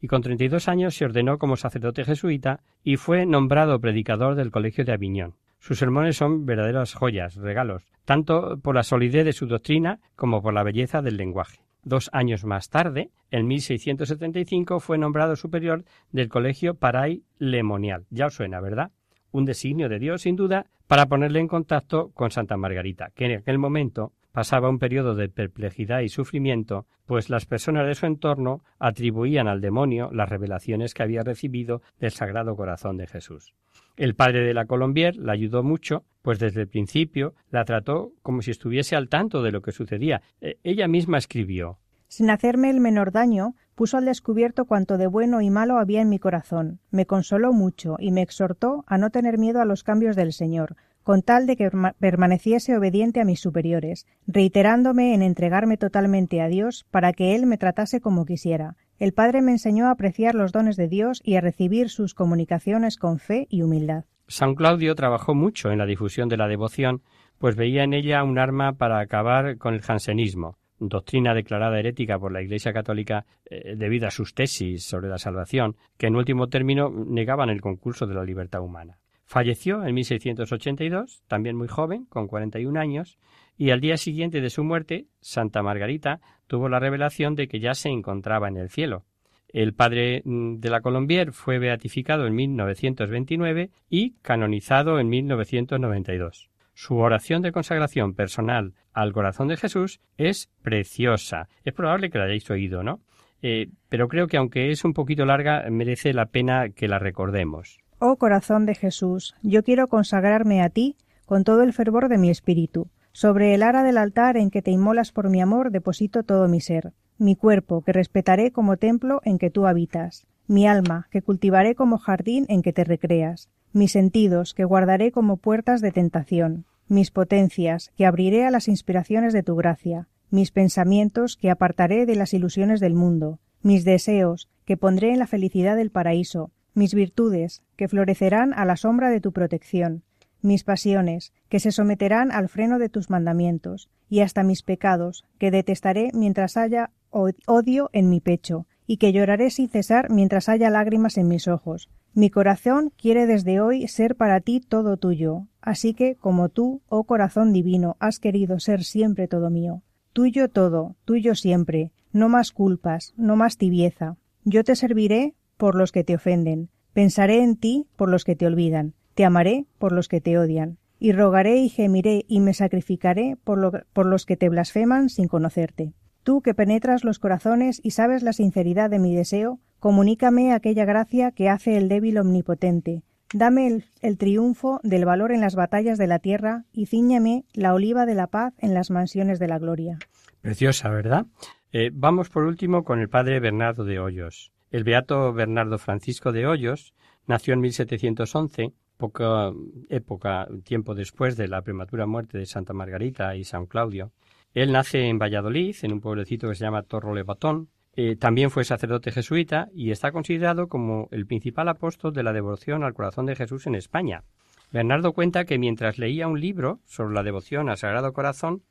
y 0.00 0.06
con 0.06 0.22
32 0.22 0.68
años 0.68 0.94
se 0.94 1.04
ordenó 1.04 1.38
como 1.38 1.56
sacerdote 1.56 2.04
jesuita 2.04 2.60
y 2.84 2.96
fue 2.96 3.26
nombrado 3.26 3.80
predicador 3.80 4.36
del 4.36 4.52
Colegio 4.52 4.84
de 4.84 4.92
Aviñón. 4.92 5.34
Sus 5.58 5.78
sermones 5.78 6.16
son 6.16 6.46
verdaderas 6.46 6.94
joyas, 6.94 7.34
regalos, 7.34 7.82
tanto 8.04 8.60
por 8.62 8.76
la 8.76 8.84
solidez 8.84 9.24
de 9.24 9.32
su 9.32 9.46
doctrina 9.46 9.98
como 10.14 10.40
por 10.40 10.54
la 10.54 10.62
belleza 10.62 11.02
del 11.02 11.16
lenguaje. 11.16 11.64
Dos 11.82 12.10
años 12.12 12.44
más 12.44 12.68
tarde, 12.68 13.10
en 13.30 13.46
1675, 13.46 14.80
fue 14.80 14.98
nombrado 14.98 15.36
superior 15.36 15.84
del 16.12 16.28
Colegio 16.28 16.74
Paray 16.74 17.24
Lemonial. 17.38 18.06
Ya 18.10 18.26
os 18.26 18.34
suena, 18.34 18.60
¿verdad? 18.60 18.90
Un 19.32 19.44
designio 19.44 19.88
de 19.88 19.98
Dios, 19.98 20.22
sin 20.22 20.36
duda, 20.36 20.66
para 20.86 21.06
ponerle 21.06 21.40
en 21.40 21.48
contacto 21.48 22.10
con 22.10 22.30
Santa 22.30 22.56
Margarita, 22.56 23.10
que 23.14 23.26
en 23.26 23.38
aquel 23.38 23.58
momento 23.58 24.12
pasaba 24.32 24.68
un 24.68 24.78
periodo 24.78 25.14
de 25.14 25.28
perplejidad 25.28 26.00
y 26.00 26.08
sufrimiento, 26.08 26.86
pues 27.06 27.30
las 27.30 27.46
personas 27.46 27.86
de 27.86 27.94
su 27.94 28.06
entorno 28.06 28.62
atribuían 28.78 29.48
al 29.48 29.60
demonio 29.60 30.10
las 30.12 30.28
revelaciones 30.28 30.94
que 30.94 31.02
había 31.02 31.22
recibido 31.22 31.82
del 31.98 32.10
Sagrado 32.10 32.56
Corazón 32.56 32.96
de 32.96 33.06
Jesús. 33.06 33.54
El 34.00 34.14
padre 34.14 34.40
de 34.40 34.54
la 34.54 34.64
Colombier 34.64 35.14
la 35.16 35.32
ayudó 35.32 35.62
mucho, 35.62 36.06
pues 36.22 36.38
desde 36.38 36.62
el 36.62 36.68
principio 36.68 37.34
la 37.50 37.66
trató 37.66 38.14
como 38.22 38.40
si 38.40 38.50
estuviese 38.50 38.96
al 38.96 39.10
tanto 39.10 39.42
de 39.42 39.52
lo 39.52 39.60
que 39.60 39.72
sucedía. 39.72 40.22
E, 40.40 40.56
ella 40.64 40.88
misma 40.88 41.18
escribió. 41.18 41.76
Sin 42.08 42.30
hacerme 42.30 42.70
el 42.70 42.80
menor 42.80 43.12
daño, 43.12 43.56
puso 43.74 43.98
al 43.98 44.06
descubierto 44.06 44.64
cuanto 44.64 44.96
de 44.96 45.06
bueno 45.06 45.42
y 45.42 45.50
malo 45.50 45.78
había 45.78 46.00
en 46.00 46.08
mi 46.08 46.18
corazón, 46.18 46.80
me 46.90 47.04
consoló 47.04 47.52
mucho 47.52 47.96
y 47.98 48.10
me 48.10 48.22
exhortó 48.22 48.84
a 48.86 48.96
no 48.96 49.10
tener 49.10 49.36
miedo 49.36 49.60
a 49.60 49.66
los 49.66 49.84
cambios 49.84 50.16
del 50.16 50.32
Señor, 50.32 50.76
con 51.02 51.20
tal 51.20 51.46
de 51.46 51.56
que 51.56 51.70
permaneciese 51.98 52.78
obediente 52.78 53.20
a 53.20 53.26
mis 53.26 53.40
superiores, 53.40 54.06
reiterándome 54.26 55.12
en 55.12 55.20
entregarme 55.20 55.76
totalmente 55.76 56.40
a 56.40 56.48
Dios 56.48 56.86
para 56.90 57.12
que 57.12 57.34
Él 57.34 57.44
me 57.44 57.58
tratase 57.58 58.00
como 58.00 58.24
quisiera, 58.24 58.76
el 59.00 59.14
Padre 59.14 59.40
me 59.40 59.52
enseñó 59.52 59.86
a 59.86 59.92
apreciar 59.92 60.34
los 60.34 60.52
dones 60.52 60.76
de 60.76 60.86
Dios 60.86 61.22
y 61.24 61.36
a 61.36 61.40
recibir 61.40 61.88
sus 61.88 62.14
comunicaciones 62.14 62.98
con 62.98 63.18
fe 63.18 63.46
y 63.48 63.62
humildad. 63.62 64.04
San 64.28 64.54
Claudio 64.54 64.94
trabajó 64.94 65.34
mucho 65.34 65.72
en 65.72 65.78
la 65.78 65.86
difusión 65.86 66.28
de 66.28 66.36
la 66.36 66.46
devoción, 66.46 67.02
pues 67.38 67.56
veía 67.56 67.82
en 67.82 67.94
ella 67.94 68.22
un 68.22 68.38
arma 68.38 68.74
para 68.74 69.00
acabar 69.00 69.56
con 69.56 69.72
el 69.72 69.80
jansenismo, 69.80 70.58
doctrina 70.78 71.34
declarada 71.34 71.78
herética 71.78 72.18
por 72.18 72.30
la 72.30 72.42
Iglesia 72.42 72.74
Católica 72.74 73.24
eh, 73.46 73.74
debido 73.74 74.06
a 74.06 74.10
sus 74.10 74.34
tesis 74.34 74.84
sobre 74.84 75.08
la 75.08 75.18
salvación, 75.18 75.76
que 75.96 76.06
en 76.06 76.16
último 76.16 76.48
término 76.48 76.90
negaban 76.90 77.48
el 77.48 77.62
concurso 77.62 78.06
de 78.06 78.14
la 78.14 78.24
libertad 78.24 78.60
humana. 78.60 78.98
Falleció 79.24 79.84
en 79.84 79.94
1682, 79.94 81.22
también 81.26 81.56
muy 81.56 81.68
joven, 81.68 82.04
con 82.04 82.26
41 82.26 82.78
años, 82.78 83.18
y 83.60 83.72
al 83.72 83.82
día 83.82 83.98
siguiente 83.98 84.40
de 84.40 84.48
su 84.48 84.64
muerte, 84.64 85.04
Santa 85.20 85.62
Margarita 85.62 86.22
tuvo 86.46 86.70
la 86.70 86.78
revelación 86.78 87.34
de 87.34 87.46
que 87.46 87.60
ya 87.60 87.74
se 87.74 87.90
encontraba 87.90 88.48
en 88.48 88.56
el 88.56 88.70
cielo. 88.70 89.04
El 89.50 89.74
padre 89.74 90.22
mm, 90.24 90.60
de 90.60 90.70
la 90.70 90.80
Colombier 90.80 91.32
fue 91.32 91.58
beatificado 91.58 92.26
en 92.26 92.34
1929 92.36 93.68
y 93.90 94.12
canonizado 94.22 94.98
en 94.98 95.10
1992. 95.10 96.48
Su 96.72 96.96
oración 96.96 97.42
de 97.42 97.52
consagración 97.52 98.14
personal 98.14 98.72
al 98.94 99.12
corazón 99.12 99.48
de 99.48 99.58
Jesús 99.58 100.00
es 100.16 100.48
preciosa. 100.62 101.50
Es 101.62 101.74
probable 101.74 102.08
que 102.08 102.16
la 102.16 102.24
hayáis 102.24 102.50
oído, 102.50 102.82
¿no? 102.82 103.00
Eh, 103.42 103.68
pero 103.90 104.08
creo 104.08 104.26
que 104.26 104.38
aunque 104.38 104.70
es 104.70 104.86
un 104.86 104.94
poquito 104.94 105.26
larga, 105.26 105.68
merece 105.68 106.14
la 106.14 106.24
pena 106.24 106.70
que 106.70 106.88
la 106.88 106.98
recordemos. 106.98 107.78
Oh 107.98 108.16
corazón 108.16 108.64
de 108.64 108.74
Jesús, 108.74 109.34
yo 109.42 109.62
quiero 109.62 109.86
consagrarme 109.88 110.62
a 110.62 110.70
ti 110.70 110.96
con 111.26 111.44
todo 111.44 111.62
el 111.62 111.74
fervor 111.74 112.08
de 112.08 112.16
mi 112.16 112.30
espíritu 112.30 112.88
sobre 113.12 113.54
el 113.54 113.62
ara 113.62 113.82
del 113.82 113.98
altar 113.98 114.36
en 114.36 114.50
que 114.50 114.62
te 114.62 114.70
inmolas 114.70 115.12
por 115.12 115.28
mi 115.30 115.40
amor 115.40 115.70
deposito 115.70 116.22
todo 116.22 116.48
mi 116.48 116.60
ser, 116.60 116.92
mi 117.18 117.36
cuerpo, 117.36 117.82
que 117.82 117.92
respetaré 117.92 118.50
como 118.50 118.76
templo 118.76 119.20
en 119.24 119.38
que 119.38 119.50
tú 119.50 119.66
habitas, 119.66 120.26
mi 120.46 120.66
alma, 120.66 121.08
que 121.10 121.22
cultivaré 121.22 121.74
como 121.74 121.98
jardín 121.98 122.46
en 122.48 122.62
que 122.62 122.72
te 122.72 122.84
recreas, 122.84 123.48
mis 123.72 123.92
sentidos, 123.92 124.54
que 124.54 124.64
guardaré 124.64 125.12
como 125.12 125.36
puertas 125.36 125.80
de 125.80 125.92
tentación, 125.92 126.64
mis 126.88 127.10
potencias, 127.10 127.92
que 127.96 128.06
abriré 128.06 128.44
a 128.44 128.50
las 128.50 128.66
inspiraciones 128.66 129.32
de 129.32 129.42
tu 129.42 129.54
gracia, 129.54 130.08
mis 130.30 130.50
pensamientos, 130.50 131.36
que 131.36 131.50
apartaré 131.50 132.06
de 132.06 132.16
las 132.16 132.34
ilusiones 132.34 132.80
del 132.80 132.94
mundo, 132.94 133.38
mis 133.62 133.84
deseos, 133.84 134.48
que 134.64 134.76
pondré 134.76 135.12
en 135.12 135.18
la 135.18 135.26
felicidad 135.26 135.76
del 135.76 135.90
paraíso, 135.90 136.50
mis 136.74 136.94
virtudes, 136.94 137.62
que 137.76 137.88
florecerán 137.88 138.54
a 138.54 138.64
la 138.64 138.76
sombra 138.76 139.10
de 139.10 139.20
tu 139.20 139.32
protección, 139.32 140.02
mis 140.42 140.64
pasiones, 140.64 141.32
que 141.48 141.60
se 141.60 141.72
someterán 141.72 142.32
al 142.32 142.48
freno 142.48 142.78
de 142.78 142.88
tus 142.88 143.10
mandamientos, 143.10 143.90
y 144.08 144.20
hasta 144.20 144.42
mis 144.42 144.62
pecados, 144.62 145.24
que 145.38 145.50
detestaré 145.50 146.10
mientras 146.12 146.56
haya 146.56 146.90
odio 147.10 147.90
en 147.92 148.08
mi 148.08 148.20
pecho, 148.20 148.66
y 148.86 148.96
que 148.96 149.12
lloraré 149.12 149.50
sin 149.50 149.68
cesar 149.68 150.10
mientras 150.10 150.48
haya 150.48 150.70
lágrimas 150.70 151.16
en 151.18 151.28
mis 151.28 151.48
ojos. 151.48 151.88
Mi 152.12 152.30
corazón 152.30 152.92
quiere 152.96 153.26
desde 153.26 153.60
hoy 153.60 153.86
ser 153.88 154.16
para 154.16 154.40
ti 154.40 154.60
todo 154.60 154.96
tuyo, 154.96 155.46
así 155.60 155.94
que, 155.94 156.16
como 156.16 156.48
tú, 156.48 156.82
oh 156.88 157.04
corazón 157.04 157.52
divino, 157.52 157.96
has 158.00 158.18
querido 158.18 158.58
ser 158.58 158.82
siempre 158.82 159.28
todo 159.28 159.50
mío. 159.50 159.82
Tuyo 160.12 160.48
todo, 160.48 160.96
tuyo 161.04 161.34
siempre, 161.36 161.92
no 162.12 162.28
más 162.28 162.50
culpas, 162.50 163.14
no 163.16 163.36
más 163.36 163.58
tibieza. 163.58 164.16
Yo 164.44 164.64
te 164.64 164.74
serviré 164.74 165.34
por 165.56 165.76
los 165.76 165.92
que 165.92 166.02
te 166.02 166.16
ofenden, 166.16 166.70
Pensaré 166.92 167.42
en 167.42 167.56
ti 167.56 167.86
por 167.96 168.10
los 168.10 168.24
que 168.24 168.34
te 168.34 168.46
olvidan, 168.46 168.94
te 169.20 169.26
amaré 169.26 169.66
por 169.76 169.92
los 169.92 170.08
que 170.08 170.22
te 170.22 170.38
odian, 170.38 170.78
y 170.98 171.12
rogaré 171.12 171.58
y 171.58 171.68
gemiré 171.68 172.24
y 172.26 172.40
me 172.40 172.54
sacrificaré 172.54 173.36
por, 173.44 174.06
los 174.06 174.24
que 174.24 174.38
te 174.38 174.48
blasfeman 174.48 175.10
sin 175.10 175.28
conocerte. 175.28 175.92
Tú 176.22 176.40
que 176.40 176.54
penetras 176.54 177.04
los 177.04 177.18
corazones 177.18 177.82
y 177.84 177.90
sabes 177.90 178.22
la 178.22 178.32
sinceridad 178.32 178.88
de 178.88 178.98
mi 178.98 179.14
deseo, 179.14 179.60
comunícame 179.78 180.54
aquella 180.54 180.86
gracia 180.86 181.32
que 181.32 181.50
hace 181.50 181.76
el 181.76 181.90
débil 181.90 182.16
omnipotente. 182.16 183.02
Dame 183.34 183.84
el, 184.00 184.16
triunfo 184.16 184.80
del 184.84 185.04
valor 185.04 185.32
en 185.32 185.42
las 185.42 185.54
batallas 185.54 185.98
de 185.98 186.06
la 186.06 186.18
tierra 186.18 186.64
y 186.72 186.86
ciñame 186.86 187.44
la 187.52 187.74
oliva 187.74 188.06
de 188.06 188.14
la 188.14 188.28
paz 188.28 188.54
en 188.56 188.72
las 188.72 188.90
mansiones 188.90 189.38
de 189.38 189.48
la 189.48 189.58
gloria. 189.58 189.98
Preciosa, 190.40 190.88
¿verdad? 190.88 191.26
Eh, 191.72 191.90
vamos 191.92 192.30
por 192.30 192.44
último 192.44 192.84
con 192.84 193.00
el 193.00 193.10
padre 193.10 193.38
Bernardo 193.38 193.84
de 193.84 194.00
Hoyos. 194.00 194.50
El 194.70 194.82
beato 194.82 195.34
Bernardo 195.34 195.76
Francisco 195.76 196.32
de 196.32 196.46
Hoyos 196.46 196.94
nació 197.26 197.52
en 197.52 197.60
1711, 197.60 198.72
poca 199.00 199.50
época, 199.88 200.46
tiempo 200.62 200.94
después 200.94 201.36
de 201.36 201.48
la 201.48 201.62
prematura 201.62 202.06
muerte 202.06 202.38
de 202.38 202.46
Santa 202.46 202.72
Margarita 202.72 203.34
y 203.34 203.42
San 203.42 203.66
Claudio. 203.66 204.12
Él 204.54 204.70
nace 204.70 205.08
en 205.08 205.18
Valladolid, 205.18 205.74
en 205.82 205.92
un 205.94 206.00
pueblecito 206.00 206.48
que 206.48 206.54
se 206.54 206.64
llama 206.64 206.82
Torro 206.82 207.14
Levatón. 207.14 207.68
Eh, 207.96 208.14
también 208.16 208.50
fue 208.50 208.64
sacerdote 208.64 209.10
jesuita 209.10 209.68
y 209.74 209.90
está 209.90 210.12
considerado 210.12 210.68
como 210.68 211.08
el 211.10 211.26
principal 211.26 211.68
apóstol 211.68 212.12
de 212.12 212.22
la 212.22 212.32
devoción 212.32 212.84
al 212.84 212.94
corazón 212.94 213.26
de 213.26 213.34
Jesús 213.34 213.66
en 213.66 213.74
España. 213.74 214.22
Bernardo 214.70 215.12
cuenta 215.12 215.44
que 215.44 215.58
mientras 215.58 215.98
leía 215.98 216.28
un 216.28 216.40
libro 216.40 216.80
sobre 216.84 217.14
la 217.14 217.24
devoción 217.24 217.68
al 217.68 217.78
Sagrado 217.78 218.12
Corazón, 218.12 218.62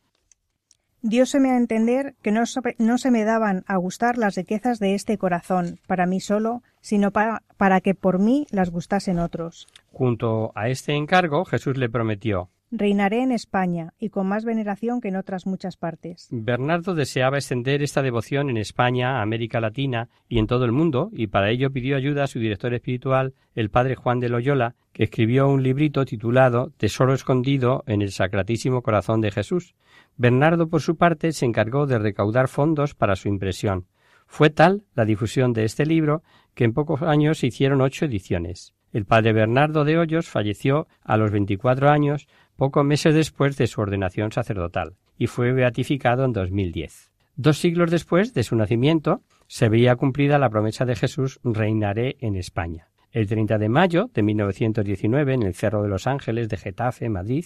Dioseme 1.02 1.52
a 1.52 1.58
entender 1.58 2.16
que 2.22 2.32
no, 2.32 2.44
no, 2.78 2.98
se 2.98 3.10
me 3.12 3.24
daban 3.24 3.64
a 3.68 3.78
gustar 3.78 4.18
las 4.18 4.36
riquezas 4.36 4.80
de 4.80 4.96
este 4.96 5.18
corazón, 5.18 5.80
para 5.88 6.06
mí 6.06 6.20
solo, 6.20 6.62
sino 6.82 7.12
para, 7.12 7.44
para 7.58 7.82
que 7.82 7.96
por 7.96 8.20
mí 8.20 8.48
las 8.52 8.70
gustasen 8.70 9.20
otros. 9.20 9.68
Junto 9.92 10.52
a 10.56 10.70
este 10.70 10.94
encargo, 10.94 11.46
Jesús 11.46 11.78
le 11.78 11.90
prometió 11.90 12.50
Reinaré 12.72 13.24
en 13.24 13.32
España 13.32 13.96
y 13.98 14.10
con 14.10 14.28
más 14.28 14.46
veneración 14.46 15.02
que 15.02 15.08
en 15.08 15.16
otras 15.16 15.48
muchas 15.48 15.76
partes. 15.76 16.28
Bernardo 16.30 16.94
deseaba 16.94 17.38
extender 17.38 17.82
esta 17.82 18.04
devoción 18.04 18.52
en 18.52 18.58
España, 18.58 19.24
América 19.24 19.60
Latina 19.60 20.08
y 20.28 20.38
en 20.38 20.46
todo 20.46 20.66
el 20.66 20.72
mundo, 20.72 21.10
y 21.12 21.28
para 21.28 21.50
ello 21.50 21.72
pidió 21.72 21.98
ayuda 21.98 22.26
a 22.26 22.28
su 22.28 22.38
director 22.38 22.72
espiritual, 22.76 23.34
el 23.56 23.72
padre 23.72 23.96
Juan 23.96 24.20
de 24.20 24.30
Loyola, 24.30 24.76
que 24.94 25.06
escribió 25.06 25.50
un 25.50 25.64
librito 25.64 26.06
titulado 26.06 26.72
Tesoro 26.78 27.16
escondido 27.16 27.84
en 27.88 28.04
el 28.04 28.12
Sacratísimo 28.12 28.84
Corazón 28.84 29.20
de 29.22 29.32
Jesús. 29.32 29.74
Bernardo, 30.16 30.70
por 30.70 30.82
su 30.82 30.96
parte, 30.96 31.32
se 31.32 31.46
encargó 31.46 31.88
de 31.88 31.98
recaudar 31.98 32.50
fondos 32.50 32.94
para 32.94 33.16
su 33.16 33.30
impresión. 33.30 33.88
Fue 34.28 34.52
tal 34.52 34.84
la 34.94 35.06
difusión 35.06 35.54
de 35.54 35.64
este 35.64 35.88
libro 35.88 36.22
que 36.60 36.66
en 36.66 36.74
pocos 36.74 37.04
años 37.04 37.38
se 37.38 37.48
hicieron 37.48 37.80
ocho 37.80 38.04
ediciones. 38.04 38.74
El 38.92 39.06
padre 39.06 39.32
Bernardo 39.32 39.86
de 39.86 39.98
Hoyos 39.98 40.28
falleció 40.28 40.90
a 41.02 41.16
los 41.16 41.32
veinticuatro 41.32 41.90
años 41.90 42.28
pocos 42.58 42.84
meses 42.84 43.16
después 43.16 43.56
de 43.56 43.66
su 43.66 43.80
ordenación 43.80 44.34
sacerdotal, 44.34 44.98
y 45.18 45.28
fue 45.28 45.54
beatificado 45.54 46.26
en 46.26 46.34
2010. 46.34 47.14
Dos 47.38 47.60
siglos 47.60 47.92
después 47.92 48.34
de 48.34 48.44
su 48.44 48.58
nacimiento, 48.58 49.22
se 49.48 49.70
veía 49.70 49.96
cumplida 49.96 50.38
la 50.38 50.50
promesa 50.50 50.84
de 50.84 50.98
Jesús 50.98 51.40
reinaré 51.46 52.18
en 52.20 52.36
España. 52.36 52.90
El 53.14 53.28
30 53.28 53.58
de 53.58 53.70
mayo 53.70 54.10
de 54.14 54.22
1919, 54.22 55.36
en 55.36 55.44
el 55.44 55.56
Cerro 55.56 55.82
de 55.82 55.88
los 55.88 56.08
Ángeles 56.08 56.50
de 56.50 56.58
Getafe, 56.58 57.08
Madrid, 57.08 57.46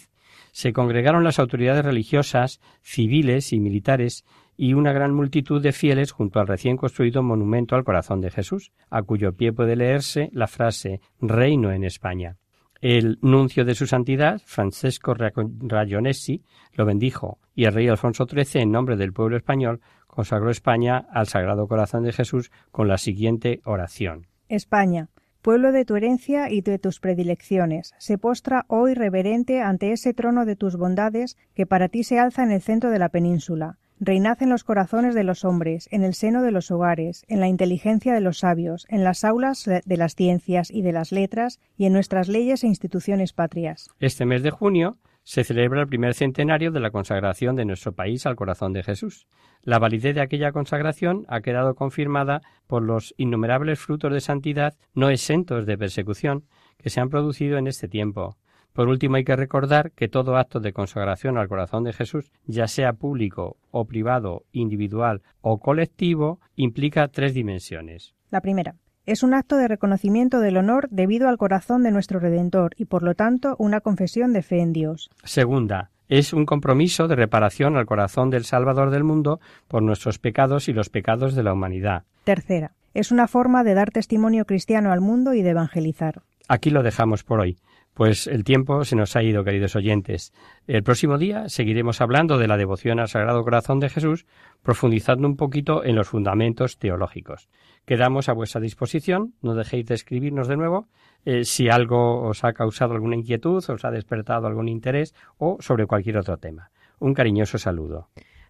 se 0.52 0.74
congregaron 0.74 1.24
las 1.24 1.38
autoridades 1.38 1.86
religiosas, 1.86 2.60
civiles 2.82 3.54
y 3.54 3.60
militares 3.60 4.26
y 4.58 4.74
una 4.74 4.94
gran 4.94 5.14
multitud 5.14 5.62
de 5.62 5.72
fieles 5.72 6.12
junto 6.12 6.40
al 6.40 6.48
recién 6.48 6.78
construido 6.78 7.24
monumento 7.24 7.76
al 7.76 7.84
corazón 7.84 8.22
de 8.22 8.32
Jesús, 8.32 8.72
a 8.90 9.04
cuyo 9.04 9.34
pie 9.34 9.54
puede 9.54 9.76
leerse 9.76 10.30
la 10.34 10.48
frase 10.48 11.02
Reino 11.20 11.72
en 11.72 11.84
España. 11.84 12.38
El 12.82 13.18
nuncio 13.22 13.64
de 13.64 13.76
su 13.76 13.88
santidad, 13.88 14.42
Francesco 14.46 15.14
Rayonesi, 15.14 16.44
lo 16.74 16.86
bendijo 16.86 17.40
y 17.56 17.64
el 17.64 17.74
rey 17.74 17.88
Alfonso 17.88 18.26
XIII, 18.26 18.64
en 18.64 18.72
nombre 18.72 18.98
del 18.98 19.14
pueblo 19.14 19.38
español, 19.38 19.80
consagró 20.08 20.50
España 20.50 21.08
al 21.12 21.28
Sagrado 21.28 21.68
Corazón 21.68 22.04
de 22.04 22.12
Jesús 22.12 22.52
con 22.72 22.90
la 22.90 22.98
siguiente 22.98 23.62
oración. 23.64 24.28
España, 24.50 25.08
pueblo 25.42 25.72
de 25.72 25.86
tu 25.86 25.96
herencia 25.96 26.52
y 26.52 26.62
de 26.62 26.78
tus 26.78 27.00
predilecciones, 27.00 27.94
se 28.00 28.18
postra 28.18 28.66
hoy 28.68 28.96
reverente 28.96 29.62
ante 29.62 29.92
ese 29.92 30.14
trono 30.14 30.46
de 30.46 30.56
tus 30.56 30.76
bondades 30.76 31.38
que 31.54 31.66
para 31.66 31.90
ti 31.90 32.04
se 32.04 32.20
alza 32.20 32.44
en 32.44 32.52
el 32.52 32.62
centro 32.62 32.90
de 32.90 33.00
la 33.00 33.10
península. 33.10 33.78
Reinad 34.00 34.42
en 34.42 34.50
los 34.50 34.64
corazones 34.64 35.16
de 35.16 35.24
los 35.24 35.46
hombres, 35.46 35.88
en 35.92 36.04
el 36.04 36.14
seno 36.14 36.42
de 36.42 36.52
los 36.52 36.72
hogares, 36.72 37.26
en 37.28 37.40
la 37.40 37.48
inteligencia 37.48 38.14
de 38.14 38.22
los 38.22 38.40
sabios, 38.40 38.86
en 38.90 39.04
las 39.04 39.24
aulas 39.24 39.66
de 39.66 39.98
las 39.98 40.16
ciencias 40.16 40.72
y 40.72 40.82
de 40.82 40.92
las 40.92 41.12
letras, 41.12 41.60
y 41.78 41.86
en 41.86 41.94
nuestras 41.94 42.28
leyes 42.28 42.64
e 42.64 42.68
instituciones 42.68 43.34
patrias. 43.34 43.90
Este 44.00 44.26
mes 44.26 44.44
de 44.44 44.52
junio 44.52 44.98
se 45.24 45.44
celebra 45.44 45.82
el 45.82 45.88
primer 45.88 46.14
centenario 46.14 46.72
de 46.72 46.82
la 46.82 46.92
consagración 46.92 47.56
de 47.56 47.66
nuestro 47.66 47.94
país 47.94 48.26
al 48.26 48.36
corazón 48.36 48.74
de 48.74 48.84
Jesús. 48.84 49.28
La 49.62 49.80
validez 49.80 50.16
de 50.16 50.22
aquella 50.22 50.52
consagración 50.52 51.26
ha 51.30 51.42
quedado 51.42 51.76
confirmada 51.76 52.42
por 52.68 52.84
los 52.84 53.14
innumerables 53.18 53.80
frutos 53.80 54.12
de 54.12 54.20
santidad 54.20 54.76
no 54.94 55.10
exentos 55.10 55.66
de 55.66 55.78
persecución 55.78 56.46
que 56.78 56.90
se 56.90 57.00
han 57.00 57.10
producido 57.10 57.58
en 57.58 57.68
este 57.68 57.88
tiempo. 57.88 58.38
Por 58.74 58.88
último, 58.88 59.18
hay 59.18 59.24
que 59.24 59.36
recordar 59.36 59.92
que 59.92 60.08
todo 60.08 60.36
acto 60.36 60.60
de 60.60 60.74
consagración 60.74 61.38
al 61.38 61.48
corazón 61.48 61.84
de 61.84 61.94
Jesús, 61.94 62.32
ya 62.48 62.68
sea 62.68 62.94
público 62.94 63.58
o 63.72 63.86
privado, 63.86 64.44
individual 64.52 65.22
o 65.42 65.60
colectivo, 65.60 66.40
implica 66.56 67.08
tres 67.08 67.36
dimensiones. 67.36 68.16
La 68.32 68.42
primera, 68.42 68.76
es 69.06 69.22
un 69.22 69.34
acto 69.34 69.58
de 69.58 69.68
reconocimiento 69.68 70.40
del 70.40 70.58
honor 70.58 70.88
debido 70.90 71.28
al 71.28 71.38
corazón 71.38 71.84
de 71.84 71.92
nuestro 71.92 72.20
Redentor 72.20 72.72
y, 72.78 72.86
por 72.86 73.04
lo 73.04 73.14
tanto, 73.14 73.56
una 73.60 73.82
confesión 73.82 74.34
de 74.34 74.42
fe 74.42 74.62
en 74.62 74.74
Dios. 74.74 75.12
Segunda, 75.24 75.92
es 76.08 76.34
un 76.34 76.46
compromiso 76.46 77.08
de 77.08 77.16
reparación 77.16 77.78
al 77.78 77.86
corazón 77.86 78.30
del 78.30 78.44
Salvador 78.44 78.90
del 78.90 79.04
mundo 79.04 79.40
por 79.68 79.84
nuestros 79.84 80.20
pecados 80.20 80.68
y 80.68 80.74
los 80.74 80.90
pecados 80.90 81.36
de 81.36 81.44
la 81.44 81.54
humanidad. 81.54 82.04
Tercera, 82.24 82.72
es 82.94 83.12
una 83.12 83.28
forma 83.28 83.64
de 83.64 83.74
dar 83.74 83.92
testimonio 83.92 84.46
cristiano 84.46 84.92
al 84.92 85.02
mundo 85.02 85.34
y 85.34 85.42
de 85.42 85.52
evangelizar. 85.52 86.22
Aquí 86.48 86.70
lo 86.70 86.84
dejamos 86.84 87.24
por 87.24 87.40
hoy. 87.40 87.58
Pues 87.94 88.26
el 88.26 88.44
tiempo 88.44 88.84
se 88.86 88.96
nos 88.96 89.16
ha 89.16 89.22
ido, 89.22 89.44
queridos 89.44 89.76
oyentes. 89.76 90.34
El 90.66 90.82
próximo 90.82 91.18
día 91.18 91.48
seguiremos 91.48 92.02
hablando 92.02 92.40
de 92.40 92.48
la 92.48 92.58
devoción 92.58 93.00
al 93.00 93.08
Sagrado 93.08 93.44
Corazón 93.44 93.80
de 93.80 93.90
Jesús, 93.90 94.26
profundizando 94.64 95.28
un 95.28 95.36
poquito 95.36 95.84
en 95.84 95.96
los 95.96 96.08
fundamentos 96.08 96.80
teológicos. 96.80 97.50
Quedamos 97.86 98.30
a 98.30 98.34
vuestra 98.34 98.62
disposición, 98.62 99.36
no 99.42 99.54
dejéis 99.54 99.86
de 99.86 99.96
escribirnos 99.96 100.48
de 100.48 100.58
nuevo 100.58 100.88
eh, 101.26 101.46
si 101.46 101.70
algo 101.70 102.28
os 102.28 102.44
ha 102.44 102.54
causado 102.54 102.94
alguna 102.94 103.16
inquietud, 103.16 103.64
os 103.68 103.86
ha 103.86 103.92
despertado 103.92 104.48
algún 104.48 104.70
interés 104.70 105.14
o 105.38 105.58
sobre 105.60 105.86
cualquier 105.86 106.18
otro 106.18 106.38
tema. 106.38 106.72
Un 107.00 107.14
cariñoso 107.14 107.58
saludo. 107.58 108.10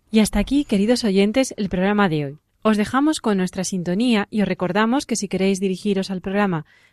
Y 0.10 0.20
hasta 0.20 0.39
aquí, 0.39 0.64
queridos 0.64 1.04
oyentes, 1.04 1.54
el 1.58 1.70
programa 1.70 2.08
de 2.08 2.26
hoy. 2.26 2.38
Os 2.62 2.78
dejamos 2.78 3.20
con 3.20 3.38
nuestra 3.38 3.66
sintonía 3.66 4.28
y 4.30 4.41
os 4.41 4.48
recordamos 4.48 5.06
que 5.06 5.18
si 5.18 5.28
queréis 5.28 5.60
dirigiros 5.60 6.10
al 6.10 6.22
programa 6.22 6.66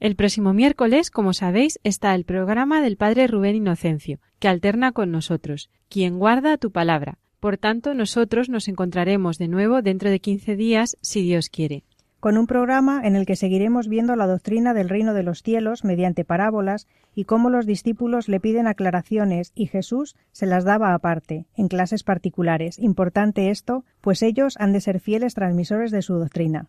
El 0.00 0.14
próximo 0.14 0.54
miércoles, 0.54 1.10
como 1.10 1.32
sabéis, 1.32 1.80
está 1.82 2.14
el 2.14 2.24
programa 2.24 2.80
del 2.80 2.96
Padre 2.96 3.26
Rubén 3.26 3.56
Inocencio, 3.56 4.20
que 4.38 4.46
alterna 4.46 4.92
con 4.92 5.10
nosotros, 5.10 5.70
quien 5.88 6.20
guarda 6.20 6.56
tu 6.56 6.70
palabra. 6.70 7.18
Por 7.40 7.58
tanto, 7.58 7.94
nosotros 7.94 8.48
nos 8.48 8.68
encontraremos 8.68 9.38
de 9.38 9.48
nuevo 9.48 9.82
dentro 9.82 10.08
de 10.08 10.20
quince 10.20 10.54
días, 10.54 10.96
si 11.00 11.22
Dios 11.22 11.48
quiere. 11.48 11.82
Con 12.20 12.38
un 12.38 12.46
programa 12.46 13.00
en 13.02 13.16
el 13.16 13.26
que 13.26 13.34
seguiremos 13.34 13.88
viendo 13.88 14.14
la 14.14 14.28
doctrina 14.28 14.72
del 14.72 14.88
reino 14.88 15.14
de 15.14 15.24
los 15.24 15.42
cielos 15.42 15.82
mediante 15.82 16.24
parábolas 16.24 16.86
y 17.16 17.24
cómo 17.24 17.50
los 17.50 17.66
discípulos 17.66 18.28
le 18.28 18.38
piden 18.38 18.68
aclaraciones 18.68 19.50
y 19.56 19.66
Jesús 19.66 20.14
se 20.30 20.46
las 20.46 20.64
daba 20.64 20.94
aparte, 20.94 21.46
en 21.56 21.66
clases 21.66 22.04
particulares. 22.04 22.78
Importante 22.78 23.50
esto, 23.50 23.84
pues 24.00 24.22
ellos 24.22 24.54
han 24.58 24.72
de 24.72 24.80
ser 24.80 25.00
fieles 25.00 25.34
transmisores 25.34 25.90
de 25.90 26.02
su 26.02 26.14
doctrina. 26.14 26.68